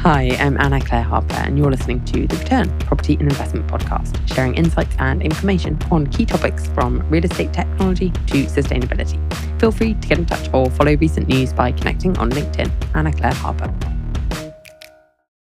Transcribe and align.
Hi, 0.00 0.36
I'm 0.40 0.60
Anna 0.60 0.80
Clare 0.80 1.04
Harper, 1.04 1.34
and 1.34 1.56
you're 1.56 1.70
listening 1.70 2.04
to 2.06 2.26
The 2.26 2.36
Return 2.38 2.76
Property 2.80 3.12
and 3.14 3.30
Investment 3.30 3.68
Podcast, 3.68 4.34
sharing 4.34 4.56
insights 4.56 4.96
and 4.98 5.22
information 5.22 5.78
on 5.92 6.08
key 6.08 6.26
topics 6.26 6.66
from 6.70 7.08
real 7.08 7.24
estate 7.24 7.52
technology 7.52 8.10
to 8.10 8.46
sustainability. 8.46 9.16
Feel 9.60 9.70
free 9.70 9.94
to 9.94 10.08
get 10.08 10.18
in 10.18 10.26
touch 10.26 10.52
or 10.52 10.68
follow 10.70 10.96
recent 10.96 11.28
news 11.28 11.52
by 11.52 11.70
connecting 11.70 12.18
on 12.18 12.30
LinkedIn. 12.30 12.68
Anna 12.96 13.12
Clare 13.12 13.34
Harper. 13.34 13.72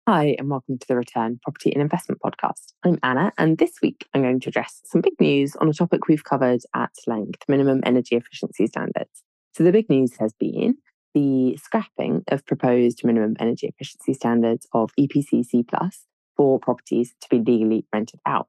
Hi, 0.08 0.34
and 0.36 0.50
welcome 0.50 0.78
to 0.78 0.88
the 0.88 0.96
Return 0.96 1.38
Property 1.44 1.72
and 1.72 1.80
Investment 1.80 2.20
Podcast. 2.20 2.72
I'm 2.84 2.98
Anna, 3.04 3.32
and 3.38 3.56
this 3.56 3.74
week 3.82 4.08
I'm 4.14 4.22
going 4.22 4.40
to 4.40 4.48
address 4.48 4.80
some 4.84 5.00
big 5.00 5.14
news 5.20 5.54
on 5.54 5.68
a 5.68 5.72
topic 5.72 6.08
we've 6.08 6.24
covered 6.24 6.62
at 6.74 6.90
length 7.06 7.44
minimum 7.46 7.82
energy 7.84 8.16
efficiency 8.16 8.66
standards. 8.66 9.22
So, 9.54 9.64
the 9.64 9.72
big 9.72 9.88
news 9.88 10.16
has 10.18 10.32
been 10.32 10.76
the 11.14 11.56
scrapping 11.56 12.24
of 12.28 12.46
proposed 12.46 13.04
minimum 13.04 13.36
energy 13.38 13.66
efficiency 13.66 14.14
standards 14.14 14.66
of 14.72 14.90
EPC 14.98 15.44
C 15.44 15.62
plus 15.62 16.06
for 16.36 16.58
properties 16.58 17.14
to 17.20 17.28
be 17.28 17.38
legally 17.38 17.84
rented 17.92 18.20
out. 18.26 18.48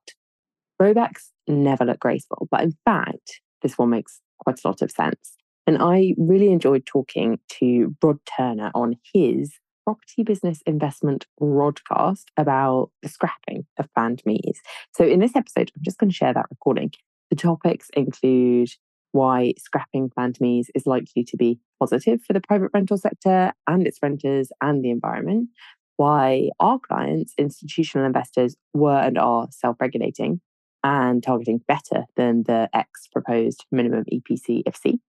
Throwbacks 0.82 1.30
never 1.48 1.86
look 1.86 2.00
graceful, 2.00 2.48
but 2.50 2.62
in 2.62 2.74
fact, 2.86 3.42
this 3.62 3.78
one 3.78 3.90
makes 3.90 4.22
quite 4.40 4.64
a 4.64 4.68
lot 4.68 4.82
of 4.82 4.92
sense. 4.92 5.36
And 5.66 5.78
I 5.82 6.14
really 6.18 6.52
enjoyed 6.52 6.86
talking 6.86 7.40
to 7.60 7.96
Rod 8.04 8.20
Turner 8.38 8.72
on 8.74 8.96
his 9.14 9.54
property 9.86 10.24
business 10.24 10.62
investment 10.66 11.26
Rodcast 11.42 12.24
about 12.38 12.92
the 13.02 13.10
scrapping 13.10 13.66
of 13.78 13.94
planned 13.94 14.22
MEES. 14.26 14.62
So, 14.96 15.06
in 15.06 15.20
this 15.20 15.36
episode, 15.36 15.72
I'm 15.76 15.84
just 15.84 15.98
going 15.98 16.10
to 16.10 16.16
share 16.16 16.34
that 16.34 16.48
recording. 16.50 16.92
The 17.30 17.36
topics 17.36 17.90
include 17.94 18.70
why 19.14 19.54
scrapping 19.58 20.10
planned 20.10 20.40
MEES 20.42 20.70
is 20.76 20.86
likely 20.86 21.24
to 21.24 21.38
be 21.38 21.60
positive 21.80 22.22
for 22.24 22.34
the 22.34 22.42
private 22.42 22.72
rental 22.74 22.98
sector 22.98 23.54
and 23.68 23.88
its 23.88 24.00
renters 24.02 24.52
and 24.60 24.84
the 24.84 24.90
environment, 24.90 25.50
why 25.98 26.50
our 26.60 26.80
clients, 26.80 27.34
institutional 27.38 28.06
investors, 28.06 28.56
were 28.74 29.00
and 29.00 29.18
are 29.18 29.48
self 29.52 29.78
regulating 29.80 30.42
and 30.84 31.24
targeting 31.24 31.62
better 31.68 32.06
than 32.18 32.44
the 32.44 32.70
ex 32.74 33.08
proposed 33.08 33.66
minimum 33.72 34.04
EPC 34.12 34.68
of 34.68 34.76
C, 34.76 35.00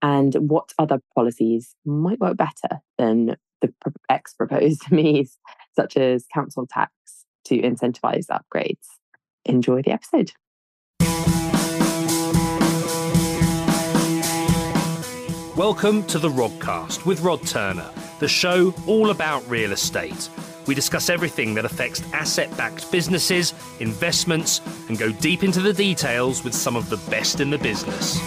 and 0.00 0.34
what 0.34 0.72
other 0.78 1.00
policies 1.14 1.74
might 1.84 2.20
work 2.20 2.36
better 2.36 2.80
than 2.96 3.36
the 3.60 3.74
ex 4.08 4.34
proposed 4.34 4.84
MEES, 4.92 5.38
such 5.74 5.96
as 5.96 6.26
council 6.32 6.66
tax 6.66 6.92
to 7.46 7.60
incentivize 7.60 8.26
upgrades. 8.28 8.86
Enjoy 9.44 9.82
the 9.82 9.90
episode. 9.90 10.32
Welcome 15.56 16.04
to 16.04 16.18
the 16.18 16.30
Rodcast 16.30 17.04
with 17.04 17.20
Rod 17.20 17.46
Turner, 17.46 17.90
the 18.20 18.26
show 18.26 18.72
all 18.86 19.10
about 19.10 19.46
real 19.50 19.72
estate. 19.72 20.30
We 20.66 20.74
discuss 20.74 21.10
everything 21.10 21.52
that 21.52 21.66
affects 21.66 22.02
asset 22.14 22.56
backed 22.56 22.90
businesses, 22.90 23.52
investments, 23.78 24.62
and 24.88 24.98
go 24.98 25.12
deep 25.12 25.44
into 25.44 25.60
the 25.60 25.74
details 25.74 26.42
with 26.42 26.54
some 26.54 26.74
of 26.74 26.88
the 26.88 26.96
best 27.10 27.40
in 27.40 27.50
the 27.50 27.58
business. 27.58 28.18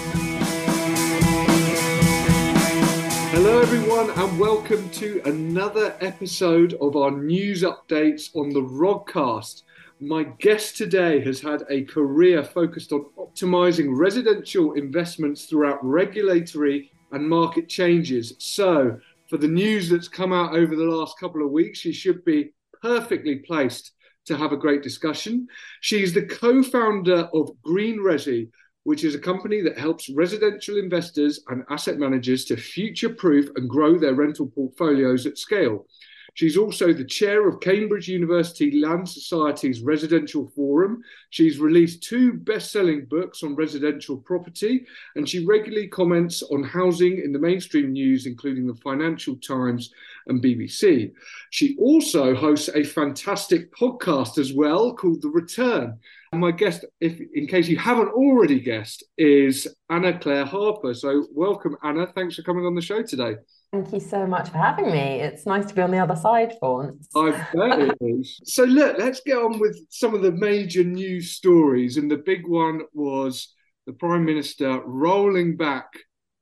Hello, 3.31 3.59
everyone, 3.59 4.12
and 4.12 4.40
welcome 4.40 4.88
to 4.92 5.20
another 5.26 5.98
episode 6.02 6.76
of 6.76 6.96
our 6.96 7.09
news 7.09 7.64
updates 7.64 8.36
on 8.36 8.52
the 8.52 8.62
Rodcast. 8.62 9.64
My 10.00 10.26
guest 10.26 10.78
today 10.78 11.22
has 11.22 11.42
had 11.42 11.64
a 11.72 11.86
career 11.86 12.44
focused 12.44 12.92
on 12.92 13.08
optimizing 13.18 13.98
residential 13.98 14.73
investments 14.73 15.46
throughout 15.46 15.84
regulatory 15.84 16.92
and 17.16 17.28
market 17.28 17.70
changes. 17.70 18.34
So, 18.40 19.00
for 19.30 19.38
the 19.38 19.48
news 19.48 19.90
that's 19.90 20.08
come 20.08 20.34
out 20.34 20.54
over 20.54 20.76
the 20.76 20.84
last 20.84 21.18
couple 21.18 21.44
of 21.44 21.52
weeks, 21.52 21.80
she 21.80 21.94
should 21.94 22.24
be 22.26 22.54
perfectly 22.82 23.38
placed 23.38 23.94
to 24.26 24.38
have 24.38 24.52
a 24.52 24.58
great 24.58 24.84
discussion. 24.84 25.48
She's 25.81 26.14
the 26.14 26.25
co 26.25 26.62
founder 26.62 27.30
of 27.34 27.52
GreenResi, 27.66 28.50
which 28.84 29.04
is 29.04 29.16
a 29.16 29.20
company 29.20 29.62
that 29.62 29.78
helps 29.78 30.09
residential 30.09 30.78
investors 30.78 31.40
and 31.48 31.64
asset 31.70 31.98
managers 31.98 32.46
to 32.46 32.58
future 32.58 33.09
proof 33.09 33.50
and 33.56 33.70
grow 33.70 33.98
their 33.98 34.14
rental 34.14 34.48
portfolios 34.48 35.25
at 35.25 35.38
scale. 35.38 35.88
She's 36.35 36.57
also 36.57 36.91
the 36.91 37.06
chair 37.06 37.47
of 37.47 37.62
Cambridge 37.62 38.09
University 38.09 38.79
Land 38.79 39.07
Society's 39.07 39.81
Residential 39.81 40.51
Forum. 40.53 41.01
She's 41.29 41.59
released 41.59 42.03
two 42.03 42.34
best 42.34 42.72
selling 42.72 43.06
books 43.06 43.41
on 43.41 43.56
residential 43.56 44.18
property, 44.18 44.85
and 45.16 45.28
she 45.28 45.45
regularly 45.45 45.88
comments 45.88 46.44
on 46.44 46.62
housing 46.62 47.19
in 47.19 47.31
the 47.31 47.40
mainstream 47.40 47.94
news, 47.94 48.25
including 48.25 48.68
the 48.68 48.75
Financial 48.75 49.38
Times 49.38 49.94
and 50.28 50.44
BBC. 50.44 51.13
She 51.51 51.78
also 51.79 52.35
hosts 52.35 52.69
a 52.75 52.84
fantastic 52.84 53.74
podcast 53.74 54.38
as 54.38 54.51
well 54.51 54.94
called 54.94 55.22
The 55.22 55.29
Return. 55.29 55.97
And 56.34 56.41
my 56.41 56.51
guest, 56.51 56.84
if 57.00 57.18
in 57.34 57.47
case 57.47 57.69
you 57.69 57.78
haven't 57.78 58.09
already 58.09 58.59
guessed, 58.59 59.06
is 59.18 59.74
Anna 59.90 60.19
Clare 60.19 60.44
Harper. 60.44 60.94
So 60.94 61.28
welcome, 61.31 61.78
Anna. 61.81 62.07
Thanks 62.07 62.35
for 62.35 62.41
coming 62.41 62.66
on 62.66 62.75
the 62.75 62.81
show 62.81 63.03
today. 63.03 63.35
Thank 63.75 63.91
you 63.91 64.00
so 64.00 64.25
much 64.25 64.52
for 64.52 64.58
having 64.58 64.90
me. 64.90 65.19
It's 65.19 65.46
nice 65.46 65.66
to 65.66 65.75
be 65.75 65.81
on 65.81 65.91
the 65.91 65.97
other 65.97 66.16
side 66.16 66.53
for 66.62 66.78
once. 66.78 67.09
I 67.13 67.31
bet 67.53 67.80
it 67.81 67.97
is. 68.00 68.40
So 68.46 68.63
look, 68.63 68.97
let's 68.97 69.19
get 69.19 69.38
on 69.38 69.59
with 69.59 69.78
some 69.90 70.16
of 70.16 70.22
the 70.22 70.31
major 70.31 70.86
news 70.86 71.31
stories. 71.31 71.97
And 71.97 72.09
the 72.09 72.24
big 72.25 72.47
one 72.47 72.84
was 72.94 73.53
the 73.86 73.91
Prime 73.91 74.24
Minister 74.24 74.81
rolling 74.86 75.58
back 75.58 75.88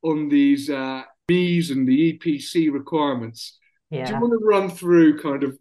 on 0.04 0.30
these 0.30 0.70
uh, 0.70 1.02
MEES 1.28 1.72
and 1.72 1.88
the 1.88 2.14
EPC 2.14 2.72
requirements. 2.72 3.58
Yeah. 3.90 4.06
Do 4.06 4.14
you 4.14 4.20
want 4.20 4.40
to 4.40 4.46
run 4.46 4.70
through 4.70 5.20
kind 5.20 5.44
of 5.44 5.58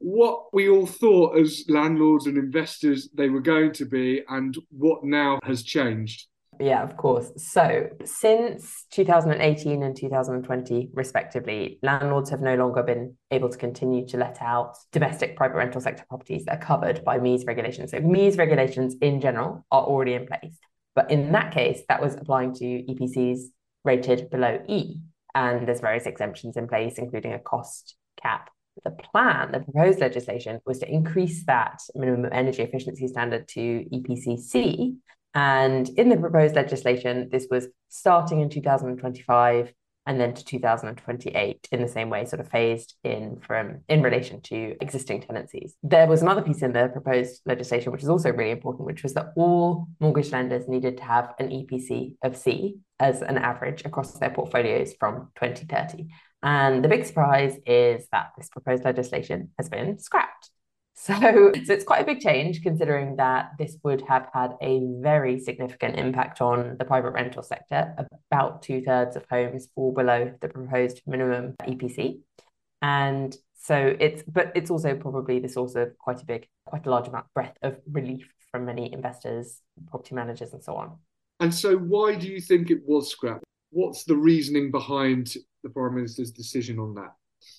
what 0.00 0.52
we 0.52 0.68
all 0.68 0.84
thought 0.84 1.38
as 1.38 1.64
landlords 1.70 2.26
and 2.26 2.36
investors 2.36 3.08
they 3.14 3.30
were 3.30 3.40
going 3.40 3.72
to 3.72 3.86
be 3.86 4.20
and 4.28 4.58
what 4.70 5.04
now 5.04 5.38
has 5.42 5.62
changed? 5.62 6.26
Yeah, 6.60 6.82
of 6.82 6.96
course. 6.96 7.32
So, 7.36 7.88
since 8.04 8.86
2018 8.90 9.82
and 9.82 9.96
2020, 9.96 10.90
respectively, 10.92 11.78
landlords 11.82 12.30
have 12.30 12.40
no 12.40 12.54
longer 12.54 12.82
been 12.82 13.16
able 13.30 13.48
to 13.48 13.58
continue 13.58 14.06
to 14.08 14.16
let 14.16 14.40
out 14.40 14.76
domestic 14.92 15.36
private 15.36 15.56
rental 15.56 15.80
sector 15.80 16.04
properties 16.08 16.44
that 16.44 16.58
are 16.58 16.64
covered 16.64 17.04
by 17.04 17.18
MEES 17.18 17.44
regulations. 17.46 17.90
So, 17.90 18.00
MEES 18.00 18.36
regulations 18.36 18.94
in 19.00 19.20
general 19.20 19.64
are 19.70 19.84
already 19.84 20.14
in 20.14 20.26
place. 20.26 20.56
But 20.94 21.10
in 21.10 21.32
that 21.32 21.52
case, 21.52 21.82
that 21.88 22.00
was 22.00 22.14
applying 22.14 22.54
to 22.54 22.64
EPCs 22.64 23.40
rated 23.84 24.30
below 24.30 24.62
E. 24.68 24.96
And 25.34 25.66
there's 25.66 25.80
various 25.80 26.06
exemptions 26.06 26.56
in 26.56 26.68
place, 26.68 26.98
including 26.98 27.32
a 27.32 27.40
cost 27.40 27.96
cap. 28.22 28.50
The 28.84 28.90
plan, 28.90 29.52
the 29.52 29.60
proposed 29.60 30.00
legislation, 30.00 30.60
was 30.66 30.78
to 30.80 30.90
increase 30.90 31.44
that 31.46 31.80
minimum 31.94 32.30
energy 32.32 32.62
efficiency 32.62 33.08
standard 33.08 33.48
to 33.48 33.84
EPCC 33.92 34.96
and 35.34 35.88
in 35.90 36.08
the 36.08 36.16
proposed 36.16 36.54
legislation, 36.54 37.28
this 37.30 37.46
was 37.50 37.68
starting 37.88 38.40
in 38.40 38.48
2025 38.48 39.72
and 40.06 40.20
then 40.20 40.34
to 40.34 40.44
2028 40.44 41.68
in 41.72 41.80
the 41.80 41.88
same 41.88 42.10
way, 42.10 42.26
sort 42.26 42.40
of 42.40 42.48
phased 42.48 42.94
in 43.04 43.40
from 43.40 43.80
in 43.88 44.02
relation 44.02 44.40
to 44.42 44.76
existing 44.80 45.22
tenancies. 45.22 45.74
There 45.82 46.06
was 46.06 46.20
another 46.20 46.42
piece 46.42 46.62
in 46.62 46.72
the 46.72 46.88
proposed 46.88 47.40
legislation, 47.46 47.90
which 47.90 48.02
is 48.02 48.08
also 48.08 48.30
really 48.30 48.50
important, 48.50 48.86
which 48.86 49.02
was 49.02 49.14
that 49.14 49.32
all 49.34 49.86
mortgage 50.00 50.30
lenders 50.30 50.68
needed 50.68 50.98
to 50.98 51.04
have 51.04 51.34
an 51.38 51.48
EPC 51.48 52.16
of 52.22 52.36
C 52.36 52.78
as 53.00 53.22
an 53.22 53.38
average 53.38 53.84
across 53.84 54.18
their 54.18 54.30
portfolios 54.30 54.92
from 55.00 55.30
2030. 55.36 56.08
And 56.42 56.84
the 56.84 56.88
big 56.88 57.06
surprise 57.06 57.56
is 57.66 58.06
that 58.12 58.32
this 58.36 58.50
proposed 58.50 58.84
legislation 58.84 59.50
has 59.58 59.70
been 59.70 59.98
scrapped. 59.98 60.50
So, 61.14 61.52
so 61.64 61.72
it's 61.74 61.84
quite 61.84 62.00
a 62.00 62.06
big 62.06 62.20
change 62.20 62.62
considering 62.62 63.16
that 63.16 63.50
this 63.58 63.76
would 63.82 64.00
have 64.08 64.26
had 64.32 64.54
a 64.62 64.80
very 65.00 65.38
significant 65.38 65.98
impact 65.98 66.40
on 66.40 66.76
the 66.78 66.84
private 66.86 67.10
rental 67.10 67.42
sector. 67.42 67.94
About 68.30 68.62
two 68.62 68.80
thirds 68.80 69.14
of 69.14 69.26
homes 69.30 69.68
fall 69.74 69.92
below 69.92 70.32
the 70.40 70.48
proposed 70.48 71.02
minimum 71.06 71.56
EPC. 71.60 72.20
And 72.80 73.36
so 73.54 73.94
it's, 74.00 74.22
but 74.22 74.52
it's 74.54 74.70
also 74.70 74.94
probably 74.94 75.40
the 75.40 75.48
source 75.48 75.74
of 75.74 75.96
quite 75.98 76.22
a 76.22 76.24
big, 76.24 76.48
quite 76.64 76.86
a 76.86 76.90
large 76.90 77.08
amount 77.08 77.26
breadth 77.34 77.58
of 77.60 77.78
relief 77.90 78.26
from 78.50 78.64
many 78.64 78.90
investors, 78.90 79.60
property 79.90 80.14
managers, 80.14 80.54
and 80.54 80.64
so 80.64 80.74
on. 80.74 80.96
And 81.40 81.52
so, 81.52 81.76
why 81.76 82.14
do 82.14 82.28
you 82.28 82.40
think 82.40 82.70
it 82.70 82.80
was 82.86 83.10
scrapped? 83.10 83.44
What's 83.70 84.04
the 84.04 84.16
reasoning 84.16 84.70
behind 84.70 85.34
the 85.62 85.68
Prime 85.68 85.96
Minister's 85.96 86.30
decision 86.30 86.78
on 86.78 86.94
that? 86.94 87.12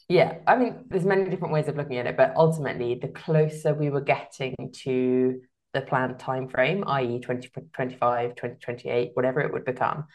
Yeah, 0.07 0.37
I 0.45 0.55
mean, 0.55 0.85
there's 0.87 1.05
many 1.05 1.29
different 1.29 1.53
ways 1.53 1.67
of 1.67 1.75
looking 1.75 1.97
at 1.97 2.05
it, 2.05 2.17
but 2.17 2.33
ultimately, 2.35 2.95
the 2.95 3.07
closer 3.07 3.73
we 3.73 3.89
were 3.89 4.01
getting 4.01 4.55
to 4.83 5.41
the 5.73 5.81
planned 5.81 6.19
time 6.19 6.47
frame, 6.47 6.83
i.e., 6.87 7.19
2025, 7.19 8.35
2028, 8.35 9.11
whatever 9.13 9.41
it 9.41 9.51
would 9.51 9.65
become, 9.65 10.05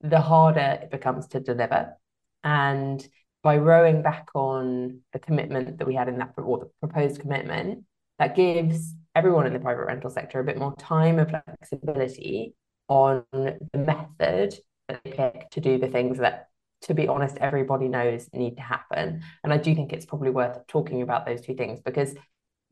the 0.00 0.20
harder 0.20 0.78
it 0.82 0.90
becomes 0.90 1.26
to 1.28 1.40
deliver. 1.40 1.96
And 2.44 3.06
by 3.42 3.56
rowing 3.56 4.02
back 4.02 4.28
on 4.34 5.00
the 5.12 5.18
commitment 5.18 5.78
that 5.78 5.86
we 5.86 5.94
had 5.94 6.08
in 6.08 6.18
that, 6.18 6.34
or 6.38 6.58
the 6.60 6.70
proposed 6.86 7.20
commitment, 7.20 7.84
that 8.18 8.36
gives 8.36 8.94
everyone 9.14 9.46
in 9.46 9.52
the 9.52 9.58
private 9.58 9.86
rental 9.86 10.10
sector 10.10 10.38
a 10.40 10.44
bit 10.44 10.56
more 10.56 10.74
time 10.76 11.18
and 11.18 11.28
flexibility 11.28 12.54
on 12.88 13.24
the 13.32 13.58
method 13.74 14.54
that 14.88 15.00
they 15.04 15.10
pick 15.10 15.50
to 15.50 15.60
do 15.60 15.78
the 15.78 15.88
things 15.88 16.18
that 16.18 16.48
to 16.82 16.94
be 16.94 17.08
honest, 17.08 17.38
everybody 17.38 17.88
knows 17.88 18.28
need 18.32 18.56
to 18.56 18.62
happen. 18.62 19.22
And 19.44 19.52
I 19.52 19.56
do 19.56 19.74
think 19.74 19.92
it's 19.92 20.06
probably 20.06 20.30
worth 20.30 20.66
talking 20.66 21.02
about 21.02 21.26
those 21.26 21.40
two 21.40 21.54
things 21.54 21.80
because 21.80 22.14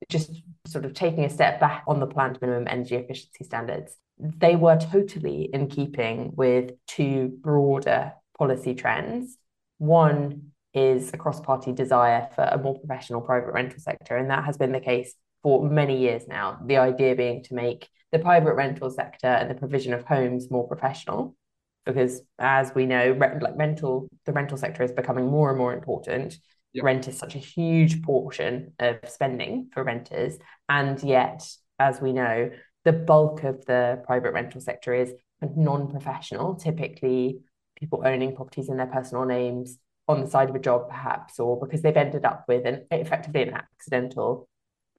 just 0.08 0.42
sort 0.66 0.84
of 0.84 0.94
taking 0.94 1.24
a 1.24 1.30
step 1.30 1.60
back 1.60 1.84
on 1.86 2.00
the 2.00 2.06
planned 2.06 2.38
minimum 2.40 2.66
energy 2.68 2.96
efficiency 2.96 3.44
standards, 3.44 3.96
they 4.18 4.56
were 4.56 4.76
totally 4.76 5.48
in 5.52 5.68
keeping 5.68 6.32
with 6.34 6.72
two 6.86 7.38
broader 7.40 8.12
policy 8.38 8.74
trends. 8.74 9.36
One 9.78 10.52
is 10.74 11.10
a 11.12 11.16
cross 11.16 11.40
party 11.40 11.72
desire 11.72 12.28
for 12.34 12.42
a 12.42 12.58
more 12.58 12.78
professional 12.78 13.20
private 13.20 13.52
rental 13.52 13.78
sector, 13.78 14.16
and 14.16 14.30
that 14.30 14.44
has 14.44 14.56
been 14.56 14.72
the 14.72 14.80
case 14.80 15.14
for 15.42 15.68
many 15.68 15.98
years 15.98 16.26
now. 16.28 16.58
The 16.64 16.78
idea 16.78 17.14
being 17.14 17.42
to 17.44 17.54
make 17.54 17.88
the 18.12 18.18
private 18.18 18.54
rental 18.54 18.90
sector 18.90 19.26
and 19.26 19.50
the 19.50 19.54
provision 19.54 19.94
of 19.94 20.04
homes 20.04 20.50
more 20.50 20.66
professional 20.66 21.36
because 21.92 22.22
as 22.38 22.74
we 22.74 22.86
know 22.86 23.16
like 23.18 23.56
rental 23.56 24.08
the 24.26 24.32
rental 24.32 24.56
sector 24.56 24.82
is 24.82 24.92
becoming 24.92 25.26
more 25.26 25.50
and 25.50 25.58
more 25.58 25.72
important 25.72 26.36
yep. 26.72 26.84
rent 26.84 27.08
is 27.08 27.18
such 27.18 27.34
a 27.34 27.38
huge 27.38 28.02
portion 28.02 28.72
of 28.78 28.98
spending 29.06 29.68
for 29.72 29.82
renters 29.82 30.38
and 30.68 31.02
yet 31.02 31.46
as 31.78 32.00
we 32.00 32.12
know 32.12 32.50
the 32.84 32.92
bulk 32.92 33.44
of 33.44 33.64
the 33.66 34.02
private 34.04 34.32
rental 34.32 34.60
sector 34.60 34.94
is 34.94 35.12
non-professional 35.56 36.54
typically 36.54 37.40
people 37.76 38.02
owning 38.04 38.36
properties 38.36 38.68
in 38.68 38.76
their 38.76 38.86
personal 38.86 39.24
names 39.24 39.78
on 40.06 40.20
the 40.20 40.30
side 40.30 40.50
of 40.50 40.54
a 40.54 40.60
job 40.60 40.88
perhaps 40.88 41.38
or 41.38 41.58
because 41.58 41.82
they've 41.82 41.96
ended 41.96 42.24
up 42.24 42.44
with 42.48 42.66
an 42.66 42.84
effectively 42.90 43.42
an 43.42 43.54
accidental 43.54 44.48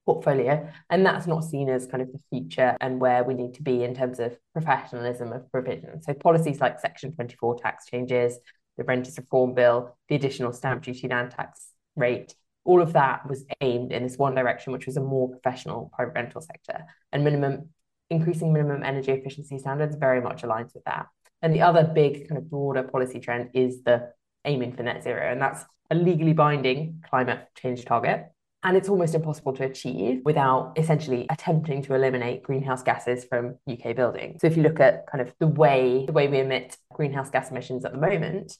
portfolio. 0.04 0.68
And 0.90 1.04
that's 1.06 1.26
not 1.26 1.44
seen 1.44 1.68
as 1.68 1.86
kind 1.86 2.02
of 2.02 2.12
the 2.12 2.20
future 2.30 2.76
and 2.80 3.00
where 3.00 3.24
we 3.24 3.34
need 3.34 3.54
to 3.54 3.62
be 3.62 3.84
in 3.84 3.94
terms 3.94 4.18
of 4.18 4.36
professionalism 4.52 5.32
of 5.32 5.50
provision. 5.50 6.02
So 6.02 6.14
policies 6.14 6.60
like 6.60 6.80
Section 6.80 7.14
24 7.14 7.60
tax 7.60 7.86
changes, 7.86 8.38
the 8.76 8.84
Renters 8.84 9.18
Reform 9.18 9.54
Bill, 9.54 9.96
the 10.08 10.14
additional 10.14 10.52
stamp 10.52 10.82
duty 10.82 11.08
land 11.08 11.30
tax 11.30 11.68
rate, 11.96 12.34
all 12.64 12.80
of 12.80 12.92
that 12.92 13.28
was 13.28 13.44
aimed 13.60 13.92
in 13.92 14.02
this 14.02 14.16
one 14.16 14.34
direction, 14.34 14.72
which 14.72 14.86
was 14.86 14.96
a 14.96 15.00
more 15.00 15.28
professional 15.28 15.90
private 15.94 16.14
rental 16.14 16.40
sector. 16.40 16.84
And 17.12 17.24
minimum 17.24 17.70
increasing 18.10 18.52
minimum 18.52 18.82
energy 18.82 19.10
efficiency 19.12 19.58
standards 19.58 19.96
very 19.96 20.20
much 20.20 20.42
aligns 20.42 20.74
with 20.74 20.84
that. 20.84 21.06
And 21.40 21.54
the 21.54 21.62
other 21.62 21.84
big 21.84 22.28
kind 22.28 22.38
of 22.38 22.50
broader 22.50 22.82
policy 22.82 23.18
trend 23.18 23.50
is 23.54 23.82
the 23.82 24.12
aiming 24.44 24.74
for 24.74 24.82
net 24.82 25.02
zero. 25.02 25.30
And 25.30 25.40
that's 25.40 25.64
a 25.90 25.94
legally 25.94 26.34
binding 26.34 27.02
climate 27.08 27.48
change 27.56 27.84
target 27.84 28.31
and 28.64 28.76
it's 28.76 28.88
almost 28.88 29.14
impossible 29.14 29.52
to 29.54 29.64
achieve 29.64 30.22
without 30.24 30.72
essentially 30.76 31.26
attempting 31.30 31.82
to 31.82 31.94
eliminate 31.94 32.42
greenhouse 32.42 32.82
gases 32.82 33.24
from 33.24 33.56
UK 33.68 33.96
buildings. 33.96 34.40
So 34.40 34.46
if 34.46 34.56
you 34.56 34.62
look 34.62 34.78
at 34.78 35.06
kind 35.06 35.20
of 35.20 35.34
the 35.40 35.48
way 35.48 36.04
the 36.06 36.12
way 36.12 36.28
we 36.28 36.38
emit 36.38 36.76
greenhouse 36.92 37.30
gas 37.30 37.50
emissions 37.50 37.84
at 37.84 37.92
the 37.92 37.98
moment, 37.98 38.56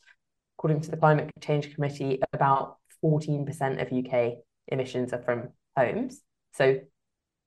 according 0.58 0.80
to 0.82 0.90
the 0.90 0.96
Climate 0.96 1.30
Change 1.40 1.74
Committee, 1.74 2.20
about 2.32 2.78
14% 3.04 3.80
of 3.80 3.92
UK 3.92 4.38
emissions 4.68 5.12
are 5.12 5.22
from 5.22 5.50
homes. 5.76 6.20
So 6.54 6.80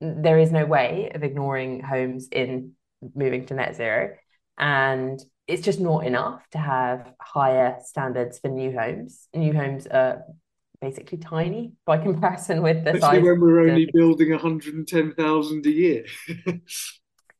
there 0.00 0.38
is 0.38 0.50
no 0.52 0.64
way 0.66 1.10
of 1.14 1.22
ignoring 1.22 1.80
homes 1.80 2.28
in 2.30 2.72
moving 3.14 3.46
to 3.46 3.54
net 3.54 3.76
zero. 3.76 4.14
And 4.58 5.20
it's 5.46 5.62
just 5.62 5.80
not 5.80 6.06
enough 6.06 6.42
to 6.50 6.58
have 6.58 7.12
higher 7.20 7.76
standards 7.84 8.38
for 8.38 8.48
new 8.48 8.72
homes. 8.72 9.28
New 9.34 9.52
homes 9.52 9.86
are 9.86 10.22
basically 10.86 11.18
tiny 11.18 11.72
by 11.84 11.98
comparison 12.08 12.62
with 12.62 12.84
the 12.84 12.94
Especially 12.94 13.18
size. 13.18 13.24
when 13.24 13.40
we're 13.40 13.60
only 13.68 13.88
building 13.92 14.30
110,000 14.30 15.66
a 15.66 15.70
year. 15.70 16.04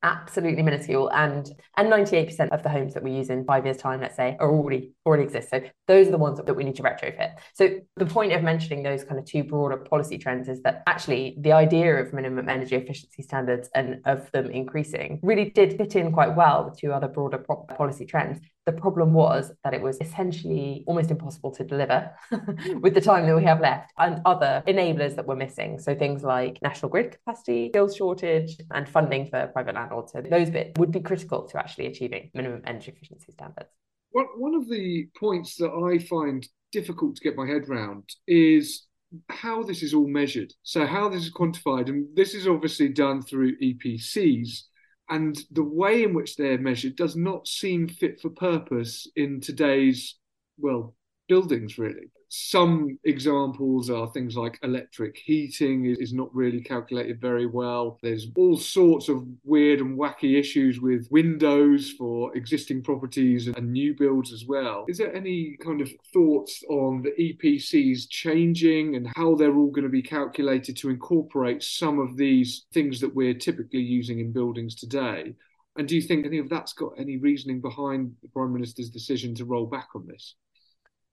absolutely 0.03 0.63
minuscule 0.63 1.11
and 1.13 1.51
and 1.79 1.91
98% 1.91 2.51
of 2.51 2.63
the 2.63 2.69
homes 2.69 2.93
that 2.95 3.03
we 3.03 3.11
use 3.13 3.31
in 3.31 3.45
five 3.45 3.65
years 3.65 3.79
time 3.79 4.01
let's 4.01 4.15
say 4.15 4.37
are 4.39 4.51
already 4.51 4.93
already 5.07 5.25
exist 5.25 5.49
so 5.51 5.61
those 5.89 6.07
are 6.07 6.11
the 6.13 6.19
ones 6.19 6.39
that 6.39 6.55
we 6.55 6.63
need 6.63 6.77
to 6.77 6.83
retrofit 6.83 7.33
so 7.55 7.81
the 7.97 8.07
point 8.07 8.33
of 8.33 8.43
mentioning 8.43 8.83
those 8.83 9.03
kind 9.03 9.19
of 9.19 9.25
two 9.25 9.43
broader 9.43 9.79
policy 9.79 10.19
trends 10.19 10.49
is 10.49 10.61
that 10.63 10.83
actually 10.87 11.35
the 11.41 11.51
idea 11.51 11.97
of 11.97 12.13
minimum 12.13 12.49
energy 12.49 12.77
efficiency 12.77 13.23
standards 13.23 13.69
and 13.75 14.01
of 14.05 14.31
them 14.33 14.51
increasing 14.51 15.19
really 15.23 15.49
did 15.51 15.77
fit 15.79 15.97
in 15.97 16.13
quite 16.13 16.37
well 16.37 16.67
with 16.67 16.79
two 16.79 16.93
other 16.93 17.09
broader 17.09 17.39
policy 17.39 18.05
trends 18.05 18.39
the 18.67 18.73
problem 18.73 19.13
was 19.13 19.53
that 19.63 19.73
it 19.73 19.81
was 19.81 19.97
essentially 20.01 20.83
almost 20.87 21.11
impossible 21.11 21.53
to 21.53 21.65
deliver 21.65 22.11
with 22.81 22.95
the 22.95 23.01
time 23.01 23.25
that 23.27 23.37
we 23.37 23.45
have 23.45 23.61
left 23.61 23.93
and 23.97 24.21
other 24.27 24.63
enablers 24.67 25.15
that 25.15 25.27
were 25.27 25.37
missing. 25.37 25.79
So 25.79 25.95
things 25.95 26.25
like 26.25 26.61
national 26.63 26.91
grid 26.91 27.13
capacity, 27.13 27.71
skills 27.71 27.97
shortage, 27.97 28.59
and 28.73 28.89
funding 28.89 29.27
for 29.27 29.47
private 29.49 29.77
landlords. 29.77 30.13
So 30.13 30.21
those 30.21 30.51
bits 30.51 30.79
would 30.79 30.91
be 30.91 31.01
critical 31.01 31.47
to 31.47 31.59
actually 31.59 31.87
achieving 31.87 32.31
minimum 32.35 32.63
energy 32.67 32.91
efficiency 32.91 33.33
standards. 33.33 33.71
Well, 34.13 34.27
one 34.37 34.55
of 34.55 34.69
the 34.69 35.09
points 35.19 35.57
that 35.57 35.71
I 35.71 36.05
find 36.05 36.47
difficult 36.73 37.17
to 37.17 37.23
get 37.23 37.37
my 37.37 37.47
head 37.47 37.69
around 37.69 38.05
is 38.27 38.87
how 39.29 39.63
this 39.63 39.85
is 39.85 39.95
all 39.95 40.09
measured. 40.09 40.53
So 40.65 40.87
how 40.87 41.09
this 41.09 41.23
is 41.23 41.33
quantified, 41.33 41.89
and 41.89 42.09
this 42.17 42.35
is 42.35 42.49
obviously 42.49 42.89
done 42.89 43.23
through 43.23 43.59
EPCs 43.59 44.63
and 45.09 45.39
the 45.51 45.63
way 45.63 46.03
in 46.03 46.15
which 46.15 46.37
they're 46.37 46.59
measured 46.59 46.97
does 46.97 47.17
not 47.17 47.47
seem 47.47 47.89
fit 47.89 48.21
for 48.21 48.31
purpose 48.31 49.07
in 49.17 49.41
today's 49.41 50.17
well 50.59 50.95
buildings 51.29 51.79
really 51.79 52.11
some 52.29 52.99
examples 53.05 53.89
are 53.89 54.09
things 54.09 54.37
like 54.37 54.59
electric 54.63 55.17
heating 55.17 55.87
is 55.87 56.13
not 56.13 56.35
really 56.35 56.61
calculated 56.61 57.21
very 57.21 57.47
well. 57.47 57.99
There's 58.03 58.29
all 58.37 58.57
sorts 58.57 59.09
of 59.09 59.25
weird 59.45 59.81
and 59.81 59.97
wacky 59.97 60.39
issues 60.39 60.81
with 60.81 61.07
windows 61.11 61.93
for 61.93 62.37
existing 62.37 62.83
properties 62.83 63.47
and 63.47 63.73
new 63.73 63.95
builds 63.95 64.33
as 64.33 64.45
well. 64.45 64.87
Is 64.89 64.99
there 64.99 65.15
any 65.15 65.57
kind 65.63 65.81
of 65.81 65.91
thoughts 66.13 66.65
on 66.69 67.03
the 67.03 67.13
EPCs 67.13 68.09
changing 68.09 68.97
and 68.97 69.09
how 69.15 69.37
they're 69.37 69.57
all 69.57 69.71
going 69.71 69.85
to 69.85 69.89
be 69.89 70.03
calculated 70.03 70.77
to 70.79 70.91
incorporate 70.91 71.63
some 71.63 72.01
of 72.01 72.17
these 72.17 72.67
things 72.75 73.01
that 73.01 73.15
we're 73.15 73.35
typically 73.35 73.81
using 73.81 74.19
in 74.19 74.33
buildings 74.33 74.75
today? 74.75 75.35
And 75.77 75.87
do 75.87 75.95
you 75.95 76.03
think 76.03 76.27
any 76.27 76.39
of 76.39 76.49
that's 76.49 76.73
got 76.73 76.93
any 76.99 77.19
reasoning 77.19 77.61
behind 77.61 78.15
the 78.23 78.29
Prime 78.29 78.53
Minister's 78.53 78.91
decision 78.91 79.35
to 79.37 79.45
roll 79.45 79.67
back 79.67 79.89
on 79.95 80.07
this? 80.07 80.35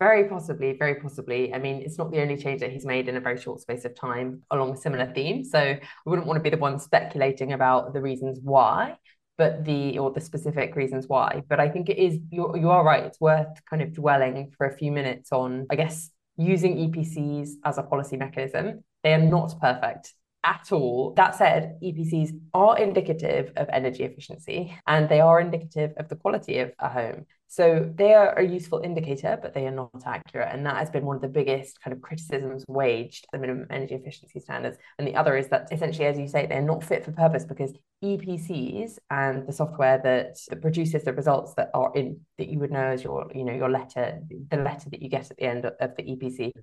Very 0.04 0.26
possibly, 0.28 0.74
very 0.74 0.96
possibly. 0.96 1.54
I 1.54 1.60
mean, 1.60 1.78
it's 1.82 1.98
not 1.98 2.12
the 2.12 2.20
only 2.20 2.36
change 2.36 2.60
that 2.60 2.72
he's 2.74 2.86
made 2.86 3.08
in 3.08 3.16
a 3.16 3.22
very 3.22 3.38
short 3.40 3.62
space 3.62 3.86
of 3.86 3.96
time 3.96 4.44
along 4.52 4.74
a 4.74 4.76
similar 4.76 5.06
theme. 5.16 5.46
So 5.46 5.58
I 5.60 5.80
wouldn't 6.06 6.28
want 6.28 6.36
to 6.36 6.44
be 6.44 6.50
the 6.50 6.58
one 6.58 6.78
speculating 6.78 7.54
about 7.54 7.94
the 7.94 8.02
reasons 8.02 8.38
why, 8.44 8.98
but 9.38 9.64
the 9.64 9.98
or 10.00 10.12
the 10.12 10.20
specific 10.20 10.76
reasons 10.76 11.08
why. 11.08 11.44
But 11.48 11.62
I 11.62 11.70
think 11.70 11.88
it 11.88 11.98
is 11.98 12.20
you 12.32 12.54
you 12.58 12.70
are 12.70 12.84
right. 12.84 13.06
It's 13.06 13.22
worth 13.22 13.48
kind 13.70 13.82
of 13.82 13.94
dwelling 13.94 14.52
for 14.58 14.68
a 14.68 14.76
few 14.76 14.92
minutes 14.92 15.32
on, 15.32 15.68
I 15.70 15.76
guess, 15.76 16.10
using 16.36 16.76
EPCs 16.76 17.52
as 17.64 17.78
a 17.78 17.84
policy 17.84 18.18
mechanism. 18.18 18.84
They 19.04 19.14
are 19.14 19.26
not 19.38 19.58
perfect 19.62 20.14
at 20.44 20.68
all. 20.74 21.14
That 21.14 21.36
said, 21.36 21.80
EPCs 21.82 22.38
are 22.54 22.78
indicative 22.78 23.54
of 23.56 23.70
energy 23.72 24.04
efficiency 24.04 24.78
and 24.86 25.08
they 25.08 25.22
are 25.22 25.40
indicative 25.40 25.94
of 25.96 26.10
the 26.10 26.18
quality 26.18 26.60
of 26.60 26.74
a 26.80 26.90
home. 26.90 27.26
So 27.54 27.88
they 27.94 28.16
are 28.16 28.34
a 28.34 28.44
useful 28.44 28.82
indicator, 28.84 29.38
but 29.40 29.54
they 29.54 29.68
are 29.68 29.72
not 29.72 29.92
accurate. 30.08 30.50
And 30.52 30.66
that 30.66 30.78
has 30.78 30.90
been 30.90 31.06
one 31.06 31.18
of 31.18 31.22
the 31.22 31.28
biggest 31.28 31.80
kind 31.82 31.96
of 31.96 32.02
criticisms 32.02 32.66
waged 32.68 33.28
the 33.32 33.38
minimum 33.38 33.68
energy 33.70 33.94
efficiency 33.94 34.40
standards. 34.40 34.80
And 34.98 35.08
the 35.08 35.16
other 35.16 35.38
is 35.38 35.50
that 35.50 35.68
essentially, 35.72 36.08
as 36.08 36.18
you 36.18 36.28
say, 36.28 36.48
they're 36.48 36.64
not 36.64 36.84
fit 36.84 37.06
for 37.06 37.12
purpose 37.12 37.46
because 37.46 37.72
EPCs 38.04 38.98
and 39.12 39.46
the 39.48 39.54
software 39.54 40.02
that, 40.04 40.36
that 40.50 40.62
produces 40.64 41.04
the 41.04 41.14
results 41.14 41.54
that 41.54 41.70
are 41.76 41.92
in 41.94 42.22
that 42.40 42.50
you 42.50 42.58
would 42.58 42.72
know 42.72 42.88
as 42.88 43.04
your, 43.04 43.32
you 43.36 43.44
know, 43.44 43.54
your 43.54 43.70
letter, 43.70 44.20
the 44.50 44.58
letter 44.58 44.90
that 44.90 45.04
you 45.04 45.08
get 45.08 45.30
at 45.30 45.38
the 45.38 45.44
end 45.44 45.66
of, 45.66 45.74
of 45.80 45.96
the 45.96 46.02
EPC 46.02 46.54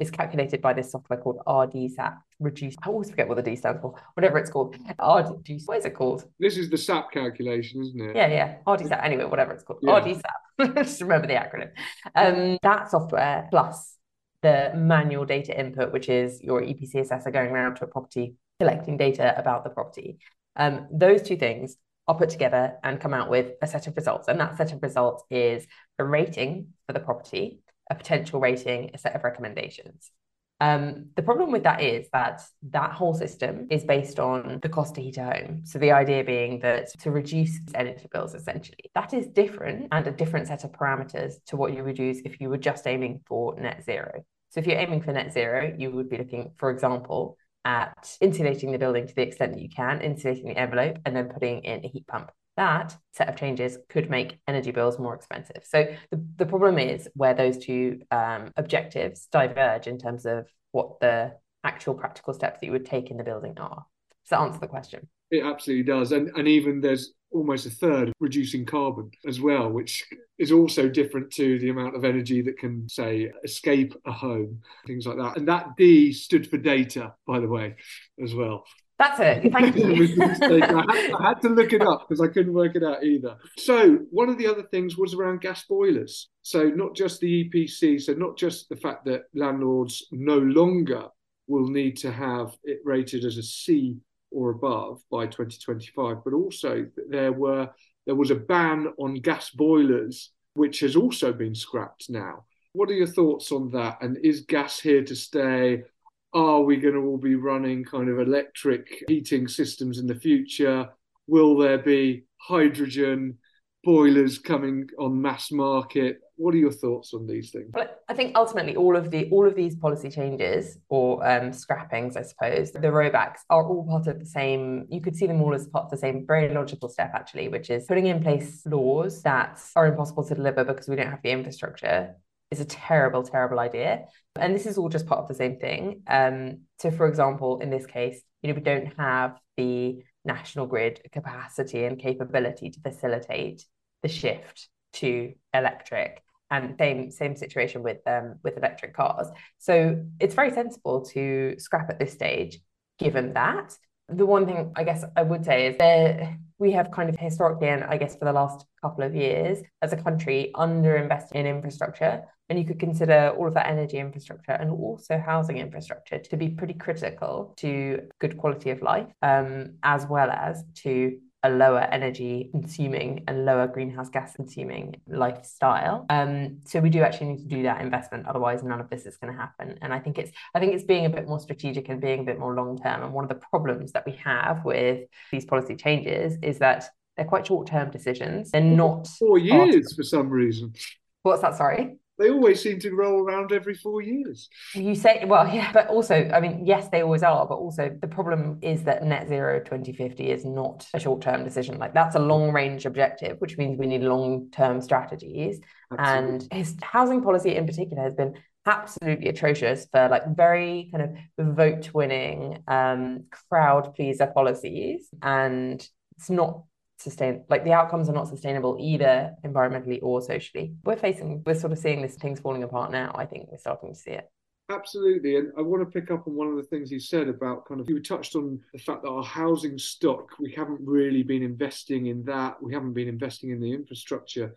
is 0.00 0.10
calculated 0.10 0.60
by 0.60 0.72
this 0.72 0.90
software 0.90 1.20
called 1.20 1.38
RDSAP 1.46 2.16
reduce. 2.40 2.74
I 2.82 2.88
always 2.88 3.08
forget 3.08 3.28
what 3.28 3.36
the 3.36 3.42
D 3.42 3.54
stands 3.54 3.80
for, 3.80 3.94
whatever 4.14 4.38
it's 4.38 4.50
called. 4.50 4.74
RD, 4.74 5.60
what 5.66 5.78
is 5.78 5.84
it 5.84 5.94
called? 5.94 6.24
This 6.40 6.56
is 6.56 6.70
the 6.70 6.78
SAP 6.78 7.12
calculation, 7.12 7.82
isn't 7.82 8.00
it? 8.00 8.16
Yeah, 8.16 8.26
yeah. 8.26 8.56
RDSAP. 8.66 9.04
Anyway, 9.04 9.24
whatever 9.24 9.52
it's 9.52 9.62
called. 9.62 9.78
Yeah. 9.82 10.00
RDSAP. 10.00 10.39
Just 10.74 11.00
remember 11.00 11.26
the 11.26 11.34
acronym. 11.34 11.70
Um, 12.14 12.58
that 12.62 12.90
software 12.90 13.48
plus 13.50 13.96
the 14.42 14.72
manual 14.74 15.24
data 15.24 15.58
input, 15.58 15.92
which 15.92 16.08
is 16.08 16.42
your 16.42 16.62
EPC 16.62 16.96
assessor 16.96 17.30
going 17.30 17.50
around 17.50 17.76
to 17.76 17.84
a 17.84 17.88
property, 17.88 18.36
collecting 18.58 18.96
data 18.96 19.34
about 19.38 19.64
the 19.64 19.70
property. 19.70 20.18
Um, 20.56 20.88
those 20.92 21.22
two 21.22 21.36
things 21.36 21.76
are 22.08 22.16
put 22.16 22.30
together 22.30 22.74
and 22.82 23.00
come 23.00 23.14
out 23.14 23.30
with 23.30 23.52
a 23.62 23.66
set 23.66 23.86
of 23.86 23.96
results. 23.96 24.28
And 24.28 24.40
that 24.40 24.56
set 24.56 24.72
of 24.72 24.82
results 24.82 25.24
is 25.30 25.66
a 25.98 26.04
rating 26.04 26.68
for 26.86 26.92
the 26.92 27.00
property, 27.00 27.60
a 27.90 27.94
potential 27.94 28.40
rating, 28.40 28.90
a 28.94 28.98
set 28.98 29.14
of 29.14 29.22
recommendations. 29.22 30.10
Um, 30.60 31.06
the 31.16 31.22
problem 31.22 31.52
with 31.52 31.62
that 31.62 31.80
is 31.82 32.08
that 32.12 32.42
that 32.70 32.92
whole 32.92 33.14
system 33.14 33.66
is 33.70 33.82
based 33.82 34.20
on 34.20 34.58
the 34.60 34.68
cost 34.68 34.94
to 34.96 35.02
heat 35.02 35.16
a 35.16 35.24
home. 35.24 35.62
So 35.64 35.78
the 35.78 35.92
idea 35.92 36.22
being 36.22 36.60
that 36.60 36.90
to 37.00 37.10
reduce 37.10 37.58
energy 37.74 38.06
bills, 38.12 38.34
essentially, 38.34 38.90
that 38.94 39.14
is 39.14 39.26
different 39.28 39.88
and 39.90 40.06
a 40.06 40.10
different 40.10 40.48
set 40.48 40.64
of 40.64 40.72
parameters 40.72 41.34
to 41.46 41.56
what 41.56 41.74
you 41.74 41.82
would 41.82 41.98
use 41.98 42.20
if 42.26 42.40
you 42.40 42.50
were 42.50 42.58
just 42.58 42.86
aiming 42.86 43.20
for 43.26 43.58
net 43.58 43.84
zero. 43.84 44.22
So 44.50 44.60
if 44.60 44.66
you're 44.66 44.78
aiming 44.78 45.00
for 45.00 45.12
net 45.12 45.32
zero, 45.32 45.72
you 45.78 45.92
would 45.92 46.10
be 46.10 46.18
looking, 46.18 46.50
for 46.56 46.70
example, 46.70 47.38
at 47.64 48.16
insulating 48.20 48.72
the 48.72 48.78
building 48.78 49.06
to 49.06 49.14
the 49.14 49.22
extent 49.22 49.52
that 49.54 49.62
you 49.62 49.68
can, 49.70 50.02
insulating 50.02 50.48
the 50.48 50.58
envelope, 50.58 50.98
and 51.06 51.16
then 51.16 51.28
putting 51.28 51.62
in 51.64 51.84
a 51.84 51.88
heat 51.88 52.06
pump. 52.06 52.30
That 52.60 52.94
set 53.12 53.30
of 53.30 53.36
changes 53.36 53.78
could 53.88 54.10
make 54.10 54.38
energy 54.46 54.70
bills 54.70 54.98
more 54.98 55.14
expensive. 55.14 55.62
So 55.64 55.86
the, 56.10 56.22
the 56.36 56.44
problem 56.44 56.78
is 56.78 57.08
where 57.14 57.32
those 57.32 57.56
two 57.56 58.02
um, 58.10 58.52
objectives 58.54 59.28
diverge 59.32 59.86
in 59.86 59.98
terms 59.98 60.26
of 60.26 60.46
what 60.72 61.00
the 61.00 61.32
actual 61.64 61.94
practical 61.94 62.34
steps 62.34 62.60
that 62.60 62.66
you 62.66 62.72
would 62.72 62.84
take 62.84 63.10
in 63.10 63.16
the 63.16 63.24
building 63.24 63.54
are. 63.58 63.86
Does 64.24 64.30
that 64.30 64.40
answer 64.40 64.60
the 64.60 64.66
question? 64.66 65.08
It 65.30 65.42
absolutely 65.42 65.84
does. 65.84 66.12
And 66.12 66.30
and 66.36 66.46
even 66.46 66.82
there's 66.82 67.14
almost 67.32 67.64
a 67.64 67.70
third 67.70 68.12
reducing 68.20 68.66
carbon 68.66 69.10
as 69.26 69.40
well, 69.40 69.70
which 69.70 70.04
is 70.38 70.52
also 70.52 70.88
different 70.88 71.30
to 71.32 71.58
the 71.60 71.70
amount 71.70 71.96
of 71.96 72.04
energy 72.04 72.42
that 72.42 72.58
can, 72.58 72.88
say, 72.88 73.30
escape 73.44 73.94
a 74.04 74.12
home, 74.12 74.60
things 74.86 75.06
like 75.06 75.16
that. 75.16 75.36
And 75.38 75.48
that 75.48 75.76
D 75.78 76.12
stood 76.12 76.50
for 76.50 76.58
data, 76.58 77.14
by 77.26 77.40
the 77.40 77.48
way, 77.48 77.76
as 78.22 78.34
well. 78.34 78.64
That's 79.00 79.18
it. 79.18 79.50
Thank 79.52 79.76
you. 79.76 80.22
I, 80.22 80.94
had, 80.94 81.14
I, 81.14 81.28
had, 81.28 81.40
to 81.40 81.48
look 81.48 81.72
it 81.72 81.80
up 81.80 82.06
because 82.06 82.20
I 82.20 82.26
couldn't 82.26 82.52
work 82.52 82.76
it 82.76 82.84
out 82.84 83.02
either. 83.02 83.34
So, 83.56 84.00
one 84.10 84.28
of 84.28 84.36
the 84.36 84.46
other 84.46 84.64
things 84.64 84.98
was 84.98 85.14
around 85.14 85.40
gas 85.40 85.64
boilers. 85.64 86.28
So, 86.42 86.64
not 86.64 86.94
just 86.94 87.18
the 87.20 87.48
EPC, 87.48 88.02
so 88.02 88.12
not 88.12 88.36
just 88.36 88.68
the 88.68 88.76
fact 88.76 89.06
that 89.06 89.22
landlords 89.34 90.06
no 90.12 90.36
longer 90.36 91.06
will 91.48 91.66
need 91.66 91.96
to 91.96 92.12
have 92.12 92.54
it 92.62 92.80
rated 92.84 93.24
as 93.24 93.38
a 93.38 93.42
C 93.42 93.96
or 94.30 94.50
above 94.50 95.00
by 95.10 95.24
2025, 95.24 96.18
but 96.22 96.34
also 96.34 96.84
there 97.08 97.32
were 97.32 97.70
there 98.04 98.14
was 98.14 98.30
a 98.30 98.34
ban 98.34 98.88
on 98.98 99.14
gas 99.14 99.48
boilers, 99.48 100.30
which 100.52 100.80
has 100.80 100.94
also 100.94 101.32
been 101.32 101.54
scrapped 101.54 102.10
now. 102.10 102.44
What 102.74 102.90
are 102.90 102.94
your 102.94 103.06
thoughts 103.06 103.50
on 103.50 103.70
that? 103.70 103.96
And 104.02 104.18
is 104.22 104.42
gas 104.42 104.78
here 104.78 105.02
to 105.04 105.16
stay? 105.16 105.84
Are 106.32 106.60
we 106.62 106.76
going 106.76 106.94
to 106.94 107.00
all 107.00 107.18
be 107.18 107.34
running 107.34 107.84
kind 107.84 108.08
of 108.08 108.20
electric 108.20 109.04
heating 109.08 109.48
systems 109.48 109.98
in 109.98 110.06
the 110.06 110.14
future? 110.14 110.88
Will 111.26 111.56
there 111.56 111.78
be 111.78 112.24
hydrogen 112.38 113.38
boilers 113.82 114.38
coming 114.38 114.88
on 114.98 115.20
mass 115.20 115.50
market? 115.50 116.18
What 116.36 116.54
are 116.54 116.58
your 116.58 116.72
thoughts 116.72 117.12
on 117.12 117.26
these 117.26 117.50
things? 117.50 117.70
Well, 117.74 117.88
I 118.08 118.14
think 118.14 118.36
ultimately 118.36 118.76
all 118.76 118.96
of 118.96 119.10
the 119.10 119.28
all 119.30 119.46
of 119.46 119.54
these 119.54 119.76
policy 119.76 120.08
changes 120.08 120.78
or 120.88 121.26
um, 121.28 121.52
scrappings, 121.52 122.16
I 122.16 122.22
suppose, 122.22 122.72
the 122.72 122.78
rollbacks 122.80 123.40
are 123.50 123.66
all 123.66 123.86
part 123.86 124.06
of 124.06 124.18
the 124.18 124.26
same. 124.26 124.86
You 124.88 125.00
could 125.00 125.16
see 125.16 125.26
them 125.26 125.42
all 125.42 125.54
as 125.54 125.66
part 125.66 125.86
of 125.86 125.90
the 125.90 125.98
same 125.98 126.26
very 126.26 126.52
logical 126.52 126.88
step, 126.88 127.10
actually, 127.14 127.48
which 127.48 127.70
is 127.70 127.84
putting 127.86 128.06
in 128.06 128.22
place 128.22 128.62
laws 128.66 129.22
that 129.22 129.60
are 129.76 129.86
impossible 129.86 130.24
to 130.24 130.34
deliver 130.34 130.64
because 130.64 130.88
we 130.88 130.96
don't 130.96 131.10
have 131.10 131.22
the 131.22 131.30
infrastructure 131.30 132.14
is 132.50 132.60
a 132.60 132.64
terrible, 132.64 133.22
terrible 133.22 133.58
idea. 133.58 134.06
And 134.38 134.54
this 134.54 134.66
is 134.66 134.78
all 134.78 134.88
just 134.88 135.06
part 135.06 135.20
of 135.20 135.28
the 135.28 135.34
same 135.34 135.58
thing. 135.58 136.02
Um, 136.06 136.62
so, 136.78 136.90
for 136.90 137.06
example, 137.06 137.60
in 137.60 137.70
this 137.70 137.86
case, 137.86 138.20
you 138.42 138.48
know, 138.48 138.54
we 138.54 138.62
don't 138.62 138.92
have 138.98 139.38
the 139.56 140.02
national 140.24 140.66
grid 140.66 141.00
capacity 141.12 141.84
and 141.84 141.98
capability 141.98 142.70
to 142.70 142.80
facilitate 142.80 143.64
the 144.02 144.08
shift 144.08 144.68
to 144.94 145.32
electric. 145.54 146.22
And 146.52 146.74
same 146.80 147.12
same 147.12 147.36
situation 147.36 147.84
with 147.84 147.98
um, 148.06 148.40
with 148.42 148.56
electric 148.56 148.92
cars. 148.92 149.28
So 149.58 150.04
it's 150.18 150.34
very 150.34 150.50
sensible 150.50 151.04
to 151.12 151.54
scrap 151.58 151.88
at 151.90 152.00
this 152.00 152.12
stage, 152.12 152.58
given 152.98 153.34
that. 153.34 153.76
The 154.08 154.26
one 154.26 154.46
thing 154.46 154.72
I 154.74 154.82
guess 154.82 155.04
I 155.16 155.22
would 155.22 155.44
say 155.44 155.68
is 155.68 155.76
that 155.78 156.32
we 156.58 156.72
have 156.72 156.90
kind 156.90 157.08
of 157.08 157.16
historically, 157.16 157.68
and 157.68 157.84
I 157.84 157.96
guess 157.96 158.16
for 158.16 158.24
the 158.24 158.32
last 158.32 158.66
couple 158.82 159.04
of 159.04 159.14
years, 159.14 159.58
as 159.80 159.92
a 159.92 159.96
country, 159.96 160.50
underinvested 160.54 161.32
in 161.32 161.46
infrastructure. 161.46 162.24
And 162.50 162.58
you 162.58 162.64
could 162.64 162.80
consider 162.80 163.32
all 163.38 163.46
of 163.46 163.54
that 163.54 163.68
energy 163.68 163.98
infrastructure 163.98 164.50
and 164.50 164.72
also 164.72 165.16
housing 165.24 165.58
infrastructure 165.58 166.18
to 166.18 166.36
be 166.36 166.48
pretty 166.48 166.74
critical 166.74 167.54
to 167.58 168.08
good 168.18 168.36
quality 168.36 168.70
of 168.70 168.82
life, 168.82 169.06
um, 169.22 169.74
as 169.84 170.04
well 170.06 170.28
as 170.30 170.64
to 170.82 171.16
a 171.44 171.48
lower 171.48 171.80
energy 171.80 172.48
consuming 172.50 173.22
and 173.28 173.44
lower 173.44 173.68
greenhouse 173.68 174.10
gas 174.10 174.34
consuming 174.34 174.96
lifestyle. 175.06 176.04
Um, 176.10 176.58
so 176.64 176.80
we 176.80 176.90
do 176.90 177.02
actually 177.02 177.28
need 177.28 177.48
to 177.48 177.56
do 177.56 177.62
that 177.62 177.80
investment. 177.80 178.26
Otherwise, 178.26 178.64
none 178.64 178.80
of 178.80 178.90
this 178.90 179.06
is 179.06 179.16
going 179.16 179.32
to 179.32 179.38
happen. 179.38 179.78
And 179.80 179.94
I 179.94 180.00
think 180.00 180.18
it's 180.18 180.32
I 180.52 180.58
think 180.58 180.74
it's 180.74 180.84
being 180.84 181.06
a 181.06 181.10
bit 181.10 181.28
more 181.28 181.38
strategic 181.38 181.88
and 181.88 182.00
being 182.00 182.20
a 182.20 182.24
bit 182.24 182.40
more 182.40 182.54
long 182.56 182.78
term. 182.78 183.04
And 183.04 183.12
one 183.12 183.24
of 183.24 183.28
the 183.28 183.36
problems 183.36 183.92
that 183.92 184.04
we 184.04 184.12
have 184.24 184.64
with 184.64 185.08
these 185.30 185.44
policy 185.44 185.76
changes 185.76 186.36
is 186.42 186.58
that 186.58 186.90
they're 187.16 187.26
quite 187.26 187.46
short 187.46 187.68
term 187.68 187.92
decisions. 187.92 188.50
They're 188.50 188.60
not 188.60 189.06
four 189.06 189.38
years 189.38 189.94
for 189.94 190.02
some 190.02 190.28
reason. 190.28 190.74
What's 191.22 191.42
that? 191.42 191.56
Sorry 191.56 191.99
they 192.20 192.30
always 192.30 192.62
seem 192.62 192.78
to 192.80 192.94
roll 192.94 193.24
around 193.24 193.50
every 193.50 193.74
four 193.74 194.02
years. 194.02 194.48
You 194.74 194.94
say, 194.94 195.24
well, 195.26 195.52
yeah, 195.52 195.72
but 195.72 195.88
also, 195.88 196.14
I 196.14 196.40
mean, 196.40 196.66
yes, 196.66 196.88
they 196.92 197.02
always 197.02 197.22
are, 197.22 197.46
but 197.46 197.54
also 197.54 197.96
the 198.00 198.06
problem 198.06 198.58
is 198.60 198.84
that 198.84 199.02
net 199.02 199.26
zero 199.26 199.58
2050 199.60 200.30
is 200.30 200.44
not 200.44 200.86
a 200.92 201.00
short 201.00 201.22
term 201.22 201.42
decision. 201.42 201.78
Like 201.78 201.94
that's 201.94 202.14
a 202.14 202.20
long 202.20 202.52
range 202.52 202.84
objective, 202.84 203.36
which 203.38 203.56
means 203.56 203.78
we 203.78 203.86
need 203.86 204.02
long 204.02 204.50
term 204.52 204.80
strategies. 204.82 205.60
Absolutely. 205.90 206.34
And 206.34 206.48
his 206.52 206.76
housing 206.82 207.22
policy 207.22 207.56
in 207.56 207.66
particular 207.66 208.02
has 208.02 208.14
been 208.14 208.34
absolutely 208.66 209.28
atrocious 209.28 209.86
for 209.90 210.08
like 210.10 210.36
very 210.36 210.90
kind 210.92 211.04
of 211.38 211.56
vote 211.56 211.88
winning 211.94 212.62
um 212.68 213.24
crowd 213.48 213.94
pleaser 213.94 214.26
policies 214.26 215.08
and 215.22 215.88
it's 216.18 216.28
not 216.28 216.64
sustain 217.00 217.44
like 217.48 217.64
the 217.64 217.72
outcomes 217.72 218.08
are 218.08 218.12
not 218.12 218.28
sustainable 218.28 218.76
either 218.78 219.32
environmentally 219.44 219.98
or 220.02 220.20
socially 220.20 220.74
we're 220.84 220.96
facing 220.96 221.42
we're 221.46 221.54
sort 221.54 221.72
of 221.72 221.78
seeing 221.78 222.02
this 222.02 222.16
things 222.16 222.40
falling 222.40 222.62
apart 222.62 222.90
now 222.90 223.10
i 223.14 223.24
think 223.24 223.48
we're 223.50 223.58
starting 223.58 223.92
to 223.92 223.98
see 223.98 224.10
it 224.10 224.30
Absolutely. 224.70 225.36
And 225.36 225.52
I 225.58 225.62
want 225.62 225.82
to 225.82 226.00
pick 226.00 226.12
up 226.12 226.28
on 226.28 226.34
one 226.34 226.46
of 226.46 226.56
the 226.56 226.62
things 226.62 226.92
you 226.92 227.00
said 227.00 227.26
about 227.28 227.66
kind 227.66 227.80
of, 227.80 227.90
you 227.90 228.00
touched 228.00 228.36
on 228.36 228.60
the 228.72 228.78
fact 228.78 229.02
that 229.02 229.08
our 229.08 229.24
housing 229.24 229.76
stock, 229.78 230.28
we 230.38 230.52
haven't 230.52 230.80
really 230.80 231.24
been 231.24 231.42
investing 231.42 232.06
in 232.06 232.22
that. 232.26 232.62
We 232.62 232.72
haven't 232.72 232.92
been 232.92 233.08
investing 233.08 233.50
in 233.50 233.60
the 233.60 233.72
infrastructure. 233.72 234.54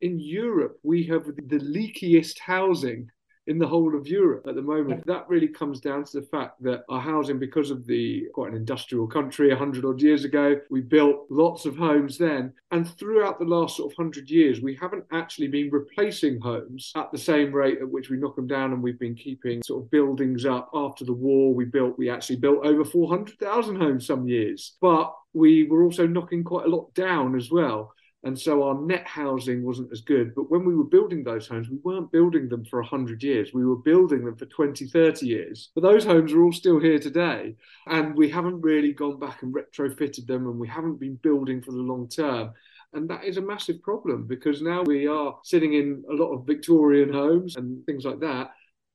In 0.00 0.18
Europe, 0.18 0.78
we 0.82 1.04
have 1.04 1.26
the 1.26 1.60
leakiest 1.60 2.40
housing 2.40 3.08
in 3.46 3.58
the 3.58 3.66
whole 3.66 3.96
of 3.96 4.06
Europe 4.06 4.46
at 4.46 4.54
the 4.54 4.62
moment. 4.62 5.04
That 5.06 5.28
really 5.28 5.48
comes 5.48 5.80
down 5.80 6.04
to 6.04 6.20
the 6.20 6.26
fact 6.26 6.62
that 6.62 6.84
our 6.88 7.00
housing, 7.00 7.38
because 7.38 7.70
of 7.70 7.86
the 7.86 8.28
quite 8.34 8.50
an 8.50 8.56
industrial 8.56 9.06
country, 9.06 9.48
100 9.48 9.84
odd 9.84 10.00
years 10.00 10.24
ago, 10.24 10.60
we 10.70 10.80
built 10.80 11.26
lots 11.28 11.66
of 11.66 11.76
homes 11.76 12.16
then. 12.18 12.52
And 12.70 12.88
throughout 12.88 13.38
the 13.38 13.44
last 13.44 13.76
sort 13.76 13.92
of 13.92 13.98
100 13.98 14.30
years, 14.30 14.60
we 14.60 14.76
haven't 14.76 15.04
actually 15.12 15.48
been 15.48 15.70
replacing 15.70 16.40
homes 16.40 16.92
at 16.94 17.10
the 17.10 17.18
same 17.18 17.52
rate 17.52 17.78
at 17.80 17.90
which 17.90 18.10
we 18.10 18.16
knock 18.16 18.36
them 18.36 18.46
down. 18.46 18.72
And 18.72 18.82
we've 18.82 18.98
been 18.98 19.16
keeping 19.16 19.62
sort 19.62 19.82
of 19.82 19.90
buildings 19.90 20.46
up. 20.46 20.70
After 20.72 21.04
the 21.04 21.12
war, 21.12 21.52
we 21.52 21.64
built, 21.64 21.98
we 21.98 22.10
actually 22.10 22.36
built 22.36 22.64
over 22.64 22.84
400,000 22.84 23.76
homes 23.76 24.06
some 24.06 24.28
years. 24.28 24.76
But 24.80 25.12
we 25.32 25.64
were 25.64 25.82
also 25.82 26.06
knocking 26.06 26.44
quite 26.44 26.66
a 26.66 26.70
lot 26.70 26.94
down 26.94 27.34
as 27.36 27.50
well. 27.50 27.92
And 28.24 28.38
so 28.38 28.62
our 28.62 28.80
net 28.80 29.06
housing 29.06 29.64
wasn't 29.64 29.90
as 29.90 30.00
good. 30.00 30.34
But 30.34 30.48
when 30.50 30.64
we 30.64 30.76
were 30.76 30.84
building 30.84 31.24
those 31.24 31.48
homes, 31.48 31.68
we 31.68 31.78
weren't 31.78 32.12
building 32.12 32.48
them 32.48 32.64
for 32.64 32.80
100 32.80 33.22
years. 33.22 33.52
We 33.52 33.66
were 33.66 33.76
building 33.76 34.24
them 34.24 34.36
for 34.36 34.46
20, 34.46 34.86
30 34.86 35.26
years. 35.26 35.70
But 35.74 35.82
those 35.82 36.04
homes 36.04 36.32
are 36.32 36.42
all 36.42 36.52
still 36.52 36.78
here 36.78 37.00
today. 37.00 37.56
And 37.86 38.16
we 38.16 38.28
haven't 38.28 38.60
really 38.60 38.92
gone 38.92 39.18
back 39.18 39.42
and 39.42 39.52
retrofitted 39.52 40.26
them 40.26 40.46
and 40.46 40.58
we 40.58 40.68
haven't 40.68 41.00
been 41.00 41.16
building 41.16 41.62
for 41.62 41.72
the 41.72 41.78
long 41.78 42.08
term. 42.08 42.52
And 42.92 43.08
that 43.10 43.24
is 43.24 43.38
a 43.38 43.42
massive 43.42 43.82
problem 43.82 44.26
because 44.26 44.62
now 44.62 44.82
we 44.82 45.06
are 45.08 45.38
sitting 45.42 45.72
in 45.72 46.04
a 46.10 46.14
lot 46.14 46.32
of 46.32 46.46
Victorian 46.46 47.12
homes 47.12 47.56
and 47.56 47.84
things 47.86 48.04
like 48.04 48.20
that 48.20 48.50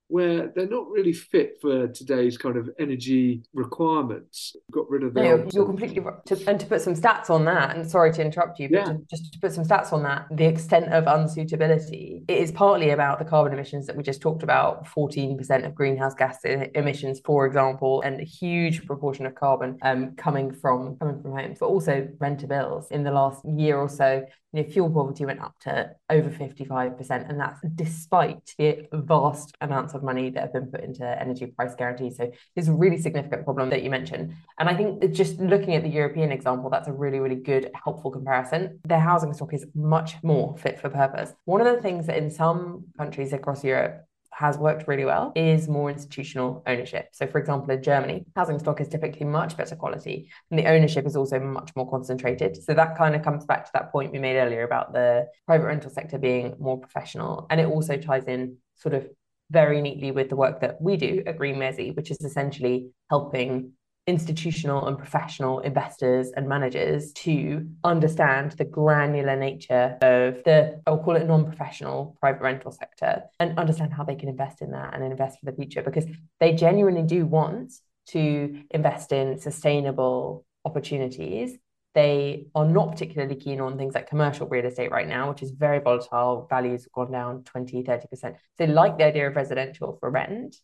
where 0.09 0.47
they're 0.55 0.67
not 0.67 0.89
really 0.89 1.13
fit 1.13 1.57
for 1.61 1.87
today's 1.87 2.37
kind 2.37 2.55
of 2.55 2.69
energy 2.79 3.43
requirements. 3.53 4.55
Got 4.71 4.89
rid 4.89 5.03
of 5.03 5.13
them. 5.13 5.23
No, 5.23 5.49
you're 5.53 5.65
completely 5.65 5.99
right. 5.99 6.25
To, 6.27 6.49
and 6.49 6.59
to 6.59 6.65
put 6.65 6.81
some 6.81 6.95
stats 6.95 7.29
on 7.29 7.45
that, 7.45 7.75
and 7.75 7.89
sorry 7.89 8.13
to 8.13 8.21
interrupt 8.21 8.59
you, 8.59 8.69
but 8.69 8.77
yeah. 8.77 8.85
to, 8.85 8.99
just 9.09 9.33
to 9.33 9.39
put 9.39 9.51
some 9.51 9.65
stats 9.65 9.91
on 9.91 10.03
that, 10.03 10.27
the 10.31 10.45
extent 10.45 10.93
of 10.93 11.05
unsuitability, 11.05 12.23
it 12.27 12.37
is 12.37 12.51
partly 12.51 12.91
about 12.91 13.19
the 13.19 13.25
carbon 13.25 13.53
emissions 13.53 13.85
that 13.87 13.97
we 13.97 14.03
just 14.03 14.21
talked 14.21 14.43
about 14.43 14.85
14% 14.85 15.65
of 15.65 15.75
greenhouse 15.75 16.13
gas 16.13 16.39
emissions, 16.43 17.19
for 17.25 17.45
example, 17.45 18.01
and 18.01 18.21
a 18.21 18.25
huge 18.25 18.85
proportion 18.85 19.25
of 19.25 19.35
carbon 19.35 19.77
um, 19.81 20.15
coming 20.15 20.53
from 20.53 20.95
coming 20.97 21.21
from 21.21 21.31
homes, 21.31 21.57
but 21.59 21.67
also 21.67 22.07
renter 22.19 22.47
bills. 22.47 22.87
In 22.91 23.03
the 23.03 23.11
last 23.11 23.43
year 23.45 23.77
or 23.77 23.89
so, 23.89 24.25
know, 24.63 24.69
fuel 24.69 24.89
poverty 24.89 25.25
went 25.25 25.41
up 25.41 25.55
to 25.61 25.91
over 26.09 26.29
55%, 26.29 27.29
and 27.29 27.39
that's 27.39 27.59
despite 27.75 28.53
the 28.57 28.87
vast 28.93 29.55
amounts 29.61 29.93
of 29.93 30.03
money 30.03 30.29
that 30.31 30.41
have 30.41 30.53
been 30.53 30.67
put 30.67 30.83
into 30.83 31.05
energy 31.05 31.45
price 31.47 31.75
guarantees. 31.75 32.17
So 32.17 32.31
it's 32.55 32.67
a 32.67 32.73
really 32.73 32.97
significant 32.97 33.43
problem 33.43 33.69
that 33.69 33.83
you 33.83 33.89
mentioned. 33.89 34.33
And 34.57 34.69
I 34.69 34.75
think 34.75 35.11
just 35.11 35.39
looking 35.39 35.75
at 35.75 35.83
the 35.83 35.89
European 35.89 36.31
example, 36.31 36.69
that's 36.69 36.87
a 36.87 36.93
really, 36.93 37.19
really 37.19 37.35
good, 37.35 37.69
helpful 37.73 38.11
comparison. 38.11 38.79
Their 38.85 38.99
housing 38.99 39.33
stock 39.33 39.53
is 39.53 39.65
much 39.75 40.15
more 40.23 40.57
fit 40.57 40.79
for 40.79 40.89
purpose. 40.89 41.33
One 41.45 41.61
of 41.61 41.67
the 41.67 41.81
things 41.81 42.07
that 42.07 42.17
in 42.17 42.29
some 42.29 42.85
countries 42.97 43.33
across 43.33 43.63
Europe 43.63 44.06
has 44.38 44.56
worked 44.56 44.88
really 44.88 45.03
well 45.03 45.32
is 45.36 45.67
more 45.67 45.89
institutional 45.89 46.62
ownership. 46.67 47.08
So, 47.12 47.25
for 47.25 47.39
example, 47.39 47.72
in 47.72 47.82
Germany, 47.82 48.24
housing 48.36 48.60
stock 48.60 48.79
is 48.79 48.88
typically 48.88 49.25
much 49.25 49.58
better 49.58 49.75
quality, 49.75 50.29
and 50.51 50.60
the 50.60 50.67
ownership 50.67 51.08
is 51.08 51.15
also 51.15 51.39
much 51.39 51.72
more 51.75 51.89
concentrated. 51.89 52.56
So, 52.56 52.75
that 52.75 52.96
kind 52.96 53.15
of 53.15 53.24
comes 53.24 53.46
back 53.46 53.65
to 53.65 53.72
that 53.74 53.91
point 53.91 54.12
we 54.12 54.20
made 54.20 54.38
earlier 54.38 54.62
about 54.63 54.94
the 54.94 55.27
private 55.48 55.65
rental 55.65 55.89
sector 55.89 56.20
being 56.20 56.56
more 56.60 56.79
professional. 56.79 57.48
And 57.50 57.60
it 57.60 57.65
also 57.65 57.98
ties 57.98 58.25
in 58.25 58.58
sort 58.75 58.94
of 58.94 59.10
very 59.50 59.82
neatly 59.82 60.12
with 60.12 60.29
the 60.29 60.36
work 60.36 60.62
that 60.62 60.79
we 60.79 60.98
do 60.98 61.24
at 61.25 61.39
GreenResi, 61.39 61.96
which 61.96 62.12
is 62.12 62.22
essentially 62.22 62.91
helping 63.10 63.72
institutional 64.07 64.87
and 64.87 64.97
professional 64.97 65.59
investors 65.59 66.31
and 66.35 66.47
managers 66.47 67.11
to 67.11 67.67
understand 67.83 68.53
the 68.53 68.63
granular 68.63 69.35
nature 69.35 69.97
of 70.01 70.43
the, 70.45 70.81
I'll 70.87 71.03
call 71.03 71.17
it 71.17 71.27
non 71.27 71.45
professional 71.45 72.17
private 72.19 72.41
rental 72.41 72.71
sector 72.71 73.23
and 73.39 73.59
understand 73.59 73.93
how 73.93 74.05
they 74.05 74.15
can 74.15 74.29
invest 74.29 74.61
in 74.61 74.71
that 74.71 74.93
and 74.93 75.03
invest 75.03 75.39
for 75.39 75.45
the 75.45 75.55
future 75.55 75.81
because 75.81 76.05
they 76.39 76.53
genuinely 76.53 77.03
do 77.03 77.25
want 77.25 77.73
to 78.07 78.63
invest 78.71 79.11
in 79.11 79.37
sustainable 79.37 80.45
opportunities 80.63 81.57
they 81.97 82.45
are 82.53 82.63
not 82.63 82.91
particularly 82.91 83.33
keen 83.33 83.59
on 83.59 83.75
things 83.75 83.95
like 83.95 84.07
commercial 84.07 84.47
real 84.47 84.67
estate 84.67 84.91
right 84.91 85.07
now, 85.07 85.29
which 85.29 85.41
is 85.41 85.49
very 85.49 85.79
volatile. 85.79 86.45
Values 86.47 86.83
have 86.83 86.91
gone 86.91 87.11
down 87.11 87.43
20, 87.43 87.81
30%. 87.81 88.07
So 88.11 88.37
they 88.59 88.67
like 88.67 88.99
the 88.99 89.05
idea 89.05 89.27
of 89.27 89.35
residential 89.35 89.97
for 89.99 90.11
rent, 90.11 90.57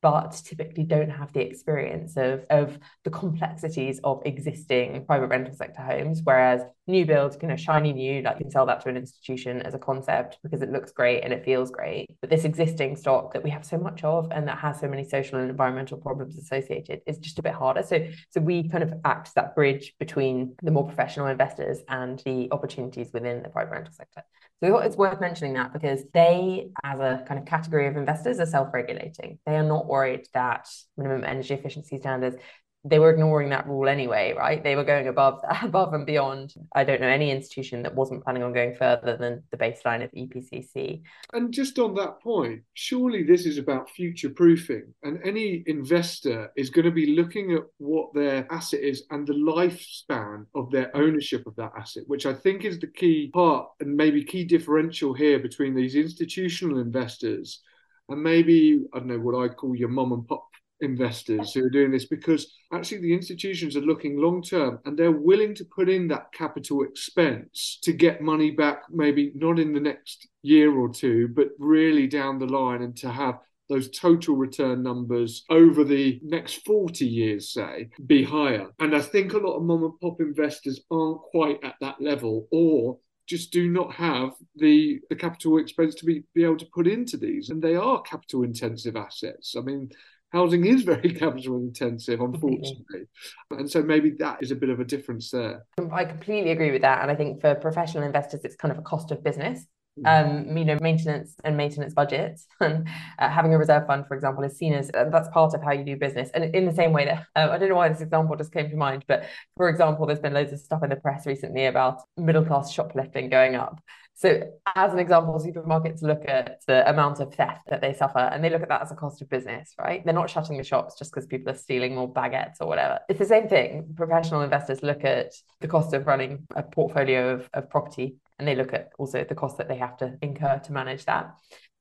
but 0.00 0.40
typically 0.44 0.84
don't 0.84 1.10
have 1.10 1.32
the 1.32 1.40
experience 1.40 2.16
of, 2.16 2.44
of 2.50 2.78
the 3.04 3.10
complexities 3.10 4.00
of 4.04 4.22
existing 4.24 5.04
private 5.06 5.26
rental 5.26 5.54
sector 5.54 5.82
homes. 5.82 6.20
Whereas 6.22 6.62
new 6.88 7.04
builds, 7.04 7.36
kind 7.36 7.52
of 7.52 7.60
shiny 7.60 7.92
new, 7.92 8.22
like 8.22 8.36
you 8.38 8.44
can 8.44 8.50
sell 8.50 8.66
that 8.66 8.80
to 8.82 8.88
an 8.88 8.96
institution 8.96 9.62
as 9.62 9.74
a 9.74 9.78
concept 9.78 10.38
because 10.42 10.62
it 10.62 10.72
looks 10.72 10.90
great 10.90 11.22
and 11.22 11.32
it 11.32 11.44
feels 11.44 11.70
great. 11.70 12.06
But 12.20 12.30
this 12.30 12.44
existing 12.44 12.96
stock 12.96 13.32
that 13.34 13.44
we 13.44 13.50
have 13.50 13.64
so 13.64 13.78
much 13.78 14.02
of 14.04 14.30
and 14.30 14.48
that 14.48 14.58
has 14.58 14.80
so 14.80 14.88
many 14.88 15.04
social 15.04 15.38
and 15.38 15.50
environmental 15.50 15.98
problems 15.98 16.38
associated 16.38 17.02
is 17.06 17.18
just 17.18 17.38
a 17.38 17.42
bit 17.42 17.52
harder. 17.52 17.82
So 17.82 18.08
so 18.30 18.40
we 18.40 18.68
kind 18.68 18.82
of 18.82 18.94
act 19.04 19.34
that 19.34 19.54
bridge 19.54 19.94
between 19.98 20.54
the 20.62 20.70
more 20.70 20.86
professional 20.86 21.26
investors 21.26 21.78
and 21.88 22.20
the 22.24 22.48
opportunities 22.50 23.12
within 23.12 23.42
the 23.42 23.48
private 23.48 23.72
rental 23.72 23.92
sector. 23.92 24.22
So 24.60 24.66
we 24.66 24.68
thought 24.68 24.86
it's 24.86 24.96
worth 24.96 25.20
mentioning 25.20 25.54
that 25.54 25.72
because 25.72 26.02
they, 26.12 26.70
as 26.82 26.98
a 26.98 27.24
kind 27.28 27.38
of 27.38 27.46
category 27.46 27.86
of 27.86 27.96
investors, 27.96 28.40
are 28.40 28.46
self-regulating. 28.46 29.38
They 29.46 29.56
are 29.56 29.62
not 29.62 29.86
worried 29.86 30.26
that 30.34 30.68
minimum 30.96 31.22
energy 31.22 31.54
efficiency 31.54 31.98
standards 31.98 32.36
they 32.84 32.98
were 32.98 33.10
ignoring 33.10 33.50
that 33.50 33.66
rule 33.66 33.88
anyway, 33.88 34.34
right? 34.36 34.62
They 34.62 34.76
were 34.76 34.84
going 34.84 35.08
above 35.08 35.40
above 35.62 35.94
and 35.94 36.06
beyond. 36.06 36.54
I 36.74 36.84
don't 36.84 37.00
know 37.00 37.08
any 37.08 37.30
institution 37.30 37.82
that 37.82 37.94
wasn't 37.94 38.22
planning 38.22 38.42
on 38.42 38.52
going 38.52 38.74
further 38.76 39.16
than 39.16 39.42
the 39.50 39.56
baseline 39.56 40.04
of 40.04 40.10
EPCC. 40.12 41.02
And 41.32 41.52
just 41.52 41.78
on 41.78 41.94
that 41.96 42.20
point, 42.20 42.62
surely 42.74 43.24
this 43.24 43.46
is 43.46 43.58
about 43.58 43.90
future 43.90 44.30
proofing, 44.30 44.94
and 45.02 45.20
any 45.24 45.64
investor 45.66 46.52
is 46.56 46.70
going 46.70 46.84
to 46.84 46.90
be 46.90 47.14
looking 47.14 47.52
at 47.52 47.62
what 47.78 48.14
their 48.14 48.50
asset 48.52 48.80
is 48.80 49.04
and 49.10 49.26
the 49.26 49.34
lifespan 49.34 50.46
of 50.54 50.70
their 50.70 50.94
ownership 50.96 51.46
of 51.46 51.56
that 51.56 51.72
asset, 51.76 52.04
which 52.06 52.26
I 52.26 52.32
think 52.32 52.64
is 52.64 52.78
the 52.78 52.86
key 52.86 53.30
part 53.32 53.68
and 53.80 53.96
maybe 53.96 54.24
key 54.24 54.44
differential 54.44 55.14
here 55.14 55.38
between 55.38 55.74
these 55.74 55.94
institutional 55.94 56.78
investors 56.78 57.62
and 58.08 58.22
maybe 58.22 58.84
I 58.94 58.98
don't 58.98 59.08
know 59.08 59.18
what 59.18 59.38
I 59.38 59.52
call 59.52 59.76
your 59.76 59.88
mom 59.88 60.12
and 60.12 60.26
pop 60.26 60.48
investors 60.80 61.52
who 61.52 61.64
are 61.64 61.70
doing 61.70 61.90
this 61.90 62.06
because 62.06 62.54
actually 62.72 63.00
the 63.00 63.12
institutions 63.12 63.76
are 63.76 63.80
looking 63.80 64.16
long 64.16 64.42
term 64.42 64.78
and 64.84 64.96
they're 64.96 65.10
willing 65.10 65.54
to 65.54 65.64
put 65.64 65.88
in 65.88 66.08
that 66.08 66.32
capital 66.32 66.82
expense 66.82 67.78
to 67.82 67.92
get 67.92 68.22
money 68.22 68.50
back, 68.50 68.82
maybe 68.90 69.32
not 69.34 69.58
in 69.58 69.72
the 69.72 69.80
next 69.80 70.28
year 70.42 70.76
or 70.76 70.88
two, 70.88 71.28
but 71.28 71.48
really 71.58 72.06
down 72.06 72.38
the 72.38 72.46
line 72.46 72.82
and 72.82 72.96
to 72.96 73.10
have 73.10 73.38
those 73.68 73.90
total 73.90 74.34
return 74.34 74.82
numbers 74.82 75.44
over 75.50 75.84
the 75.84 76.18
next 76.22 76.64
40 76.64 77.04
years, 77.04 77.52
say, 77.52 77.90
be 78.06 78.24
higher. 78.24 78.68
And 78.78 78.96
I 78.96 79.00
think 79.00 79.34
a 79.34 79.38
lot 79.38 79.56
of 79.56 79.62
mom 79.62 79.84
and 79.84 80.00
pop 80.00 80.20
investors 80.20 80.80
aren't 80.90 81.20
quite 81.20 81.62
at 81.62 81.74
that 81.80 82.00
level 82.00 82.48
or 82.50 82.98
just 83.28 83.52
do 83.52 83.68
not 83.68 83.92
have 83.92 84.30
the 84.56 85.00
the 85.10 85.16
capital 85.16 85.58
expense 85.58 85.94
to 85.94 86.06
be, 86.06 86.24
be 86.34 86.44
able 86.44 86.56
to 86.56 86.68
put 86.72 86.86
into 86.86 87.16
these 87.16 87.50
and 87.50 87.62
they 87.62 87.76
are 87.76 88.00
capital 88.02 88.42
intensive 88.42 88.96
assets 88.96 89.54
i 89.56 89.60
mean 89.60 89.90
housing 90.30 90.64
is 90.66 90.82
very 90.82 91.12
capital 91.14 91.56
intensive, 91.56 92.20
unfortunately. 92.20 93.08
And 93.50 93.70
so 93.70 93.82
maybe 93.82 94.10
that 94.18 94.38
is 94.42 94.50
a 94.50 94.56
bit 94.56 94.70
of 94.70 94.80
a 94.80 94.84
difference 94.84 95.30
there. 95.30 95.64
I 95.92 96.04
completely 96.04 96.50
agree 96.50 96.70
with 96.70 96.82
that. 96.82 97.02
And 97.02 97.10
I 97.10 97.14
think 97.14 97.40
for 97.40 97.54
professional 97.54 98.04
investors, 98.04 98.40
it's 98.44 98.56
kind 98.56 98.72
of 98.72 98.78
a 98.78 98.82
cost 98.82 99.10
of 99.10 99.22
business. 99.22 99.66
Mm. 100.00 100.48
Um, 100.48 100.56
you 100.56 100.64
know, 100.64 100.78
maintenance 100.80 101.34
and 101.42 101.56
maintenance 101.56 101.92
budgets, 101.92 102.46
and 102.60 102.86
uh, 103.18 103.28
having 103.28 103.52
a 103.52 103.58
reserve 103.58 103.86
fund, 103.86 104.06
for 104.06 104.14
example, 104.14 104.44
is 104.44 104.56
seen 104.56 104.72
as 104.72 104.90
uh, 104.94 105.06
that's 105.10 105.28
part 105.30 105.54
of 105.54 105.62
how 105.62 105.72
you 105.72 105.84
do 105.84 105.96
business. 105.96 106.30
And 106.34 106.54
in 106.54 106.66
the 106.66 106.72
same 106.72 106.92
way 106.92 107.06
that 107.06 107.26
uh, 107.34 107.50
I 107.50 107.58
don't 107.58 107.68
know 107.68 107.74
why 107.74 107.88
this 107.88 108.00
example 108.00 108.36
just 108.36 108.52
came 108.52 108.70
to 108.70 108.76
mind, 108.76 109.04
but 109.08 109.26
for 109.56 109.68
example, 109.68 110.06
there's 110.06 110.20
been 110.20 110.34
loads 110.34 110.52
of 110.52 110.60
stuff 110.60 110.84
in 110.84 110.90
the 110.90 110.96
press 110.96 111.26
recently 111.26 111.66
about 111.66 112.02
middle 112.16 112.44
class 112.44 112.70
shoplifting 112.72 113.28
going 113.28 113.56
up. 113.56 113.80
So, 114.18 114.42
as 114.74 114.92
an 114.92 114.98
example, 114.98 115.38
supermarkets 115.38 116.02
look 116.02 116.24
at 116.26 116.60
the 116.66 116.90
amount 116.90 117.20
of 117.20 117.32
theft 117.32 117.68
that 117.68 117.80
they 117.80 117.94
suffer 117.94 118.18
and 118.18 118.42
they 118.42 118.50
look 118.50 118.62
at 118.62 118.68
that 118.68 118.82
as 118.82 118.90
a 118.90 118.96
cost 118.96 119.22
of 119.22 119.30
business, 119.30 119.74
right? 119.78 120.04
They're 120.04 120.12
not 120.12 120.28
shutting 120.28 120.58
the 120.58 120.64
shops 120.64 120.98
just 120.98 121.12
because 121.12 121.24
people 121.24 121.52
are 121.52 121.56
stealing 121.56 121.94
more 121.94 122.12
baguettes 122.12 122.56
or 122.60 122.66
whatever. 122.66 122.98
It's 123.08 123.20
the 123.20 123.26
same 123.26 123.46
thing. 123.46 123.94
Professional 123.94 124.42
investors 124.42 124.82
look 124.82 125.04
at 125.04 125.34
the 125.60 125.68
cost 125.68 125.94
of 125.94 126.08
running 126.08 126.48
a 126.56 126.64
portfolio 126.64 127.34
of, 127.34 127.48
of 127.54 127.70
property 127.70 128.16
and 128.40 128.48
they 128.48 128.56
look 128.56 128.74
at 128.74 128.90
also 128.98 129.22
the 129.22 129.36
cost 129.36 129.56
that 129.58 129.68
they 129.68 129.76
have 129.76 129.96
to 129.98 130.18
incur 130.20 130.60
to 130.64 130.72
manage 130.72 131.04
that. 131.04 131.32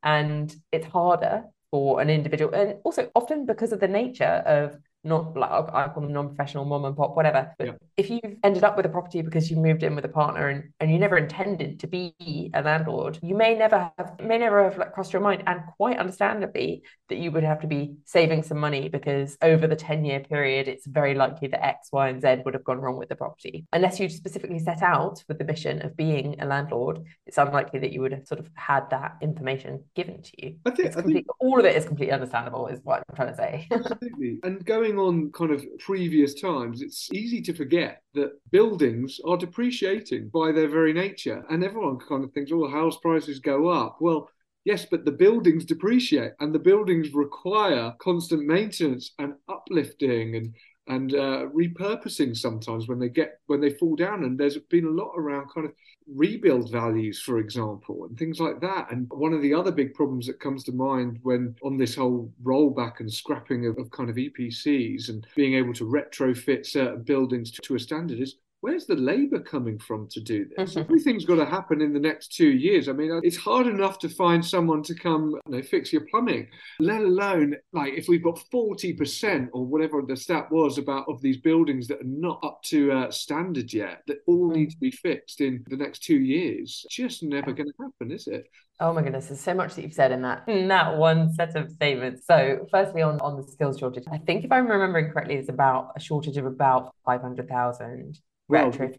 And 0.04 0.56
it's 0.72 0.86
harder 0.86 1.46
for 1.72 2.02
an 2.02 2.12
individual, 2.12 2.54
and 2.54 2.76
also 2.84 3.10
often 3.16 3.48
because 3.48 3.72
of 3.72 3.80
the 3.80 3.88
nature 3.88 4.44
of 4.46 4.78
not 5.04 5.38
like 5.38 5.50
I 5.74 5.88
call 5.88 6.04
them 6.04 6.14
non-professional 6.14 6.66
mom 6.66 6.86
and 6.86 6.96
pop, 6.96 7.16
whatever. 7.16 7.54
But 7.58 7.68
yeah. 7.68 7.74
if 7.96 8.10
you've 8.10 8.38
ended 8.44 8.64
up 8.64 8.76
with 8.76 8.86
a 8.86 8.90
property 8.90 9.22
because 9.22 9.50
you 9.50 9.58
moved 9.58 9.84
in 9.84 9.96
with 9.96 10.06
a 10.06 10.10
partner 10.10 10.50
and, 10.50 10.70
and 10.80 10.92
you 10.92 11.00
never 11.00 11.18
intended 11.18 11.80
to 11.80 11.88
be 11.88 12.52
a 12.54 12.62
landlord, 12.62 13.20
you 13.22 13.36
may 13.36 13.56
never 13.56 13.92
have 13.98 14.20
may 14.20 14.38
never 14.38 14.64
have 14.64 14.78
like 14.78 14.94
crossed 14.94 15.14
your 15.14 15.22
mind. 15.22 15.44
And 15.48 15.62
quite 15.78 15.98
understandably 15.98 16.84
that 17.10 17.18
you 17.18 17.32
would 17.32 17.44
have 17.44 17.62
to 17.62 17.68
be 17.68 17.96
saving 18.06 18.44
some 18.44 18.58
money 18.58 18.90
because 18.90 19.38
over 19.42 19.68
the 19.68 19.76
10-year 19.76 20.22
period, 20.22 20.68
it's 20.68 20.86
very 20.86 21.16
likely 21.16 21.48
that 21.50 21.66
X, 21.66 21.90
Y, 21.92 22.10
and 22.10 22.22
Z 22.22 22.42
would 22.46 22.54
have 22.54 22.64
gone 22.64 22.80
wrong 22.80 22.98
with 22.98 23.10
the 23.10 23.16
property. 23.16 23.66
Unless 23.74 24.00
you 24.00 24.10
specifically 24.10 24.60
set 24.60 24.82
out 24.82 25.24
with 25.28 25.38
the 25.38 25.46
mission 25.46 25.82
of 25.84 25.96
being 25.96 26.36
a 26.42 26.46
landlord, 26.46 27.04
it's 27.26 27.38
unlikely 27.38 27.80
that 27.80 27.94
you 27.94 28.02
would 28.02 28.12
have 28.12 28.28
sort 28.28 28.40
of 28.40 28.50
had 28.56 28.90
that 28.90 29.16
information 29.22 29.84
given 29.96 30.22
to 30.22 30.32
you. 30.38 30.56
I 30.66 30.72
think, 30.72 30.98
I 30.98 31.02
think 31.02 31.28
all 31.40 31.60
of 31.60 31.66
it 31.66 31.76
is 31.76 31.86
completely 31.86 32.14
understandable, 32.14 32.68
is 32.68 32.80
what 32.84 33.04
I'm 33.10 33.16
trying 33.16 33.30
to 33.30 33.38
say. 33.38 33.68
absolutely. 33.72 34.40
And 34.44 34.66
going 34.66 34.87
on 34.96 35.32
kind 35.32 35.52
of 35.52 35.66
previous 35.80 36.40
times, 36.40 36.82
it's 36.82 37.12
easy 37.12 37.42
to 37.42 37.54
forget 37.54 38.02
that 38.14 38.40
buildings 38.52 39.20
are 39.26 39.38
depreciating 39.38 40.30
by 40.30 40.52
their 40.52 40.68
very 40.68 40.94
nature. 40.94 41.44
And 41.50 41.64
everyone 41.64 42.00
kind 42.00 42.24
of 42.24 42.32
thinks, 42.32 42.52
oh, 42.54 42.70
house 42.70 42.98
prices 42.98 43.40
go 43.40 43.68
up. 43.68 43.98
Well, 44.00 44.30
yes, 44.66 44.86
but 44.90 45.06
the 45.06 45.12
buildings 45.12 45.66
depreciate 45.66 46.34
and 46.40 46.54
the 46.54 46.60
buildings 46.60 47.14
require 47.14 47.94
constant 48.00 48.46
maintenance 48.46 49.14
and 49.20 49.34
uplifting 49.50 50.36
and 50.36 50.56
and 50.88 51.14
uh, 51.14 51.48
repurposing 51.54 52.36
sometimes 52.36 52.88
when 52.88 53.00
they 53.00 53.10
get 53.10 53.40
when 53.48 53.62
they 53.62 53.72
fall 53.72 53.96
down. 53.96 54.24
And 54.24 54.40
there's 54.40 54.58
been 54.58 54.86
a 54.86 54.90
lot 54.90 55.14
around 55.16 55.50
kind 55.54 55.68
of 55.68 55.74
rebuild 56.08 56.72
values 56.72 57.22
for 57.22 57.40
example 57.40 58.06
and 58.06 58.18
things 58.18 58.40
like 58.40 58.62
that. 58.62 58.92
And 58.92 59.10
one 59.10 59.34
of 59.34 59.42
the 59.42 59.54
other 59.54 59.72
big 59.72 59.94
problems 59.94 60.28
that 60.28 60.40
comes 60.40 60.64
to 60.66 60.72
mind 60.72 61.20
when 61.24 61.56
on 61.64 61.78
this 61.78 61.96
whole 61.96 62.32
rollback 62.44 63.00
and 63.00 63.12
scrapping 63.12 63.68
of, 63.68 63.78
of 63.78 63.92
kind 63.92 64.10
of 64.10 64.16
epcs 64.16 65.10
and 65.10 65.28
being 65.36 65.56
able 65.56 65.74
to 65.74 65.86
retrofit 65.86 66.66
certain 66.66 67.04
buildings 67.04 67.52
to, 67.52 67.62
to 67.62 67.76
a 67.76 67.80
standard 67.80 68.20
is 68.20 68.36
where's 68.62 68.86
the 68.86 68.96
labour 68.96 69.40
coming 69.40 69.78
from 69.80 70.08
to 70.10 70.20
do 70.20 70.46
this? 70.56 70.72
Mm-hmm. 70.72 70.80
Everything's 70.80 71.26
got 71.26 71.36
to 71.36 71.46
happen 71.46 71.82
in 71.82 71.94
the 71.94 72.00
next 72.00 72.36
two 72.36 72.50
years. 72.50 72.90
I 72.90 72.94
mean, 72.94 73.20
it's 73.24 73.38
hard 73.38 73.68
enough 73.68 74.00
to 74.00 74.10
find 74.10 74.44
someone 74.44 74.84
to 74.84 74.96
come, 74.96 75.36
you 75.48 75.58
know, 75.58 75.62
fix 75.62 75.92
your 75.92 76.06
plumbing, 76.10 76.48
let 76.80 77.02
alone 77.02 77.56
like 77.74 77.94
if 77.94 78.08
we've 78.08 78.24
got 78.24 78.40
40% 78.54 79.50
or 79.54 79.66
whatever 79.66 80.02
the 80.02 80.16
stat 80.16 80.52
was 80.52 80.78
about 80.78 81.06
of 81.08 81.22
these 81.22 81.38
buildings 81.38 81.88
that 81.88 82.02
are 82.02 82.06
not 82.06 82.40
up 82.44 82.62
to 82.64 82.92
uh, 82.92 83.12
standard 83.12 83.74
yet 83.74 84.02
that 84.08 84.18
all 84.28 84.50
mm-hmm. 84.50 84.60
need 84.60 84.72
to 84.72 84.78
be 84.78 84.92
fixed 84.92 85.42
in 85.42 85.64
the 85.68 85.78
next 85.78 86.04
two 86.04 86.20
years. 86.20 86.86
Just 86.90 87.24
never 87.24 87.52
going 87.54 87.70
to 87.70 87.84
happen, 87.84 88.12
is 88.12 88.28
it? 88.28 88.48
Oh 88.80 88.94
my 88.94 89.02
goodness, 89.02 89.28
there's 89.28 89.42
so 89.42 89.56
much 89.56 89.74
that 89.74 89.82
you've 89.82 89.94
said 89.94 90.12
in 90.12 90.22
that 90.22 90.48
in 90.48 90.68
that 90.68 90.98
one 90.98 91.34
set 91.34 91.56
of 91.56 91.72
statements. 91.72 92.28
So, 92.28 92.68
firstly, 92.70 93.02
on, 93.02 93.20
on 93.22 93.36
the 93.36 93.52
skills 93.52 93.80
shortage, 93.80 94.04
I 94.12 94.20
think 94.20 94.46
if 94.46 94.52
I'm 94.52 94.68
remembering 94.68 95.12
correctly, 95.12 95.34
it's 95.34 95.50
about 95.50 95.94
a 95.96 96.00
shortage 96.00 96.38
of 96.38 96.46
about 96.46 96.94
500,000 97.04 98.20
well, 98.48 98.72
retrofit. 98.72 98.98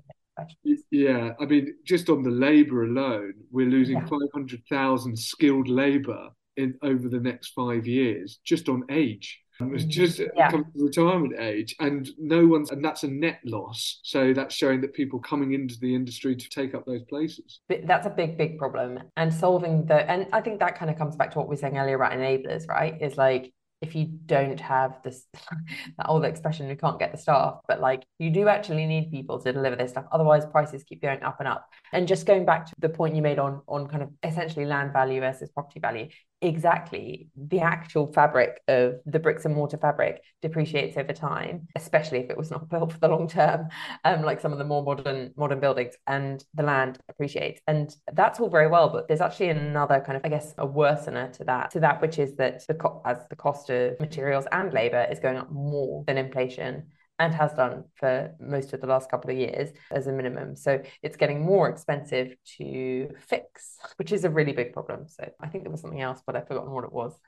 Yeah, 0.91 1.33
I 1.41 1.47
mean, 1.47 1.75
just 1.85 2.09
on 2.09 2.23
the 2.23 2.31
labour 2.31 2.85
alone, 2.85 3.35
we're 3.51 3.67
losing 3.67 3.97
yeah. 3.97 4.07
500,000 4.07 5.19
skilled 5.19 5.69
labour 5.69 6.29
in 6.57 6.75
over 6.83 7.09
the 7.09 7.21
next 7.21 7.49
five 7.51 7.87
years, 7.87 8.39
just 8.45 8.69
on 8.69 8.85
age. 8.91 9.41
Mm-hmm. 9.61 9.75
It's 9.75 9.85
just 9.85 10.21
yeah. 10.37 10.51
come 10.51 10.65
to 10.65 10.85
retirement 10.85 11.35
age, 11.41 11.75
and 11.81 12.09
no 12.17 12.47
one's, 12.47 12.71
and 12.71 12.85
that's 12.85 13.03
a 13.03 13.09
net 13.09 13.41
loss. 13.45 13.99
So 14.05 14.33
that's 14.33 14.55
showing 14.55 14.81
that 14.83 14.95
people 14.95 15.19
coming 15.19 15.53
into 15.53 15.77
the 15.81 15.93
industry 15.95 16.37
to 16.37 16.49
take 16.49 16.75
up 16.75 16.87
those 16.87 17.03
places. 17.05 17.61
That's 17.69 18.07
a 18.07 18.11
big, 18.11 18.39
big 18.39 18.59
problem. 18.59 19.01
And 19.17 19.35
solving 19.35 19.87
the, 19.87 20.09
and 20.09 20.29
I 20.33 20.41
think 20.41 20.61
that 20.61 20.79
kind 20.79 20.91
of 20.91 20.97
comes 20.97 21.17
back 21.17 21.33
to 21.33 21.39
what 21.39 21.49
we 21.49 21.55
were 21.55 21.61
saying 21.61 21.77
earlier 21.77 21.97
about 21.97 22.13
enablers, 22.13 22.69
right? 22.69 22.97
Is 23.01 23.17
like 23.17 23.53
if 23.81 23.95
you 23.95 24.07
don't 24.27 24.61
have 24.61 25.01
this 25.05 25.25
that 25.99 26.09
old 26.09 26.25
expression 26.25 26.69
you 26.69 26.77
can't 26.77 26.99
get 26.99 27.13
the 27.13 27.19
staff 27.19 27.61
but 27.69 27.81
like 27.81 28.05
you 28.19 28.31
do 28.31 28.49
actually 28.49 28.87
need 28.87 29.11
people 29.11 29.39
to 29.41 29.53
deliver 29.53 29.77
this 29.77 29.91
stuff 29.91 30.05
otherwise 30.13 30.45
prices 30.47 30.85
keep 30.85 31.03
going 31.03 31.23
up 31.23 31.37
and 31.39 31.49
up. 31.49 31.69
And 31.93 32.09
just 32.09 32.27
going 32.27 32.45
back 32.45 32.67
to 32.67 32.75
the 32.79 32.89
point 32.89 33.15
you 33.15 33.23
made 33.23 33.39
on 33.39 33.63
on 33.69 33.87
kind 33.89 34.03
of 34.03 34.11
essentially 34.23 34.65
land 34.65 34.93
value 34.93 35.21
versus 35.21 35.51
property 35.51 35.81
value 35.81 36.09
exactly 36.41 37.29
the 37.37 37.61
actual 37.61 38.13
fabric 38.13 38.61
of 38.69 38.95
the 39.07 39.19
bricks 39.19 39.45
and 39.45 39.55
mortar 39.55 39.77
fabric 39.77 40.23
depreciates 40.41 40.97
over 40.97 41.13
time 41.13 41.67
especially 41.75 42.19
if 42.21 42.31
it 42.31 42.37
was 42.37 42.51
not 42.51 42.69
built 42.71 42.93
for 42.93 42.99
the 42.99 43.09
long 43.09 43.27
term 43.27 43.69
um, 44.05 44.23
like 44.23 44.41
some 44.41 44.53
of 44.53 44.59
the 44.59 44.65
more 44.65 44.83
modern 44.83 45.33
modern 45.37 45.59
buildings 45.59 45.95
and 46.07 46.45
the 46.55 46.63
land 46.63 46.99
appreciates. 47.09 47.61
And 47.67 47.95
that's 48.13 48.39
all 48.39 48.49
very 48.51 48.69
well 48.69 48.89
but 48.89 49.09
there's 49.09 49.21
actually 49.21 49.49
another 49.49 50.01
kind 50.01 50.17
of 50.17 50.25
i 50.25 50.29
guess 50.29 50.55
a 50.59 50.67
worsener 50.67 51.33
to 51.33 51.45
that 51.45 51.73
to 51.73 51.81
that 51.81 52.01
which 52.01 52.19
is 52.19 52.37
that 52.37 52.65
the 52.69 52.75
co- 52.75 53.03
as 53.05 53.19
the 53.31 53.37
cost 53.37 53.71
of 53.71 53.99
materials 53.99 54.47
and 54.53 54.73
labor 54.73 55.07
is 55.11 55.19
going 55.19 55.37
up 55.37 55.51
more 55.51 56.05
than 56.07 56.19
inflation 56.19 56.85
and 57.19 57.35
has 57.35 57.53
done 57.55 57.85
for 57.95 58.35
most 58.41 58.73
of 58.73 58.81
the 58.81 58.87
last 58.87 59.11
couple 59.11 59.31
of 59.31 59.37
years 59.37 59.71
as 59.91 60.07
a 60.07 60.13
minimum. 60.13 60.55
So 60.57 60.83
it's 61.03 61.17
getting 61.17 61.45
more 61.45 61.69
expensive 61.69 62.35
to 62.59 63.11
fix, 63.27 63.77
which 63.97 64.13
is 64.13 64.25
a 64.25 64.31
really 64.31 64.53
big 64.53 64.73
problem. 64.73 65.09
So 65.09 65.29
I 65.41 65.49
think 65.49 65.65
there 65.65 65.71
was 65.71 65.81
something 65.81 66.01
else, 66.01 66.23
but 66.25 66.37
I've 66.37 66.47
forgotten 66.47 66.73
what 66.73 66.85
it 66.85 66.93
was. 66.93 67.19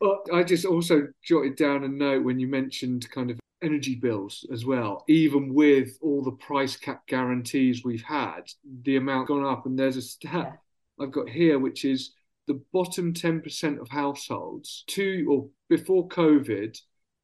Well, 0.00 0.22
I 0.32 0.42
just 0.42 0.64
also 0.64 1.08
jotted 1.24 1.56
down 1.56 1.84
a 1.84 1.88
note 1.88 2.24
when 2.24 2.38
you 2.38 2.48
mentioned 2.48 3.10
kind 3.10 3.30
of 3.30 3.38
energy 3.62 3.94
bills 3.94 4.44
as 4.52 4.66
well. 4.66 5.04
Even 5.08 5.54
with 5.54 5.96
all 6.02 6.22
the 6.22 6.32
price 6.32 6.76
cap 6.76 7.06
guarantees 7.06 7.84
we've 7.84 8.02
had, 8.02 8.42
the 8.82 8.96
amount 8.96 9.28
gone 9.28 9.44
up. 9.44 9.64
And 9.64 9.78
there's 9.78 9.96
a 9.96 10.02
stat 10.02 10.32
yeah. 10.34 11.04
I've 11.04 11.12
got 11.12 11.28
here, 11.28 11.58
which 11.58 11.84
is 11.84 12.14
the 12.46 12.60
bottom 12.72 13.12
10% 13.12 13.80
of 13.80 13.88
households, 13.88 14.84
two 14.86 15.26
or 15.30 15.48
before 15.68 16.08
COVID, 16.08 16.78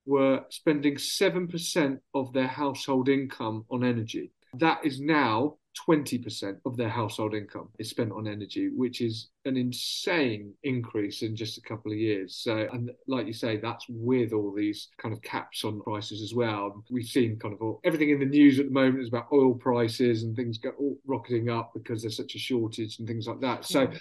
were 0.06 0.44
spending 0.50 0.96
7% 0.96 1.98
of 2.14 2.32
their 2.32 2.46
household 2.46 3.08
income 3.08 3.64
on 3.70 3.84
energy. 3.84 4.30
That 4.54 4.84
is 4.84 5.00
now 5.00 5.56
20% 5.88 6.58
of 6.66 6.76
their 6.76 6.88
household 6.88 7.34
income 7.34 7.68
is 7.78 7.88
spent 7.88 8.12
on 8.12 8.26
energy, 8.26 8.68
which 8.68 9.00
is 9.00 9.28
an 9.46 9.56
insane 9.56 10.52
increase 10.62 11.22
in 11.22 11.34
just 11.34 11.56
a 11.56 11.62
couple 11.62 11.90
of 11.90 11.98
years. 11.98 12.36
So, 12.36 12.68
and 12.72 12.90
like 13.06 13.26
you 13.26 13.32
say, 13.32 13.56
that's 13.56 13.86
with 13.88 14.32
all 14.32 14.52
these 14.54 14.88
kind 14.98 15.14
of 15.14 15.22
caps 15.22 15.64
on 15.64 15.80
prices 15.80 16.20
as 16.20 16.34
well. 16.34 16.84
We've 16.90 17.06
seen 17.06 17.38
kind 17.38 17.54
of 17.54 17.62
all, 17.62 17.80
everything 17.84 18.10
in 18.10 18.18
the 18.18 18.26
news 18.26 18.58
at 18.58 18.66
the 18.66 18.72
moment 18.72 19.02
is 19.02 19.08
about 19.08 19.28
oil 19.32 19.54
prices 19.54 20.22
and 20.22 20.36
things 20.36 20.58
go 20.58 20.70
all 20.78 20.98
rocketing 21.06 21.48
up 21.48 21.72
because 21.74 22.02
there's 22.02 22.16
such 22.16 22.34
a 22.34 22.38
shortage 22.38 22.98
and 22.98 23.08
things 23.08 23.26
like 23.26 23.40
that. 23.40 23.64
So, 23.64 23.86
hmm. 23.86 23.96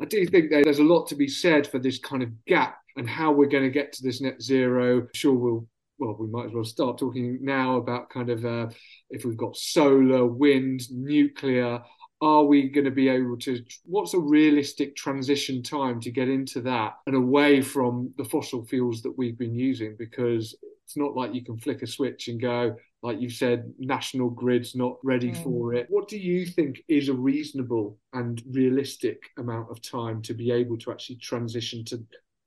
I 0.00 0.04
do 0.04 0.26
think 0.26 0.50
there's 0.50 0.78
a 0.78 0.84
lot 0.84 1.06
to 1.08 1.14
be 1.14 1.26
said 1.26 1.66
for 1.66 1.78
this 1.78 1.98
kind 1.98 2.22
of 2.22 2.44
gap 2.44 2.78
and 2.96 3.08
how 3.08 3.32
we're 3.32 3.48
going 3.48 3.64
to 3.64 3.70
get 3.70 3.92
to 3.94 4.02
this 4.02 4.20
net 4.20 4.42
zero. 4.42 5.06
Sure 5.14 5.34
we'll 5.34 5.66
well, 5.98 6.16
we 6.18 6.26
might 6.26 6.46
as 6.46 6.52
well 6.52 6.64
start 6.64 6.98
talking 6.98 7.38
now 7.40 7.76
about 7.76 8.10
kind 8.10 8.28
of 8.28 8.44
uh, 8.44 8.68
if 9.10 9.24
we've 9.24 9.36
got 9.36 9.56
solar, 9.56 10.26
wind, 10.26 10.82
nuclear. 10.90 11.80
Are 12.22 12.44
we 12.44 12.70
going 12.70 12.86
to 12.86 12.90
be 12.90 13.08
able 13.08 13.36
to? 13.38 13.62
What's 13.84 14.14
a 14.14 14.18
realistic 14.18 14.96
transition 14.96 15.62
time 15.62 16.00
to 16.00 16.10
get 16.10 16.28
into 16.28 16.62
that 16.62 16.94
and 17.06 17.14
away 17.14 17.60
from 17.60 18.12
the 18.16 18.24
fossil 18.24 18.64
fuels 18.64 19.02
that 19.02 19.16
we've 19.18 19.38
been 19.38 19.54
using? 19.54 19.96
Because 19.98 20.54
it's 20.84 20.96
not 20.96 21.14
like 21.14 21.34
you 21.34 21.44
can 21.44 21.58
flick 21.58 21.82
a 21.82 21.86
switch 21.86 22.28
and 22.28 22.40
go, 22.40 22.74
like 23.02 23.20
you 23.20 23.28
said, 23.28 23.70
national 23.78 24.30
grid's 24.30 24.74
not 24.74 24.96
ready 25.02 25.32
mm. 25.32 25.42
for 25.42 25.74
it. 25.74 25.86
What 25.90 26.08
do 26.08 26.16
you 26.16 26.46
think 26.46 26.80
is 26.88 27.08
a 27.08 27.14
reasonable 27.14 27.98
and 28.14 28.42
realistic 28.50 29.20
amount 29.36 29.70
of 29.70 29.82
time 29.82 30.22
to 30.22 30.32
be 30.32 30.50
able 30.52 30.78
to 30.78 30.92
actually 30.92 31.16
transition 31.16 31.84
to, 31.86 32.02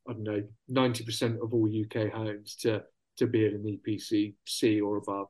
I 0.10 0.14
don't 0.14 0.24
know, 0.24 0.44
90% 0.72 1.44
of 1.44 1.54
all 1.54 1.70
UK 1.70 2.12
homes 2.12 2.56
to, 2.62 2.84
to 3.18 3.28
be 3.28 3.46
at 3.46 3.54
an 3.54 3.80
EPC 3.88 4.34
C 4.48 4.82
or 4.82 4.98
above? 4.98 5.28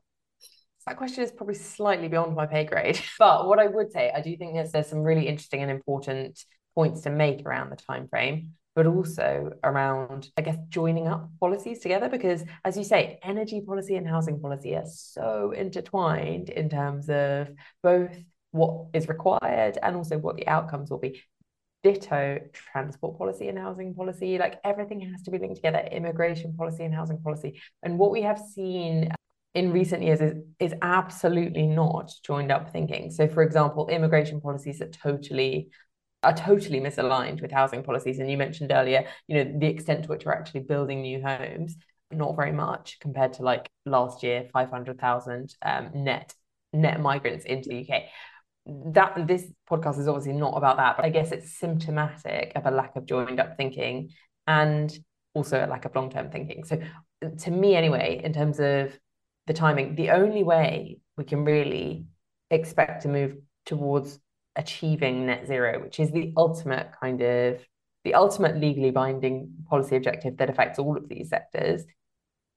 That 0.86 0.96
question 0.96 1.22
is 1.22 1.30
probably 1.30 1.54
slightly 1.54 2.08
beyond 2.08 2.34
my 2.34 2.46
pay 2.46 2.64
grade. 2.64 3.00
But 3.18 3.46
what 3.46 3.58
I 3.58 3.66
would 3.66 3.92
say, 3.92 4.10
I 4.14 4.22
do 4.22 4.34
think 4.36 4.54
there's, 4.54 4.72
there's 4.72 4.86
some 4.86 5.02
really 5.02 5.28
interesting 5.28 5.62
and 5.62 5.70
important 5.70 6.42
points 6.74 7.02
to 7.02 7.10
make 7.10 7.44
around 7.44 7.70
the 7.70 7.76
time 7.76 8.08
frame 8.08 8.52
but 8.76 8.86
also 8.86 9.50
around, 9.64 10.30
I 10.36 10.42
guess, 10.42 10.56
joining 10.68 11.08
up 11.08 11.28
policies 11.40 11.80
together. 11.80 12.08
Because 12.08 12.44
as 12.64 12.76
you 12.76 12.84
say, 12.84 13.18
energy 13.22 13.60
policy 13.60 13.96
and 13.96 14.08
housing 14.08 14.40
policy 14.40 14.76
are 14.76 14.86
so 14.86 15.52
intertwined 15.52 16.50
in 16.50 16.68
terms 16.68 17.10
of 17.10 17.50
both 17.82 18.16
what 18.52 18.86
is 18.94 19.08
required 19.08 19.78
and 19.82 19.96
also 19.96 20.18
what 20.18 20.36
the 20.36 20.46
outcomes 20.48 20.90
will 20.90 20.98
be. 20.98 21.22
Ditto 21.82 22.40
transport 22.52 23.16
policy 23.16 23.48
and 23.48 23.58
housing 23.58 23.94
policy, 23.94 24.38
like 24.38 24.60
everything 24.64 25.00
has 25.00 25.22
to 25.22 25.30
be 25.30 25.38
linked 25.38 25.56
together, 25.56 25.78
immigration 25.90 26.54
policy 26.54 26.84
and 26.84 26.94
housing 26.94 27.18
policy. 27.22 27.60
And 27.82 27.98
what 27.98 28.10
we 28.10 28.22
have 28.22 28.38
seen 28.38 29.12
in 29.54 29.72
recent 29.72 30.02
years 30.02 30.20
is, 30.20 30.34
is 30.58 30.74
absolutely 30.82 31.66
not 31.66 32.12
joined 32.24 32.52
up 32.52 32.70
thinking. 32.72 33.10
So, 33.10 33.28
for 33.28 33.42
example, 33.42 33.88
immigration 33.88 34.40
policies 34.40 34.80
are 34.80 34.88
totally 34.88 35.70
are 36.22 36.34
totally 36.34 36.80
misaligned 36.80 37.40
with 37.40 37.50
housing 37.50 37.82
policies. 37.82 38.18
And 38.18 38.30
you 38.30 38.36
mentioned 38.36 38.72
earlier, 38.72 39.06
you 39.26 39.36
know, 39.36 39.58
the 39.58 39.66
extent 39.66 40.02
to 40.02 40.08
which 40.10 40.26
we're 40.26 40.32
actually 40.32 40.60
building 40.60 41.00
new 41.00 41.22
homes, 41.22 41.76
not 42.10 42.36
very 42.36 42.52
much 42.52 42.98
compared 43.00 43.32
to 43.34 43.42
like 43.42 43.70
last 43.86 44.22
year, 44.22 44.48
500,000 44.52 45.54
um, 45.62 45.90
net 45.94 46.34
net 46.72 47.00
migrants 47.00 47.44
into 47.44 47.70
the 47.70 47.76
UK. 47.76 48.02
That 48.66 49.26
this 49.26 49.50
podcast 49.68 49.98
is 49.98 50.08
obviously 50.08 50.34
not 50.34 50.56
about 50.56 50.76
that, 50.76 50.96
but 50.96 51.04
I 51.04 51.10
guess 51.10 51.32
it's 51.32 51.58
symptomatic 51.58 52.52
of 52.54 52.66
a 52.66 52.70
lack 52.70 52.96
of 52.96 53.06
joined 53.06 53.40
up 53.40 53.56
thinking 53.56 54.10
and 54.46 54.96
also 55.34 55.64
a 55.64 55.66
lack 55.66 55.84
of 55.84 55.94
long 55.94 56.10
term 56.10 56.30
thinking. 56.30 56.64
So, 56.64 56.80
to 57.40 57.50
me, 57.50 57.74
anyway, 57.74 58.20
in 58.22 58.32
terms 58.32 58.60
of 58.60 58.98
the 59.46 59.54
timing, 59.54 59.94
the 59.94 60.10
only 60.10 60.42
way 60.42 60.98
we 61.16 61.24
can 61.24 61.44
really 61.44 62.06
expect 62.50 63.02
to 63.02 63.08
move 63.08 63.36
towards 63.66 64.18
achieving 64.56 65.26
net 65.26 65.46
zero, 65.46 65.80
which 65.80 66.00
is 66.00 66.10
the 66.10 66.32
ultimate 66.36 66.90
kind 67.00 67.20
of 67.22 67.60
the 68.04 68.14
ultimate 68.14 68.56
legally 68.56 68.90
binding 68.90 69.52
policy 69.68 69.96
objective 69.96 70.36
that 70.38 70.48
affects 70.48 70.78
all 70.78 70.96
of 70.96 71.08
these 71.08 71.28
sectors 71.28 71.84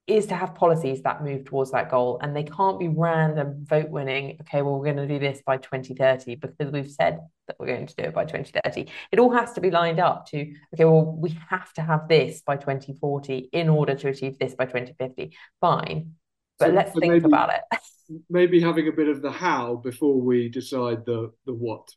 is 0.05 0.25
to 0.25 0.35
have 0.35 0.53
policies 0.53 1.01
that 1.03 1.23
move 1.23 1.45
towards 1.45 1.71
that 1.71 1.89
goal 1.89 2.19
and 2.21 2.35
they 2.35 2.43
can't 2.43 2.77
be 2.77 2.89
random 2.89 3.65
vote 3.65 3.89
winning 3.89 4.37
okay 4.41 4.61
well 4.61 4.77
we're 4.77 4.93
going 4.93 4.97
to 4.97 5.07
do 5.07 5.19
this 5.19 5.41
by 5.45 5.55
2030 5.55 6.35
because 6.35 6.71
we've 6.71 6.91
said 6.91 7.19
that 7.47 7.55
we're 7.57 7.67
going 7.67 7.87
to 7.87 7.95
do 7.95 8.03
it 8.03 8.13
by 8.13 8.25
2030 8.25 8.91
it 9.11 9.19
all 9.19 9.31
has 9.31 9.53
to 9.53 9.61
be 9.61 9.71
lined 9.71 9.99
up 9.99 10.25
to 10.25 10.41
okay 10.73 10.83
well 10.83 11.05
we 11.05 11.37
have 11.49 11.71
to 11.71 11.81
have 11.81 12.07
this 12.09 12.41
by 12.41 12.57
2040 12.57 13.49
in 13.53 13.69
order 13.69 13.95
to 13.95 14.09
achieve 14.09 14.37
this 14.39 14.55
by 14.55 14.65
2050 14.65 15.35
fine 15.61 16.13
but 16.59 16.69
so, 16.69 16.73
let's 16.73 16.91
think 16.91 17.11
maybe, 17.11 17.25
about 17.25 17.51
it. 17.53 17.79
Maybe 18.29 18.61
having 18.61 18.87
a 18.87 18.91
bit 18.91 19.07
of 19.07 19.21
the 19.21 19.31
how 19.31 19.75
before 19.75 20.21
we 20.21 20.49
decide 20.49 21.05
the 21.05 21.31
the 21.45 21.53
what. 21.53 21.89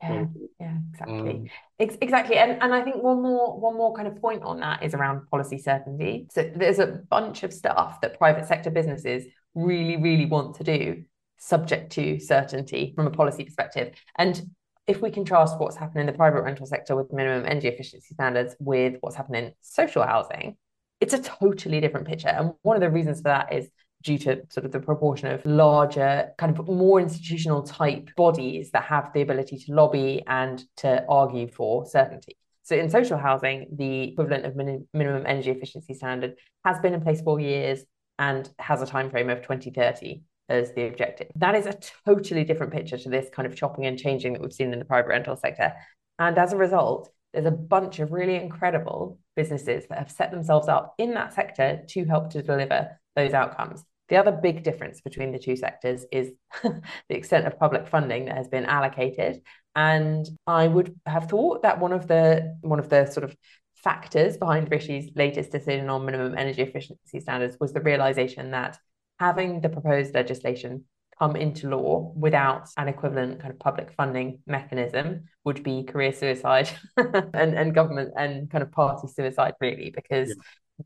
Yeah, 0.00 0.26
yeah, 0.60 0.76
exactly, 0.92 1.30
um, 1.30 1.46
Ex- 1.80 1.98
exactly, 2.00 2.36
and 2.36 2.62
and 2.62 2.72
I 2.72 2.82
think 2.82 3.02
one 3.02 3.20
more 3.20 3.58
one 3.58 3.76
more 3.76 3.94
kind 3.94 4.06
of 4.06 4.20
point 4.20 4.42
on 4.44 4.60
that 4.60 4.82
is 4.82 4.94
around 4.94 5.28
policy 5.28 5.58
certainty. 5.58 6.28
So 6.30 6.50
there's 6.54 6.78
a 6.78 7.00
bunch 7.10 7.42
of 7.42 7.52
stuff 7.52 8.00
that 8.02 8.16
private 8.16 8.46
sector 8.46 8.70
businesses 8.70 9.24
really, 9.54 9.96
really 9.96 10.26
want 10.26 10.54
to 10.56 10.64
do, 10.64 11.04
subject 11.38 11.92
to 11.92 12.20
certainty 12.20 12.92
from 12.94 13.08
a 13.08 13.10
policy 13.10 13.44
perspective. 13.44 13.94
And 14.16 14.40
if 14.86 15.02
we 15.02 15.10
contrast 15.10 15.58
what's 15.58 15.76
happening 15.76 16.02
in 16.02 16.06
the 16.06 16.16
private 16.16 16.42
rental 16.42 16.66
sector 16.66 16.96
with 16.96 17.12
minimum 17.12 17.44
energy 17.44 17.68
efficiency 17.68 18.14
standards 18.14 18.54
with 18.58 18.96
what's 19.00 19.16
happening 19.16 19.46
in 19.46 19.52
social 19.60 20.02
housing, 20.02 20.56
it's 21.00 21.12
a 21.12 21.22
totally 21.22 21.80
different 21.80 22.06
picture. 22.06 22.28
And 22.28 22.52
one 22.62 22.76
of 22.76 22.80
the 22.80 22.90
reasons 22.90 23.18
for 23.18 23.24
that 23.24 23.52
is 23.52 23.68
due 24.02 24.18
to 24.18 24.42
sort 24.50 24.64
of 24.64 24.72
the 24.72 24.80
proportion 24.80 25.28
of 25.28 25.44
larger, 25.44 26.30
kind 26.38 26.56
of 26.56 26.68
more 26.68 27.00
institutional 27.00 27.62
type 27.62 28.10
bodies 28.16 28.70
that 28.70 28.84
have 28.84 29.12
the 29.12 29.22
ability 29.22 29.58
to 29.58 29.72
lobby 29.72 30.22
and 30.26 30.64
to 30.76 31.04
argue 31.08 31.48
for 31.48 31.84
certainty. 31.86 32.36
So 32.62 32.76
in 32.76 32.90
social 32.90 33.18
housing, 33.18 33.66
the 33.72 34.12
equivalent 34.12 34.44
of 34.44 34.54
min- 34.54 34.86
minimum 34.92 35.24
energy 35.26 35.50
efficiency 35.50 35.94
standard 35.94 36.34
has 36.64 36.78
been 36.80 36.94
in 36.94 37.00
place 37.00 37.20
for 37.22 37.40
years 37.40 37.80
and 38.18 38.48
has 38.58 38.82
a 38.82 38.86
time 38.86 39.10
frame 39.10 39.30
of 39.30 39.42
2030 39.42 40.22
as 40.48 40.72
the 40.74 40.86
objective. 40.86 41.28
That 41.36 41.54
is 41.54 41.66
a 41.66 41.78
totally 42.04 42.44
different 42.44 42.72
picture 42.72 42.98
to 42.98 43.08
this 43.08 43.28
kind 43.30 43.46
of 43.46 43.56
chopping 43.56 43.86
and 43.86 43.98
changing 43.98 44.32
that 44.32 44.42
we've 44.42 44.52
seen 44.52 44.72
in 44.72 44.78
the 44.78 44.84
private 44.84 45.08
rental 45.08 45.36
sector. 45.36 45.72
And 46.18 46.36
as 46.38 46.52
a 46.52 46.56
result, 46.56 47.10
there's 47.32 47.46
a 47.46 47.50
bunch 47.50 47.98
of 48.00 48.12
really 48.12 48.36
incredible 48.36 49.18
businesses 49.36 49.84
that 49.88 49.98
have 49.98 50.10
set 50.10 50.30
themselves 50.30 50.68
up 50.68 50.94
in 50.98 51.14
that 51.14 51.34
sector 51.34 51.82
to 51.88 52.04
help 52.04 52.30
to 52.30 52.42
deliver 52.42 52.98
those 53.14 53.32
outcomes. 53.32 53.84
The 54.08 54.16
other 54.16 54.32
big 54.32 54.62
difference 54.62 55.00
between 55.00 55.32
the 55.32 55.38
two 55.38 55.56
sectors 55.56 56.04
is 56.10 56.32
the 56.62 56.82
extent 57.10 57.46
of 57.46 57.58
public 57.58 57.88
funding 57.88 58.26
that 58.26 58.36
has 58.36 58.48
been 58.48 58.64
allocated. 58.64 59.42
And 59.76 60.26
I 60.46 60.66
would 60.66 60.94
have 61.06 61.28
thought 61.28 61.62
that 61.62 61.78
one 61.78 61.92
of 61.92 62.08
the 62.08 62.56
one 62.62 62.78
of 62.78 62.88
the 62.88 63.06
sort 63.06 63.24
of 63.24 63.36
factors 63.76 64.36
behind 64.36 64.70
Rishi's 64.70 65.10
latest 65.14 65.52
decision 65.52 65.88
on 65.88 66.04
minimum 66.04 66.36
energy 66.36 66.62
efficiency 66.62 67.20
standards 67.20 67.56
was 67.60 67.72
the 67.72 67.80
realization 67.80 68.50
that 68.50 68.78
having 69.20 69.60
the 69.60 69.68
proposed 69.68 70.14
legislation 70.14 70.84
come 71.18 71.36
into 71.36 71.68
law 71.68 72.12
without 72.16 72.68
an 72.76 72.88
equivalent 72.88 73.40
kind 73.40 73.52
of 73.52 73.58
public 73.58 73.92
funding 73.92 74.40
mechanism 74.46 75.24
would 75.44 75.62
be 75.62 75.82
career 75.82 76.12
suicide 76.12 76.70
and, 76.96 77.54
and 77.54 77.74
government 77.74 78.12
and 78.16 78.50
kind 78.50 78.62
of 78.62 78.70
party 78.70 79.08
suicide 79.08 79.54
really 79.60 79.90
because 79.94 80.28
yeah 80.28 80.34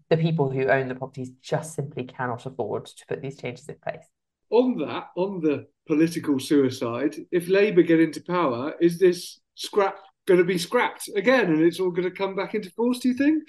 the 0.09 0.17
people 0.17 0.51
who 0.51 0.69
own 0.69 0.89
the 0.89 0.95
properties 0.95 1.31
just 1.43 1.75
simply 1.75 2.05
cannot 2.05 2.47
afford 2.47 2.87
to 2.87 3.07
put 3.07 3.23
these 3.23 3.37
changes 3.37 3.69
in 3.69 3.77
place. 3.83 4.05
On 4.51 4.77
that, 4.79 5.09
on 5.17 5.41
the 5.41 5.67
political 5.87 6.39
suicide, 6.39 7.17
if 7.31 7.49
Labour 7.49 7.83
get 7.83 8.01
into 8.01 8.23
power, 8.23 8.75
is 8.81 8.99
this 8.99 9.41
scrap 9.55 9.97
going 10.27 10.39
to 10.39 10.45
be 10.45 10.59
scrapped 10.59 11.09
again 11.17 11.47
and 11.47 11.63
it's 11.63 11.81
all 11.81 11.91
going 11.91 12.09
to 12.09 12.17
come 12.17 12.37
back 12.37 12.55
into 12.55 12.71
force, 12.71 12.99
do 12.99 13.09
you 13.09 13.15
think? 13.15 13.45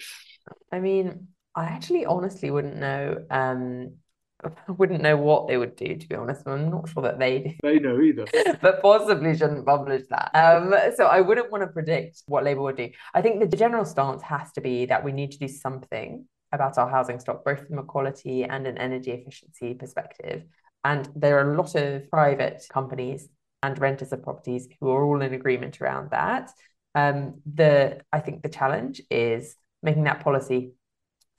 I 0.71 0.79
mean, 0.79 1.27
I 1.55 1.65
actually 1.65 2.05
honestly 2.05 2.51
wouldn't 2.51 2.77
know. 2.77 3.17
Um, 3.29 3.95
I 4.45 4.71
wouldn't 4.77 5.01
know 5.01 5.17
what 5.17 5.47
they 5.47 5.57
would 5.57 5.75
do, 5.75 5.95
to 5.95 6.07
be 6.07 6.15
honest. 6.15 6.47
I'm 6.47 6.69
not 6.69 6.89
sure 6.89 7.03
that 7.03 7.19
they 7.19 7.39
do. 7.39 7.53
They 7.63 7.79
know 7.79 7.99
either. 8.01 8.25
but 8.61 8.81
possibly 8.81 9.35
shouldn't 9.37 9.65
publish 9.65 10.03
that. 10.09 10.31
Um, 10.33 10.73
so 10.95 11.05
I 11.05 11.21
wouldn't 11.21 11.51
want 11.51 11.63
to 11.63 11.67
predict 11.67 12.23
what 12.27 12.43
Labour 12.43 12.61
would 12.61 12.77
do. 12.77 12.89
I 13.13 13.21
think 13.21 13.39
the 13.39 13.57
general 13.57 13.85
stance 13.85 14.21
has 14.23 14.51
to 14.53 14.61
be 14.61 14.85
that 14.85 15.03
we 15.03 15.11
need 15.11 15.31
to 15.31 15.39
do 15.39 15.47
something 15.47 16.25
about 16.51 16.77
our 16.77 16.89
housing 16.89 17.19
stock, 17.19 17.43
both 17.43 17.67
from 17.67 17.79
a 17.79 17.83
quality 17.83 18.43
and 18.43 18.67
an 18.67 18.77
energy 18.77 19.11
efficiency 19.11 19.73
perspective. 19.73 20.43
And 20.83 21.09
there 21.15 21.39
are 21.39 21.53
a 21.53 21.57
lot 21.57 21.75
of 21.75 22.09
private 22.09 22.63
companies 22.69 23.27
and 23.63 23.79
renters 23.79 24.11
of 24.11 24.23
properties 24.23 24.67
who 24.79 24.89
are 24.89 25.03
all 25.03 25.21
in 25.21 25.33
agreement 25.33 25.81
around 25.81 26.11
that. 26.11 26.51
Um, 26.95 27.41
the 27.51 28.01
I 28.11 28.19
think 28.19 28.43
the 28.43 28.49
challenge 28.49 29.01
is 29.09 29.55
making 29.81 30.03
that 30.03 30.23
policy 30.23 30.73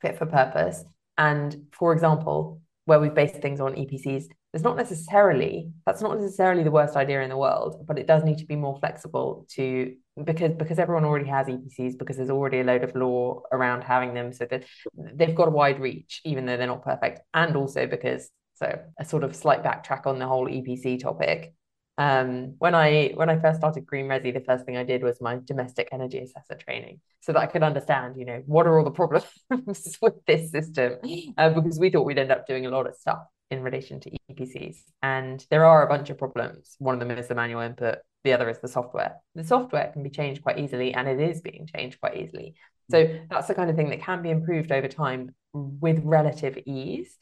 fit 0.01 0.19
for 0.19 0.27
purpose. 0.27 0.85
And 1.17 1.67
for 1.73 1.93
example, 1.93 2.61
where 2.87 3.01
we've 3.01 3.15
based 3.15 3.37
things 3.37 3.61
on 3.61 3.75
EPCs, 3.75 4.25
there's 4.53 4.63
not 4.63 4.77
necessarily 4.77 5.71
that's 5.87 6.03
not 6.03 6.19
necessarily 6.19 6.63
the 6.63 6.71
worst 6.71 6.97
idea 6.97 7.23
in 7.23 7.29
the 7.29 7.37
world, 7.37 7.85
but 7.87 7.99
it 7.99 8.07
does 8.07 8.23
need 8.25 8.39
to 8.39 8.47
be 8.47 8.57
more 8.57 8.79
flexible 8.79 9.47
to 9.51 9.95
because 10.23 10.53
because 10.53 10.79
everyone 10.79 11.05
already 11.05 11.29
has 11.29 11.47
EPCs 11.47 11.99
because 11.99 12.17
there's 12.17 12.31
already 12.31 12.61
a 12.61 12.65
load 12.65 12.85
of 12.85 12.95
law 12.95 13.43
around 13.53 13.83
having 13.83 14.15
them, 14.15 14.33
so 14.33 14.47
that 14.51 14.65
they've 14.97 15.35
got 15.35 15.49
a 15.49 15.51
wide 15.51 15.81
reach, 15.81 16.21
even 16.25 16.47
though 16.47 16.57
they're 16.57 16.67
not 16.67 16.85
perfect, 16.85 17.21
and 17.33 17.57
also 17.57 17.87
because 17.87 18.31
so 18.55 18.79
a 18.99 19.05
sort 19.05 19.25
of 19.25 19.35
slight 19.35 19.65
backtrack 19.65 20.07
on 20.07 20.19
the 20.19 20.27
whole 20.27 20.47
EPC 20.47 21.01
topic. 21.01 21.55
Um, 21.97 22.55
when 22.59 22.75
I 22.75 23.13
when 23.15 23.31
I 23.31 23.39
first 23.39 23.59
started 23.59 23.87
GreenResi, 23.87 24.35
the 24.35 24.41
first 24.41 24.67
thing 24.67 24.77
I 24.77 24.83
did 24.83 25.03
was 25.03 25.21
my 25.21 25.39
domestic 25.45 25.89
energy 25.93 26.19
assessor 26.19 26.57
training, 26.57 27.01
so 27.21 27.33
that 27.33 27.41
I 27.41 27.47
could 27.47 27.63
understand, 27.63 28.17
you 28.17 28.25
know, 28.25 28.43
what 28.47 28.67
are 28.67 28.77
all 28.79 28.85
the 28.85 28.91
problems 28.91 29.27
with 30.03 30.25
this 30.27 30.51
system, 30.51 30.95
uh, 31.39 31.51
because 31.51 31.79
we 31.79 31.91
thought 31.91 32.05
we'd 32.05 32.19
end 32.19 32.33
up 32.33 32.47
doing 32.47 32.67
a 32.67 32.71
lot 32.71 32.87
of 32.87 32.97
stuff 32.97 33.25
in 33.51 33.63
relation 33.63 34.01
to 34.01 34.11
EPCs, 34.31 34.77
and 35.03 35.47
there 35.51 35.65
are 35.65 35.85
a 35.85 35.89
bunch 35.89 36.11
of 36.11 36.19
problems. 36.19 36.75
One 36.79 36.95
of 36.95 37.01
them 37.01 37.17
is 37.17 37.29
the 37.29 37.35
manual 37.35 37.61
input. 37.61 37.99
The 38.25 38.33
other 38.33 38.49
is 38.49 38.59
the 38.59 38.69
software. 38.69 39.17
The 39.35 39.45
software 39.45 39.91
can 39.93 40.03
be 40.03 40.11
changed 40.11 40.43
quite 40.43 40.59
easily, 40.59 40.95
and 40.95 41.07
it 41.07 41.21
is 41.21 41.43
being 41.43 41.69
changed 41.73 42.01
quite 42.01 42.17
easily. 42.17 42.55
So 42.91 43.19
that's 43.31 43.49
the 43.49 43.55
kind 43.55 43.71
of 43.71 43.77
thing 43.77 43.91
that 43.91 44.03
can 44.03 44.23
be 44.23 44.31
improved 44.31 44.73
over 44.73 44.89
time 44.89 45.35
with 45.53 46.01
relative 46.05 46.59
ease 46.67 47.17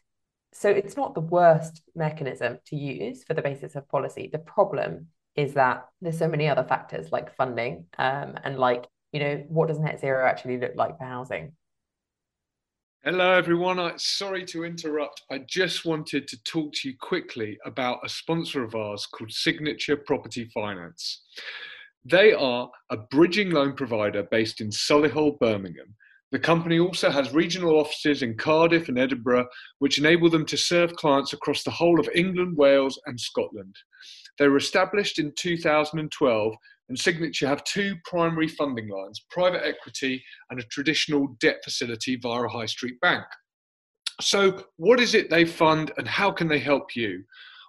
so 0.52 0.68
it's 0.68 0.96
not 0.96 1.14
the 1.14 1.20
worst 1.20 1.82
mechanism 1.94 2.58
to 2.66 2.76
use 2.76 3.24
for 3.24 3.34
the 3.34 3.42
basis 3.42 3.74
of 3.74 3.88
policy. 3.88 4.28
The 4.30 4.38
problem 4.38 5.08
is 5.34 5.54
that 5.54 5.88
there's 6.00 6.18
so 6.18 6.28
many 6.28 6.48
other 6.48 6.64
factors 6.64 7.10
like 7.10 7.34
funding 7.34 7.86
um, 7.98 8.34
and 8.44 8.58
like, 8.58 8.86
you 9.12 9.20
know, 9.20 9.44
what 9.48 9.68
does 9.68 9.78
net 9.78 10.00
zero 10.00 10.26
actually 10.26 10.58
look 10.58 10.72
like 10.76 10.98
for 10.98 11.04
housing? 11.04 11.52
Hello, 13.04 13.32
everyone. 13.32 13.80
I, 13.80 13.94
sorry 13.96 14.44
to 14.46 14.64
interrupt. 14.64 15.22
I 15.30 15.38
just 15.38 15.84
wanted 15.84 16.28
to 16.28 16.42
talk 16.44 16.72
to 16.74 16.90
you 16.90 16.96
quickly 17.00 17.58
about 17.64 17.98
a 18.04 18.08
sponsor 18.08 18.62
of 18.62 18.74
ours 18.74 19.06
called 19.06 19.32
Signature 19.32 19.96
Property 19.96 20.44
Finance. 20.54 21.22
They 22.04 22.32
are 22.32 22.70
a 22.90 22.96
bridging 22.96 23.50
loan 23.50 23.72
provider 23.72 24.22
based 24.22 24.60
in 24.60 24.68
Solihull, 24.68 25.38
Birmingham, 25.40 25.94
the 26.32 26.38
company 26.38 26.78
also 26.78 27.10
has 27.10 27.34
regional 27.34 27.78
offices 27.78 28.22
in 28.22 28.38
Cardiff 28.38 28.88
and 28.88 28.98
Edinburgh, 28.98 29.46
which 29.80 29.98
enable 29.98 30.30
them 30.30 30.46
to 30.46 30.56
serve 30.56 30.96
clients 30.96 31.34
across 31.34 31.62
the 31.62 31.70
whole 31.70 32.00
of 32.00 32.08
England, 32.14 32.56
Wales, 32.56 32.98
and 33.04 33.20
Scotland. 33.20 33.76
They 34.38 34.48
were 34.48 34.56
established 34.56 35.18
in 35.18 35.34
2012, 35.38 36.54
and 36.88 36.98
Signature 36.98 37.46
have 37.46 37.62
two 37.64 37.96
primary 38.06 38.48
funding 38.48 38.88
lines 38.88 39.24
private 39.30 39.62
equity 39.64 40.24
and 40.50 40.58
a 40.58 40.64
traditional 40.64 41.36
debt 41.38 41.58
facility 41.62 42.16
via 42.16 42.44
a 42.44 42.48
high 42.48 42.66
street 42.66 42.98
bank. 43.02 43.24
So, 44.22 44.64
what 44.76 45.00
is 45.00 45.14
it 45.14 45.28
they 45.28 45.44
fund 45.44 45.92
and 45.98 46.08
how 46.08 46.30
can 46.30 46.48
they 46.48 46.58
help 46.58 46.96
you? 46.96 47.24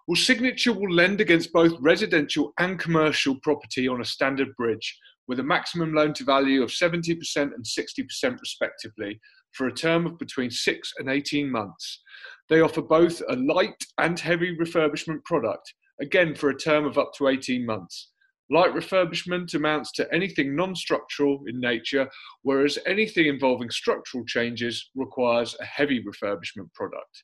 Well, 0.07 0.15
Signature 0.15 0.73
will 0.73 0.93
lend 0.93 1.19
against 1.19 1.51
both 1.51 1.73
residential 1.81 2.53
and 2.59 2.79
commercial 2.79 3.35
property 3.41 3.89
on 3.89 3.99
a 3.99 4.05
standard 4.05 4.55
bridge 4.55 4.97
with 5.27 5.39
a 5.39 5.43
maximum 5.43 5.93
loan 5.93 6.13
to 6.13 6.23
value 6.23 6.63
of 6.63 6.69
70% 6.69 7.17
and 7.35 7.65
60% 7.65 8.39
respectively 8.39 9.19
for 9.53 9.67
a 9.67 9.73
term 9.73 10.05
of 10.05 10.17
between 10.17 10.51
6 10.51 10.93
and 10.97 11.09
18 11.09 11.49
months. 11.49 12.01
They 12.49 12.61
offer 12.61 12.81
both 12.81 13.21
a 13.29 13.35
light 13.35 13.83
and 13.99 14.19
heavy 14.19 14.55
refurbishment 14.55 15.23
product, 15.25 15.73
again 16.01 16.35
for 16.35 16.49
a 16.49 16.57
term 16.57 16.85
of 16.85 16.97
up 16.97 17.11
to 17.17 17.27
18 17.27 17.65
months. 17.65 18.09
Light 18.49 18.73
refurbishment 18.73 19.53
amounts 19.53 19.91
to 19.93 20.13
anything 20.13 20.55
non 20.55 20.75
structural 20.75 21.41
in 21.47 21.59
nature, 21.59 22.09
whereas 22.41 22.77
anything 22.85 23.27
involving 23.27 23.69
structural 23.69 24.25
changes 24.25 24.91
requires 24.95 25.55
a 25.59 25.65
heavy 25.65 26.03
refurbishment 26.03 26.71
product. 26.73 27.23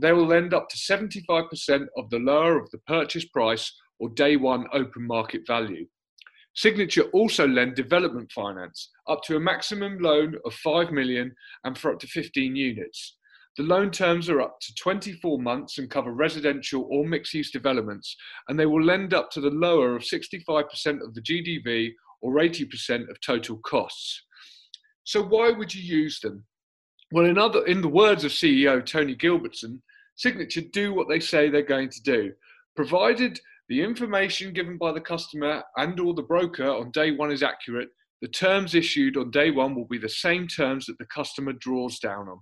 They 0.00 0.12
will 0.12 0.26
lend 0.26 0.52
up 0.52 0.68
to 0.68 0.76
75% 0.76 1.86
of 1.96 2.10
the 2.10 2.18
lower 2.18 2.60
of 2.60 2.70
the 2.70 2.78
purchase 2.86 3.24
price 3.26 3.72
or 3.98 4.10
day 4.10 4.36
one 4.36 4.66
open 4.72 5.06
market 5.06 5.46
value. 5.46 5.86
Signature 6.56 7.02
also 7.12 7.46
lend 7.46 7.74
development 7.74 8.32
finance 8.32 8.90
up 9.08 9.22
to 9.24 9.36
a 9.36 9.40
maximum 9.40 9.98
loan 9.98 10.36
of 10.46 10.54
5 10.54 10.90
million 10.90 11.34
and 11.64 11.76
for 11.76 11.92
up 11.92 12.00
to 12.00 12.06
15 12.06 12.56
units. 12.56 13.18
The 13.58 13.62
loan 13.62 13.90
terms 13.90 14.30
are 14.30 14.40
up 14.40 14.58
to 14.60 14.74
24 14.74 15.38
months 15.38 15.76
and 15.76 15.90
cover 15.90 16.12
residential 16.12 16.88
or 16.90 17.06
mixed 17.06 17.34
use 17.34 17.50
developments, 17.50 18.16
and 18.48 18.58
they 18.58 18.66
will 18.66 18.82
lend 18.82 19.12
up 19.12 19.30
to 19.32 19.40
the 19.40 19.50
lower 19.50 19.96
of 19.96 20.02
65% 20.02 21.02
of 21.02 21.14
the 21.14 21.22
GDV 21.22 21.92
or 22.22 22.34
80% 22.34 23.10
of 23.10 23.20
total 23.20 23.58
costs. 23.58 24.22
So, 25.04 25.22
why 25.22 25.50
would 25.50 25.74
you 25.74 25.82
use 25.82 26.20
them? 26.20 26.44
Well, 27.12 27.26
in, 27.26 27.38
other, 27.38 27.64
in 27.66 27.82
the 27.82 27.88
words 27.88 28.24
of 28.24 28.32
CEO 28.32 28.84
Tony 28.84 29.14
Gilbertson, 29.14 29.80
Signature 30.16 30.62
do 30.72 30.94
what 30.94 31.08
they 31.08 31.20
say 31.20 31.50
they're 31.50 31.62
going 31.62 31.90
to 31.90 32.02
do, 32.02 32.32
provided 32.74 33.38
the 33.68 33.82
information 33.82 34.52
given 34.52 34.78
by 34.78 34.92
the 34.92 35.00
customer 35.00 35.64
and 35.76 35.98
or 35.98 36.14
the 36.14 36.22
broker 36.22 36.68
on 36.68 36.92
day 36.92 37.10
one 37.10 37.32
is 37.32 37.42
accurate, 37.42 37.88
the 38.22 38.28
terms 38.28 38.74
issued 38.74 39.16
on 39.16 39.30
day 39.30 39.50
one 39.50 39.74
will 39.74 39.86
be 39.86 39.98
the 39.98 40.08
same 40.08 40.48
terms 40.48 40.86
that 40.86 40.96
the 40.98 41.06
customer 41.06 41.52
draws 41.52 41.98
down 41.98 42.28
on. 42.28 42.38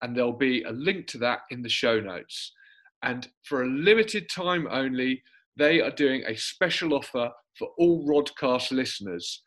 And 0.02 0.16
there'll 0.16 0.34
be 0.34 0.64
a 0.64 0.72
link 0.72 1.08
to 1.08 1.18
that 1.20 1.40
in 1.50 1.64
the 1.64 1.70
show 1.70 2.00
notes. 2.00 2.54
And 3.04 3.28
for 3.44 3.64
a 3.64 3.68
limited 3.68 4.30
time 4.30 4.68
only, 4.70 5.22
they 5.58 5.82
are 5.82 5.92
doing 5.92 6.24
a 6.26 6.36
special 6.36 6.94
offer 6.94 7.32
for 7.58 7.70
all 7.78 8.06
Rodcast 8.08 8.72
listeners. 8.72 9.42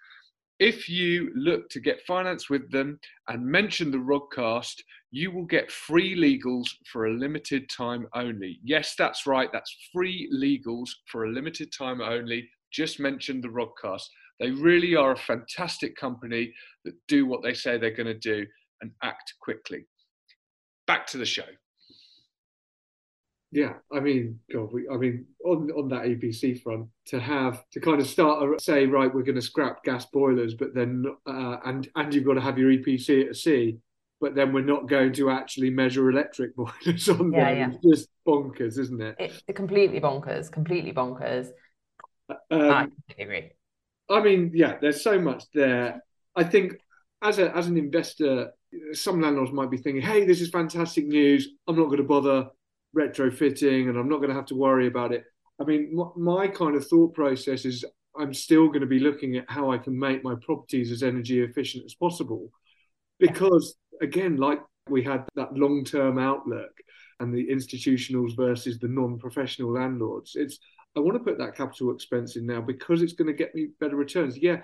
If 0.59 0.89
you 0.89 1.33
look 1.35 1.71
to 1.71 1.81
get 1.81 2.03
finance 2.07 2.51
with 2.51 2.71
them 2.71 2.99
and 3.29 3.47
mention 3.47 3.91
the 3.91 3.99
Rodcast, 3.99 4.75
you 5.11 5.31
will 5.31 5.47
get 5.47 5.73
free 5.73 6.15
legals 6.15 6.67
for 6.93 7.07
a 7.07 7.13
limited 7.15 7.69
time 7.71 8.07
only. 8.15 8.61
Yes, 8.63 8.95
that's 8.99 9.27
right, 9.27 9.49
that's 9.53 9.75
free 9.93 10.29
legals 10.35 10.91
for 11.11 11.25
a 11.25 11.31
limited 11.31 11.73
time 11.73 12.01
only. 12.01 12.49
Just 12.73 13.01
mention 13.01 13.41
the 13.41 13.49
Rodcast. 13.49 14.05
They 14.39 14.51
really 14.51 14.95
are 14.95 15.13
a 15.13 15.19
fantastic 15.19 15.97
company 15.97 16.53
that 16.85 16.95
do 17.09 17.27
what 17.27 17.43
they 17.43 17.55
say 17.55 17.79
they're 17.79 17.91
going 17.91 18.07
to 18.07 18.15
do 18.15 18.47
and 18.83 18.91
act 19.03 19.35
quickly. 19.41 19.87
Back 20.87 21.07
to 21.09 21.19
the 21.19 21.27
show. 21.27 21.45
Yeah, 23.53 23.75
I 23.93 23.99
mean, 23.99 24.39
God, 24.53 24.73
we, 24.73 24.89
I 24.89 24.97
mean, 24.97 25.27
on 25.45 25.71
on 25.73 25.89
that 25.89 26.05
EPC 26.05 26.63
front, 26.63 26.87
to 27.07 27.19
have 27.19 27.69
to 27.71 27.81
kind 27.81 28.01
of 28.01 28.07
start 28.07 28.61
say, 28.61 28.87
right, 28.87 29.13
we're 29.13 29.25
going 29.25 29.35
to 29.35 29.43
scrap 29.43 29.83
gas 29.83 30.07
boilers, 30.07 30.55
but 30.55 30.73
then 30.73 31.05
uh, 31.27 31.57
and 31.65 31.89
and 31.97 32.15
you've 32.15 32.25
got 32.25 32.35
to 32.35 32.41
have 32.41 32.59
your 32.59 32.71
EPC 32.71 33.29
at 33.29 33.37
C, 33.37 33.79
but 34.21 34.37
then 34.37 34.53
we're 34.53 34.63
not 34.63 34.89
going 34.89 35.13
to 35.15 35.31
actually 35.31 35.71
measure 35.71 36.11
electric 36.11 36.55
boilers 36.57 37.09
on 37.09 37.33
yeah, 37.33 37.51
Yeah. 37.51 37.71
It's 37.71 37.99
just 37.99 38.09
bonkers, 38.27 38.79
isn't 38.79 39.03
it? 39.03 39.17
It's 39.19 39.43
completely 39.55 40.01
bonkers, 40.01 40.51
completely 40.51 40.93
bonkers. 40.93 41.49
Um, 42.29 42.71
I 42.71 42.89
agree. 43.19 43.51
I 44.09 44.21
mean, 44.21 44.53
yeah, 44.55 44.77
there's 44.81 45.03
so 45.03 45.19
much 45.19 45.45
there. 45.53 46.05
I 46.37 46.45
think 46.45 46.75
as 47.21 47.41
a 47.41 47.55
as 47.57 47.67
an 47.67 47.77
investor, 47.77 48.53
some 48.93 49.21
landlords 49.21 49.51
might 49.51 49.73
be 49.73 49.77
thinking, 49.77 50.03
"Hey, 50.03 50.25
this 50.25 50.41
is 50.41 50.51
fantastic 50.51 51.07
news. 51.07 51.49
I'm 51.67 51.77
not 51.77 51.87
going 51.87 51.99
to 51.99 52.05
bother 52.05 52.49
retrofitting 52.97 53.89
and 53.89 53.99
I'm 53.99 54.09
not 54.09 54.19
going 54.19 54.31
to 54.31 54.35
have 54.35 54.47
to 54.47 54.57
worry 54.57 54.87
about 54.87 55.13
it. 55.13 55.25
I 55.61 55.65
mean, 55.65 55.97
my 56.17 56.49
kind 56.49 56.77
of 56.77 56.87
thought 56.87 57.15
process 57.15 57.65
is 57.65 57.85
I'm 58.19 58.35
still 58.35 58.69
going 58.69 58.81
to 58.81 58.87
be 58.87 58.99
looking 58.99 59.37
at 59.37 59.45
how 59.49 59.71
I 59.71 59.79
can 59.79 59.99
make 59.99 60.25
my 60.25 60.35
properties 60.43 60.91
as 60.91 61.03
energy 61.03 61.43
efficient 61.43 61.85
as 61.85 61.95
possible. 61.95 62.51
Because, 63.19 63.77
again, 64.01 64.37
like 64.37 64.61
we 64.89 65.03
had 65.03 65.25
that 65.37 65.55
long 65.55 65.85
term 65.85 66.19
outlook 66.19 66.73
and 67.21 67.33
the 67.33 67.47
institutionals 67.49 68.35
versus 68.37 68.79
the 68.79 68.89
non 68.89 69.19
professional 69.19 69.73
landlords, 69.73 70.33
it's 70.35 70.59
I 70.97 71.01
want 71.01 71.19
to 71.19 71.25
put 71.25 71.39
that 71.39 71.55
capital 71.55 71.95
expense 71.95 72.37
in 72.37 72.47
now 72.47 72.61
because 72.61 73.03
it's 73.03 73.13
going 73.13 73.29
to 73.29 73.35
get 73.35 73.55
me 73.55 73.69
better 73.79 73.97
returns. 73.97 74.37
Yeah, 74.37 74.63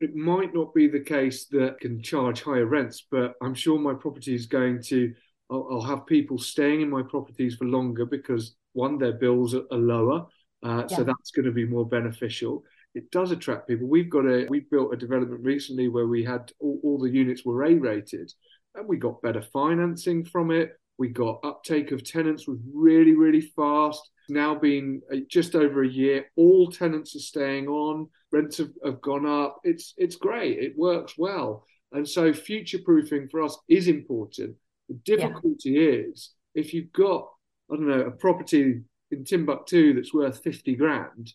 it 0.00 0.14
might 0.14 0.54
not 0.54 0.72
be 0.72 0.88
the 0.88 1.00
case 1.00 1.46
that 1.46 1.80
can 1.80 2.02
charge 2.02 2.42
higher 2.42 2.66
rents, 2.66 3.04
but 3.10 3.34
I'm 3.42 3.54
sure 3.54 3.78
my 3.78 3.94
property 3.94 4.34
is 4.34 4.46
going 4.46 4.82
to. 4.84 5.12
I'll, 5.50 5.66
I'll 5.70 5.82
have 5.82 6.06
people 6.06 6.38
staying 6.38 6.80
in 6.80 6.90
my 6.90 7.02
properties 7.02 7.54
for 7.54 7.64
longer 7.64 8.04
because 8.04 8.56
one, 8.72 8.98
their 8.98 9.12
bills 9.12 9.54
are, 9.54 9.64
are 9.70 9.78
lower, 9.78 10.26
uh, 10.64 10.84
yeah. 10.88 10.96
so 10.96 11.04
that's 11.04 11.30
going 11.30 11.46
to 11.46 11.52
be 11.52 11.66
more 11.66 11.86
beneficial. 11.86 12.64
It 12.94 13.10
does 13.10 13.30
attract 13.30 13.68
people. 13.68 13.86
We've 13.86 14.10
got 14.10 14.26
a 14.26 14.46
we 14.48 14.60
built 14.60 14.92
a 14.92 14.96
development 14.96 15.44
recently 15.44 15.88
where 15.88 16.06
we 16.06 16.24
had 16.24 16.52
all, 16.58 16.80
all 16.82 16.98
the 16.98 17.10
units 17.10 17.44
were 17.44 17.64
A 17.64 17.74
rated, 17.74 18.32
and 18.74 18.88
we 18.88 18.96
got 18.96 19.22
better 19.22 19.42
financing 19.42 20.24
from 20.24 20.50
it. 20.50 20.72
We 20.98 21.08
got 21.08 21.44
uptake 21.44 21.92
of 21.92 22.02
tenants 22.02 22.48
was 22.48 22.58
really 22.74 23.14
really 23.14 23.40
fast 23.40 24.10
now 24.28 24.54
been 24.54 25.00
uh, 25.12 25.18
just 25.28 25.54
over 25.54 25.82
a 25.82 25.88
year. 25.88 26.26
All 26.36 26.70
tenants 26.70 27.16
are 27.16 27.20
staying 27.20 27.68
on. 27.68 28.08
Rents 28.30 28.58
have, 28.58 28.70
have 28.84 29.00
gone 29.00 29.26
up. 29.26 29.58
It's 29.64 29.94
it's 29.96 30.16
great. 30.16 30.58
It 30.58 30.76
works 30.76 31.14
well. 31.16 31.64
And 31.92 32.06
so 32.06 32.32
future 32.32 32.78
proofing 32.84 33.28
for 33.28 33.42
us 33.42 33.56
is 33.68 33.88
important. 33.88 34.56
The 34.88 34.94
difficulty 35.04 35.70
yeah. 35.70 36.10
is 36.10 36.30
if 36.54 36.72
you've 36.74 36.92
got 36.92 37.28
I 37.70 37.76
don't 37.76 37.88
know 37.88 38.00
a 38.00 38.10
property 38.10 38.80
in 39.10 39.24
Timbuktu 39.24 39.94
that's 39.94 40.14
worth 40.14 40.42
fifty 40.42 40.74
grand, 40.76 41.32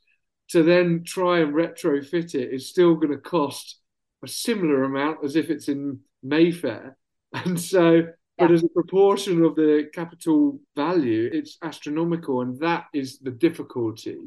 to 0.49 0.63
then 0.63 1.03
try 1.05 1.39
and 1.39 1.53
retrofit 1.53 2.35
it 2.35 2.53
is 2.53 2.69
still 2.69 2.95
going 2.95 3.11
to 3.11 3.17
cost 3.17 3.79
a 4.23 4.27
similar 4.27 4.83
amount 4.83 5.23
as 5.23 5.35
if 5.35 5.49
it's 5.49 5.67
in 5.67 5.99
Mayfair. 6.23 6.97
And 7.35 7.59
so 7.59 8.03
but 8.37 8.51
as 8.51 8.63
a 8.63 8.69
proportion 8.69 9.43
of 9.43 9.55
the 9.55 9.89
capital 9.93 10.59
value, 10.75 11.29
it's 11.31 11.57
astronomical, 11.61 12.41
and 12.41 12.59
that 12.59 12.85
is 12.93 13.19
the 13.19 13.31
difficulty. 13.31 14.17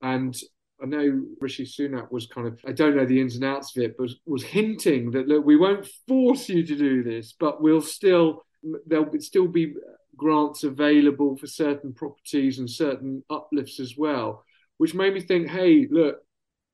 And 0.00 0.34
I 0.82 0.86
know 0.86 1.22
Rishi 1.40 1.64
Sunak 1.64 2.10
was 2.10 2.26
kind 2.26 2.46
of, 2.46 2.58
I 2.66 2.72
don't 2.72 2.96
know 2.96 3.04
the 3.04 3.20
ins 3.20 3.34
and 3.34 3.44
outs 3.44 3.76
of 3.76 3.82
it, 3.82 3.96
but 3.98 4.04
was, 4.04 4.16
was 4.24 4.42
hinting 4.42 5.10
that 5.10 5.28
look, 5.28 5.44
we 5.44 5.56
won't 5.56 5.86
force 6.08 6.48
you 6.48 6.64
to 6.64 6.76
do 6.76 7.02
this, 7.02 7.34
but 7.38 7.62
we'll 7.62 7.82
still, 7.82 8.44
there'll 8.86 9.10
still 9.20 9.48
be 9.48 9.74
grants 10.16 10.64
available 10.64 11.36
for 11.36 11.46
certain 11.46 11.92
properties 11.92 12.58
and 12.58 12.68
certain 12.68 13.22
uplifts 13.30 13.80
as 13.80 13.96
well, 13.96 14.44
which 14.78 14.94
made 14.94 15.14
me 15.14 15.20
think, 15.20 15.48
hey, 15.48 15.86
look, 15.90 16.18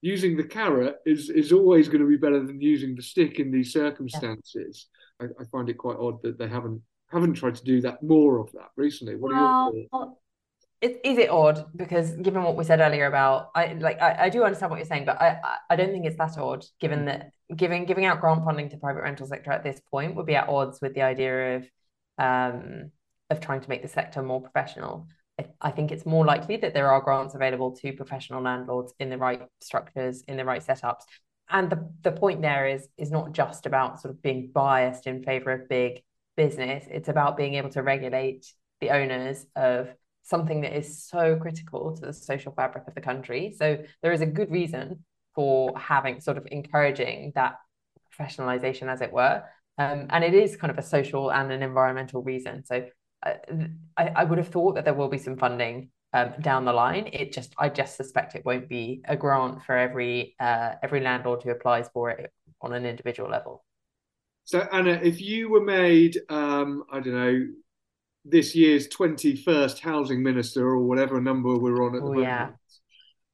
using 0.01 0.37
the 0.37 0.45
carrot 0.45 0.97
is, 1.07 1.31
is 1.31 1.53
always 1.53 1.89
going 1.89 2.01
to 2.01 2.09
be 2.09 2.17
better 2.17 2.45
than 2.45 2.61
using 2.61 2.95
the 2.95 3.03
stick 3.03 3.39
in 3.39 3.51
these 3.51 3.73
circumstances. 3.73 4.87
I, 5.21 5.27
I, 5.41 5.45
find 5.51 5.69
it 5.69 5.79
quite 5.79 5.97
odd 5.99 6.23
that 6.23 6.39
they 6.39 6.49
haven't 6.49 6.83
haven't 7.11 7.35
tried 7.35 7.55
to 7.55 7.65
do 7.65 7.81
that 7.83 8.03
more 8.03 8.39
of 8.39 8.51
that 8.53 8.71
recently. 8.77 9.15
What 9.15 9.33
well, 9.33 9.45
are 9.45 9.73
your 9.75 9.89
thoughts? 9.89 10.21
It, 10.81 11.01
is 11.05 11.17
it 11.19 11.31
odd? 11.31 11.65
Because 11.75 12.13
given 12.13 12.43
what 12.43 12.57
we 12.57 12.65
said 12.65 12.81
earlier 12.81 13.07
about 13.07 13.51
I 13.55 13.73
like 13.75 14.01
I, 14.01 14.25
I 14.25 14.29
do 14.29 14.45
understand 14.45 14.71
what 14.71 14.77
you're 14.77 14.87
saying, 14.87 15.07
but 15.07 15.21
I 15.21 15.41
I 15.71 15.77
don't 15.77 15.91
think 15.91 16.05
it's 16.05 16.19
that 16.19 16.37
odd 16.37 16.65
given 16.81 17.07
that 17.07 17.31
giving 17.55 17.87
giving 17.87 18.05
out 18.05 18.21
grant 18.21 18.45
funding 18.45 18.69
to 18.71 18.77
private 18.77 19.03
rental 19.03 19.27
sector 19.27 19.53
at 19.53 19.65
this 19.65 19.81
point 19.91 20.15
would 20.17 20.27
be 20.27 20.37
at 20.37 20.49
odds 20.49 20.81
with 20.83 20.95
the 20.95 21.03
idea 21.03 21.57
of 21.57 21.71
um 22.19 22.91
of 23.31 23.41
trying 23.41 23.61
to 23.61 23.69
make 23.69 23.83
the 23.83 23.89
sector 23.89 24.23
more 24.23 24.41
professional. 24.41 25.09
I, 25.39 25.47
I 25.61 25.71
think 25.71 25.93
it's 25.93 26.07
more 26.07 26.25
likely 26.25 26.57
that 26.59 26.75
there 26.75 26.91
are 26.91 27.01
grants 27.01 27.35
available 27.35 27.73
to 27.77 27.93
professional 27.93 28.43
landlords 28.43 28.93
in 28.99 29.11
the 29.11 29.19
right 29.19 29.43
structures, 29.61 30.23
in 30.29 30.37
the 30.37 30.45
right 30.45 30.65
setups, 30.65 31.03
and 31.51 31.71
the, 31.71 31.91
the 32.03 32.13
point 32.13 32.43
there 32.43 32.67
is 32.69 32.89
is 32.99 33.11
not 33.11 33.33
just 33.33 33.67
about 33.67 34.01
sort 34.01 34.13
of 34.15 34.23
being 34.23 34.51
biased 34.53 35.07
in 35.07 35.23
favor 35.23 35.53
of 35.53 35.69
big 35.69 36.03
business. 36.37 36.85
It's 36.91 37.09
about 37.09 37.37
being 37.37 37.55
able 37.55 37.71
to 37.71 37.83
regulate 37.83 38.47
the 38.81 38.91
owners 38.91 39.47
of 39.57 39.89
something 40.29 40.61
that 40.61 40.77
is 40.77 41.03
so 41.05 41.37
critical 41.37 41.95
to 41.95 42.07
the 42.07 42.13
social 42.13 42.53
fabric 42.53 42.85
of 42.87 42.95
the 42.95 43.01
country 43.01 43.55
so 43.57 43.79
there 44.03 44.13
is 44.13 44.21
a 44.21 44.27
good 44.27 44.51
reason 44.51 45.05
for 45.35 45.77
having 45.79 46.21
sort 46.21 46.37
of 46.37 46.47
encouraging 46.51 47.33
that 47.35 47.57
professionalization 48.13 48.89
as 48.89 49.01
it 49.01 49.13
were 49.13 49.43
um, 49.79 50.07
and 50.11 50.25
it 50.25 50.35
is 50.35 50.57
kind 50.57 50.71
of 50.71 50.79
a 50.79 50.83
social 50.83 51.31
and 51.31 51.53
an 51.53 51.63
environmental 51.63 52.23
reason 52.23 52.65
so 52.65 52.85
uh, 53.25 53.35
I, 53.97 54.09
I 54.09 54.25
would 54.25 54.39
have 54.39 54.49
thought 54.49 54.75
that 54.75 54.85
there 54.85 54.95
will 54.95 55.09
be 55.09 55.19
some 55.19 55.37
funding 55.37 55.91
um, 56.13 56.33
down 56.41 56.65
the 56.65 56.73
line. 56.73 57.09
It 57.13 57.33
just 57.33 57.55
I 57.59 57.69
just 57.69 57.97
suspect 57.97 58.35
it 58.35 58.45
won't 58.45 58.69
be 58.69 59.03
a 59.07 59.17
grant 59.17 59.63
for 59.65 59.77
every 59.77 60.35
uh, 60.41 60.75
every 60.83 61.01
landlord 61.01 61.43
who 61.43 61.51
applies 61.51 61.89
for 61.93 62.11
it 62.11 62.33
on 62.61 62.73
an 62.73 62.87
individual 62.87 63.29
level. 63.29 63.65
So 64.45 64.61
Anna, 64.73 64.93
if 65.03 65.21
you 65.21 65.51
were 65.51 65.65
made, 65.65 66.19
um, 66.29 66.85
I 66.91 67.01
don't 67.01 67.15
know, 67.15 67.47
this 68.29 68.55
year's 68.55 68.89
twenty-first 68.89 69.81
housing 69.81 70.23
minister 70.23 70.67
or 70.67 70.81
whatever 70.81 71.21
number 71.21 71.57
we're 71.57 71.85
on 71.85 71.95
at 71.95 72.03
the 72.03 72.09
oh, 72.09 72.13
moment, 72.15 72.55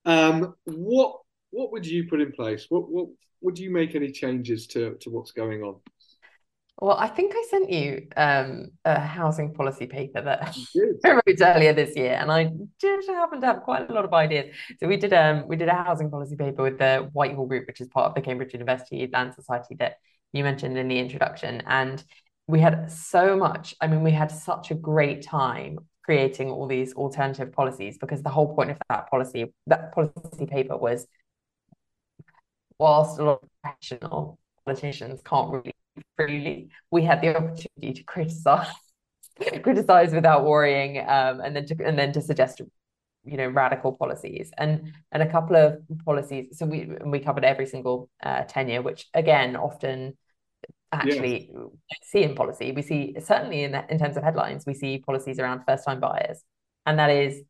yeah. 0.06 0.26
um, 0.28 0.54
what 0.64 1.16
what 1.50 1.72
would 1.72 1.86
you 1.86 2.08
put 2.08 2.20
in 2.20 2.32
place? 2.32 2.66
What 2.68 2.90
what 2.90 3.08
would 3.40 3.58
you 3.58 3.70
make 3.70 3.94
any 3.94 4.10
changes 4.10 4.66
to 4.68 4.96
to 5.00 5.10
what's 5.10 5.32
going 5.32 5.62
on? 5.62 5.76
Well, 6.82 6.96
I 6.98 7.06
think 7.06 7.32
I 7.36 7.44
sent 7.48 7.70
you 7.70 8.08
um, 8.16 8.70
a 8.84 8.98
housing 8.98 9.54
policy 9.54 9.86
paper 9.86 10.20
that 10.20 10.56
I 11.04 11.12
wrote 11.12 11.40
earlier 11.40 11.72
this 11.72 11.94
year, 11.94 12.14
and 12.14 12.32
I 12.32 12.50
just 12.80 13.08
happen 13.08 13.40
to 13.40 13.46
have 13.46 13.62
quite 13.62 13.88
a 13.88 13.92
lot 13.92 14.04
of 14.04 14.12
ideas. 14.12 14.52
So 14.80 14.88
we 14.88 14.96
did 14.96 15.12
um 15.12 15.46
we 15.46 15.56
did 15.56 15.68
a 15.68 15.74
housing 15.74 16.10
policy 16.10 16.34
paper 16.34 16.62
with 16.62 16.78
the 16.78 17.08
Whitehall 17.12 17.46
Group, 17.46 17.68
which 17.68 17.80
is 17.80 17.86
part 17.88 18.06
of 18.06 18.14
the 18.14 18.20
Cambridge 18.20 18.52
University 18.52 19.08
Land 19.12 19.34
Society 19.34 19.76
that 19.78 19.98
you 20.32 20.42
mentioned 20.42 20.76
in 20.76 20.88
the 20.88 20.98
introduction, 20.98 21.62
and 21.66 22.02
we 22.46 22.60
had 22.60 22.90
so 22.90 23.36
much. 23.36 23.74
I 23.80 23.86
mean, 23.86 24.02
we 24.02 24.10
had 24.10 24.30
such 24.30 24.70
a 24.70 24.74
great 24.74 25.22
time 25.22 25.78
creating 26.04 26.50
all 26.50 26.66
these 26.66 26.92
alternative 26.94 27.52
policies 27.52 27.96
because 27.98 28.22
the 28.22 28.30
whole 28.30 28.54
point 28.54 28.70
of 28.70 28.78
that 28.88 29.08
policy 29.08 29.52
that 29.66 29.92
policy 29.92 30.46
paper 30.46 30.76
was, 30.76 31.06
whilst 32.78 33.18
a 33.18 33.24
lot 33.24 33.42
of 33.42 33.48
professional 33.62 34.38
politicians 34.64 35.20
can't 35.24 35.50
really 35.52 35.74
freely, 36.16 36.70
we 36.90 37.02
had 37.02 37.20
the 37.20 37.36
opportunity 37.36 37.92
to 37.94 38.02
criticize 38.04 38.66
criticize 39.62 40.12
without 40.12 40.44
worrying 40.44 40.98
um, 40.98 41.40
and 41.40 41.56
then 41.56 41.66
to 41.66 41.76
and 41.84 41.98
then 41.98 42.12
to 42.12 42.20
suggest 42.20 42.60
you 43.24 43.36
know 43.36 43.48
radical 43.48 43.92
policies 43.92 44.50
and 44.58 44.92
and 45.12 45.22
a 45.22 45.30
couple 45.30 45.56
of 45.56 45.80
policies 46.04 46.58
so 46.58 46.66
we 46.66 46.90
we 47.06 47.20
covered 47.20 47.44
every 47.44 47.66
single 47.66 48.10
uh, 48.22 48.42
tenure 48.42 48.82
which 48.82 49.08
again 49.14 49.56
often 49.56 50.16
actually 50.92 51.50
yes. 51.52 51.98
see 52.02 52.22
in 52.22 52.34
policy 52.34 52.72
we 52.72 52.82
see 52.82 53.14
certainly 53.20 53.64
in 53.64 53.74
in 53.88 53.98
terms 53.98 54.16
of 54.16 54.22
headlines 54.22 54.64
we 54.66 54.74
see 54.74 54.98
policies 54.98 55.38
around 55.38 55.62
first 55.66 55.84
time 55.84 56.00
buyers. 56.00 56.42
And 56.86 56.98
that 56.98 57.10
is 57.10 57.42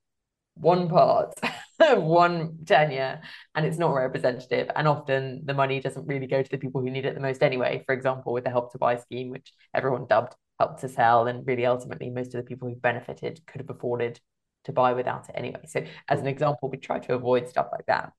one 0.55 0.89
part 0.89 1.35
one 1.95 2.59
tenure 2.65 3.21
and 3.55 3.67
it's 3.67 3.79
not 3.79 3.93
representative. 3.93 4.71
And 4.77 4.87
often 4.87 5.43
the 5.45 5.55
money 5.55 5.81
doesn't 5.81 6.07
really 6.07 6.27
go 6.27 6.43
to 6.43 6.51
the 6.51 6.59
people 6.59 6.81
who 6.81 6.91
need 6.91 7.05
it 7.05 7.15
the 7.15 7.21
most 7.21 7.43
anyway. 7.43 7.83
For 7.87 7.95
example 7.95 8.33
with 8.33 8.45
the 8.45 8.51
help 8.51 8.73
to 8.73 8.79
buy 8.79 8.97
scheme 8.97 9.31
which 9.31 9.53
everyone 9.75 10.07
dubbed 10.07 10.35
help 10.59 10.81
to 10.81 10.89
sell 10.89 11.27
and 11.27 11.47
really 11.47 11.67
ultimately 11.67 12.11
most 12.11 12.35
of 12.35 12.43
the 12.43 12.49
people 12.49 12.69
who 12.69 12.77
benefited 12.77 13.41
could 13.47 13.61
have 13.61 13.71
afforded 13.71 14.21
to 14.65 14.73
buy 14.73 14.93
without 14.93 15.29
it 15.29 15.35
anyway. 15.37 15.63
So 15.67 15.85
as 16.09 16.21
an 16.21 16.27
example 16.29 16.71
we 16.71 16.79
try 16.79 17.01
to 17.01 17.15
avoid 17.15 17.49
stuff 17.49 17.69
like 17.73 17.87
that. 17.87 18.13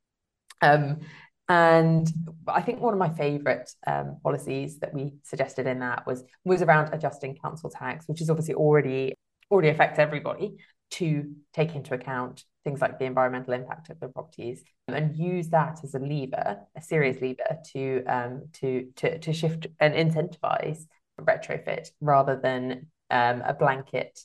Um, 0.61 1.01
and 1.49 2.09
I 2.47 2.61
think 2.61 2.79
one 2.79 2.93
of 2.93 2.99
my 2.99 3.09
favourite 3.09 3.69
um, 3.85 4.17
policies 4.23 4.79
that 4.79 4.93
we 4.93 5.15
suggested 5.23 5.67
in 5.67 5.79
that 5.79 6.07
was 6.07 6.23
was 6.45 6.61
around 6.61 6.93
adjusting 6.93 7.35
council 7.35 7.69
tax, 7.69 8.07
which 8.07 8.21
is 8.21 8.29
obviously 8.29 8.53
already 8.55 9.13
already 9.51 9.69
affects 9.69 9.99
everybody 9.99 10.55
to 10.91 11.33
take 11.53 11.75
into 11.75 11.93
account 11.93 12.43
things 12.63 12.79
like 12.79 12.97
the 12.97 13.05
environmental 13.05 13.53
impact 13.53 13.89
of 13.89 13.99
the 13.99 14.07
properties 14.07 14.63
and 14.87 15.15
use 15.17 15.49
that 15.49 15.79
as 15.83 15.95
a 15.95 15.99
lever, 15.99 16.59
a 16.77 16.81
serious 16.81 17.19
lever 17.19 17.59
to 17.73 18.03
um, 18.05 18.43
to 18.53 18.87
to 18.95 19.19
to 19.19 19.33
shift 19.33 19.67
and 19.79 19.93
incentivize 19.93 20.85
retrofit 21.19 21.89
rather 21.99 22.39
than 22.41 22.87
um, 23.09 23.41
a 23.45 23.53
blanket 23.53 24.19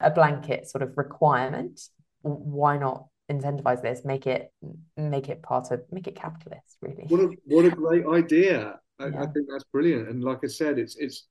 a 0.00 0.10
blanket 0.10 0.68
sort 0.68 0.82
of 0.82 0.98
requirement. 0.98 1.80
Why 2.22 2.76
not 2.76 3.06
incentivize 3.30 3.82
this? 3.82 4.04
Make 4.04 4.26
it 4.26 4.52
make 4.96 5.28
it 5.28 5.42
part 5.42 5.70
of 5.70 5.82
make 5.90 6.06
it 6.06 6.16
capitalist. 6.16 6.76
Really. 6.80 7.04
What 7.08 7.20
a 7.20 7.36
what 7.44 7.64
a 7.64 7.70
great 7.70 8.06
idea! 8.06 8.78
I, 8.98 9.06
yeah. 9.06 9.22
I 9.22 9.26
think 9.26 9.46
that's 9.50 9.64
brilliant. 9.72 10.08
And 10.08 10.22
like 10.24 10.40
I 10.44 10.48
said, 10.48 10.78
it's 10.78 10.96
it's 10.96 11.26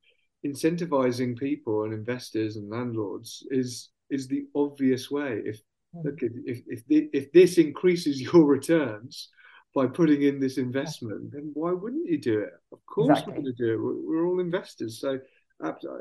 incentivizing 0.45 1.37
people 1.37 1.83
and 1.83 1.93
investors 1.93 2.55
and 2.55 2.69
landlords 2.69 3.45
is 3.49 3.89
is 4.09 4.27
the 4.27 4.45
obvious 4.55 5.09
way. 5.09 5.41
If 5.45 5.59
hmm. 5.93 6.07
look, 6.07 6.19
if 6.21 6.61
if 6.67 6.83
if 6.89 7.31
this 7.31 7.57
increases 7.57 8.21
your 8.33 8.45
returns 8.45 9.29
by 9.73 9.87
putting 9.87 10.21
in 10.23 10.39
this 10.39 10.57
investment, 10.57 11.31
then 11.33 11.51
why 11.53 11.71
wouldn't 11.71 12.09
you 12.09 12.17
do 12.17 12.39
it? 12.39 12.53
Of 12.71 12.85
course, 12.85 13.09
exactly. 13.09 13.33
we're 13.33 13.41
going 13.41 13.55
to 13.55 13.63
do 13.63 13.73
it. 13.73 13.77
We're, 13.77 14.21
we're 14.21 14.27
all 14.27 14.39
investors, 14.39 14.99
so 14.99 15.19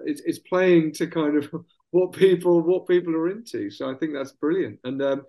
it's 0.07 0.23
it's 0.25 0.39
playing 0.41 0.93
to 0.93 1.07
kind 1.07 1.37
of 1.37 1.51
what 1.91 2.13
people 2.13 2.61
what 2.61 2.87
people 2.87 3.15
are 3.15 3.31
into. 3.31 3.71
So 3.71 3.91
I 3.91 3.95
think 3.95 4.13
that's 4.13 4.33
brilliant. 4.33 4.79
And 4.85 5.01
um, 5.03 5.23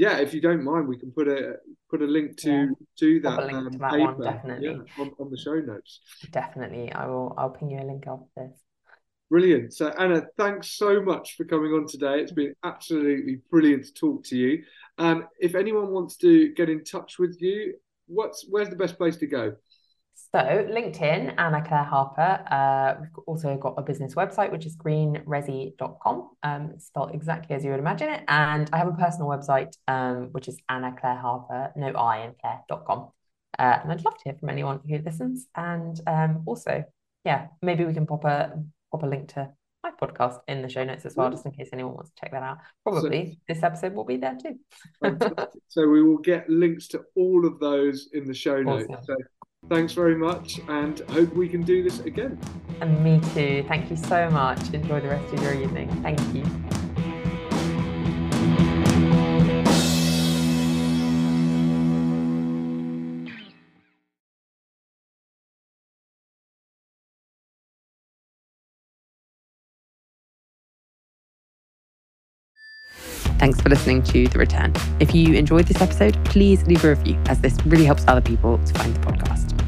yeah, 0.00 0.16
if 0.16 0.32
you 0.32 0.40
don't 0.40 0.64
mind, 0.64 0.88
we 0.88 0.96
can 0.96 1.12
put 1.12 1.28
a 1.28 1.56
put 1.90 2.00
a 2.00 2.06
link 2.06 2.38
to 2.38 2.50
yeah. 2.50 2.66
to 3.00 3.20
that, 3.20 3.38
um, 3.38 3.70
to 3.70 3.78
that 3.78 3.90
paper 3.90 4.14
one, 4.14 4.22
definitely 4.22 4.68
yeah, 4.68 5.02
on, 5.02 5.10
on 5.20 5.30
the 5.30 5.36
show 5.36 5.56
notes. 5.56 6.00
Definitely, 6.30 6.90
I 6.90 7.06
will. 7.06 7.34
I'll 7.36 7.50
ping 7.50 7.70
you 7.70 7.80
a 7.80 7.84
link 7.84 8.04
after 8.06 8.24
this. 8.34 8.58
Brilliant. 9.28 9.74
So, 9.74 9.88
Anna, 9.98 10.22
thanks 10.38 10.72
so 10.78 11.02
much 11.02 11.36
for 11.36 11.44
coming 11.44 11.72
on 11.72 11.86
today. 11.86 12.18
It's 12.20 12.32
been 12.32 12.54
absolutely 12.64 13.42
brilliant 13.50 13.84
to 13.84 13.92
talk 13.92 14.24
to 14.24 14.38
you. 14.38 14.62
Um, 14.96 15.28
if 15.38 15.54
anyone 15.54 15.90
wants 15.90 16.16
to 16.16 16.48
get 16.54 16.70
in 16.70 16.82
touch 16.82 17.18
with 17.18 17.36
you, 17.42 17.74
what's 18.06 18.46
where's 18.48 18.70
the 18.70 18.76
best 18.76 18.96
place 18.96 19.18
to 19.18 19.26
go? 19.26 19.54
So, 20.14 20.38
LinkedIn, 20.38 21.34
Anna 21.38 21.60
Clare 21.66 21.82
Harper. 21.82 22.44
Uh, 22.50 23.00
we've 23.00 23.24
also 23.26 23.56
got 23.56 23.74
a 23.76 23.82
business 23.82 24.14
website, 24.14 24.52
which 24.52 24.64
is 24.64 24.76
greenresi.com, 24.76 26.30
um, 26.44 26.74
spelled 26.78 27.12
exactly 27.12 27.56
as 27.56 27.64
you 27.64 27.72
would 27.72 27.80
imagine 27.80 28.10
it. 28.10 28.22
And 28.28 28.70
I 28.72 28.78
have 28.78 28.86
a 28.86 28.92
personal 28.92 29.26
website, 29.26 29.76
um, 29.88 30.28
which 30.30 30.46
is 30.46 30.56
Anna 30.68 30.94
Clare 30.98 31.16
Harper, 31.16 31.72
no 31.74 31.88
I 31.88 32.24
in 32.26 32.34
Clare.com. 32.40 33.08
Uh, 33.58 33.78
and 33.82 33.90
I'd 33.90 34.04
love 34.04 34.16
to 34.18 34.24
hear 34.24 34.34
from 34.38 34.50
anyone 34.50 34.80
who 34.88 34.98
listens. 34.98 35.48
And 35.56 36.00
um, 36.06 36.44
also, 36.46 36.84
yeah, 37.24 37.48
maybe 37.60 37.84
we 37.84 37.92
can 37.92 38.06
pop 38.06 38.24
a 38.24 38.52
pop 38.92 39.02
a 39.02 39.06
link 39.06 39.34
to 39.34 39.50
my 39.82 39.90
podcast 40.00 40.40
in 40.46 40.62
the 40.62 40.68
show 40.68 40.84
notes 40.84 41.06
as 41.06 41.16
well, 41.16 41.30
just 41.30 41.44
in 41.46 41.52
case 41.52 41.70
anyone 41.72 41.94
wants 41.94 42.10
to 42.10 42.20
check 42.20 42.32
that 42.32 42.42
out. 42.42 42.58
Probably 42.84 43.32
so, 43.32 43.36
this 43.48 43.62
episode 43.62 43.94
will 43.94 44.04
be 44.04 44.16
there 44.16 44.36
too. 44.40 44.58
so 45.68 45.88
we 45.88 46.02
will 46.02 46.18
get 46.18 46.48
links 46.48 46.86
to 46.88 47.02
all 47.16 47.46
of 47.46 47.58
those 47.58 48.10
in 48.12 48.26
the 48.26 48.34
show 48.34 48.62
notes. 48.62 48.92
So 49.06 49.16
thanks 49.70 49.92
very 49.92 50.16
much 50.16 50.60
and 50.68 51.00
hope 51.10 51.32
we 51.34 51.48
can 51.48 51.62
do 51.62 51.82
this 51.82 52.00
again. 52.00 52.38
And 52.80 53.02
me 53.02 53.20
too. 53.32 53.64
Thank 53.68 53.88
you 53.90 53.96
so 53.96 54.28
much. 54.28 54.74
Enjoy 54.74 55.00
the 55.00 55.08
rest 55.08 55.32
of 55.32 55.42
your 55.42 55.54
evening. 55.54 55.88
Thank 56.02 56.20
you. 56.34 56.44
Listening 73.70 74.02
to 74.02 74.26
The 74.26 74.38
Return. 74.38 74.74
If 74.98 75.14
you 75.14 75.34
enjoyed 75.34 75.66
this 75.66 75.80
episode, 75.80 76.22
please 76.24 76.66
leave 76.66 76.84
a 76.84 76.90
review, 76.90 77.16
as 77.26 77.40
this 77.40 77.56
really 77.64 77.84
helps 77.84 78.04
other 78.08 78.20
people 78.20 78.58
to 78.58 78.74
find 78.74 78.94
the 78.94 79.00
podcast. 79.00 79.59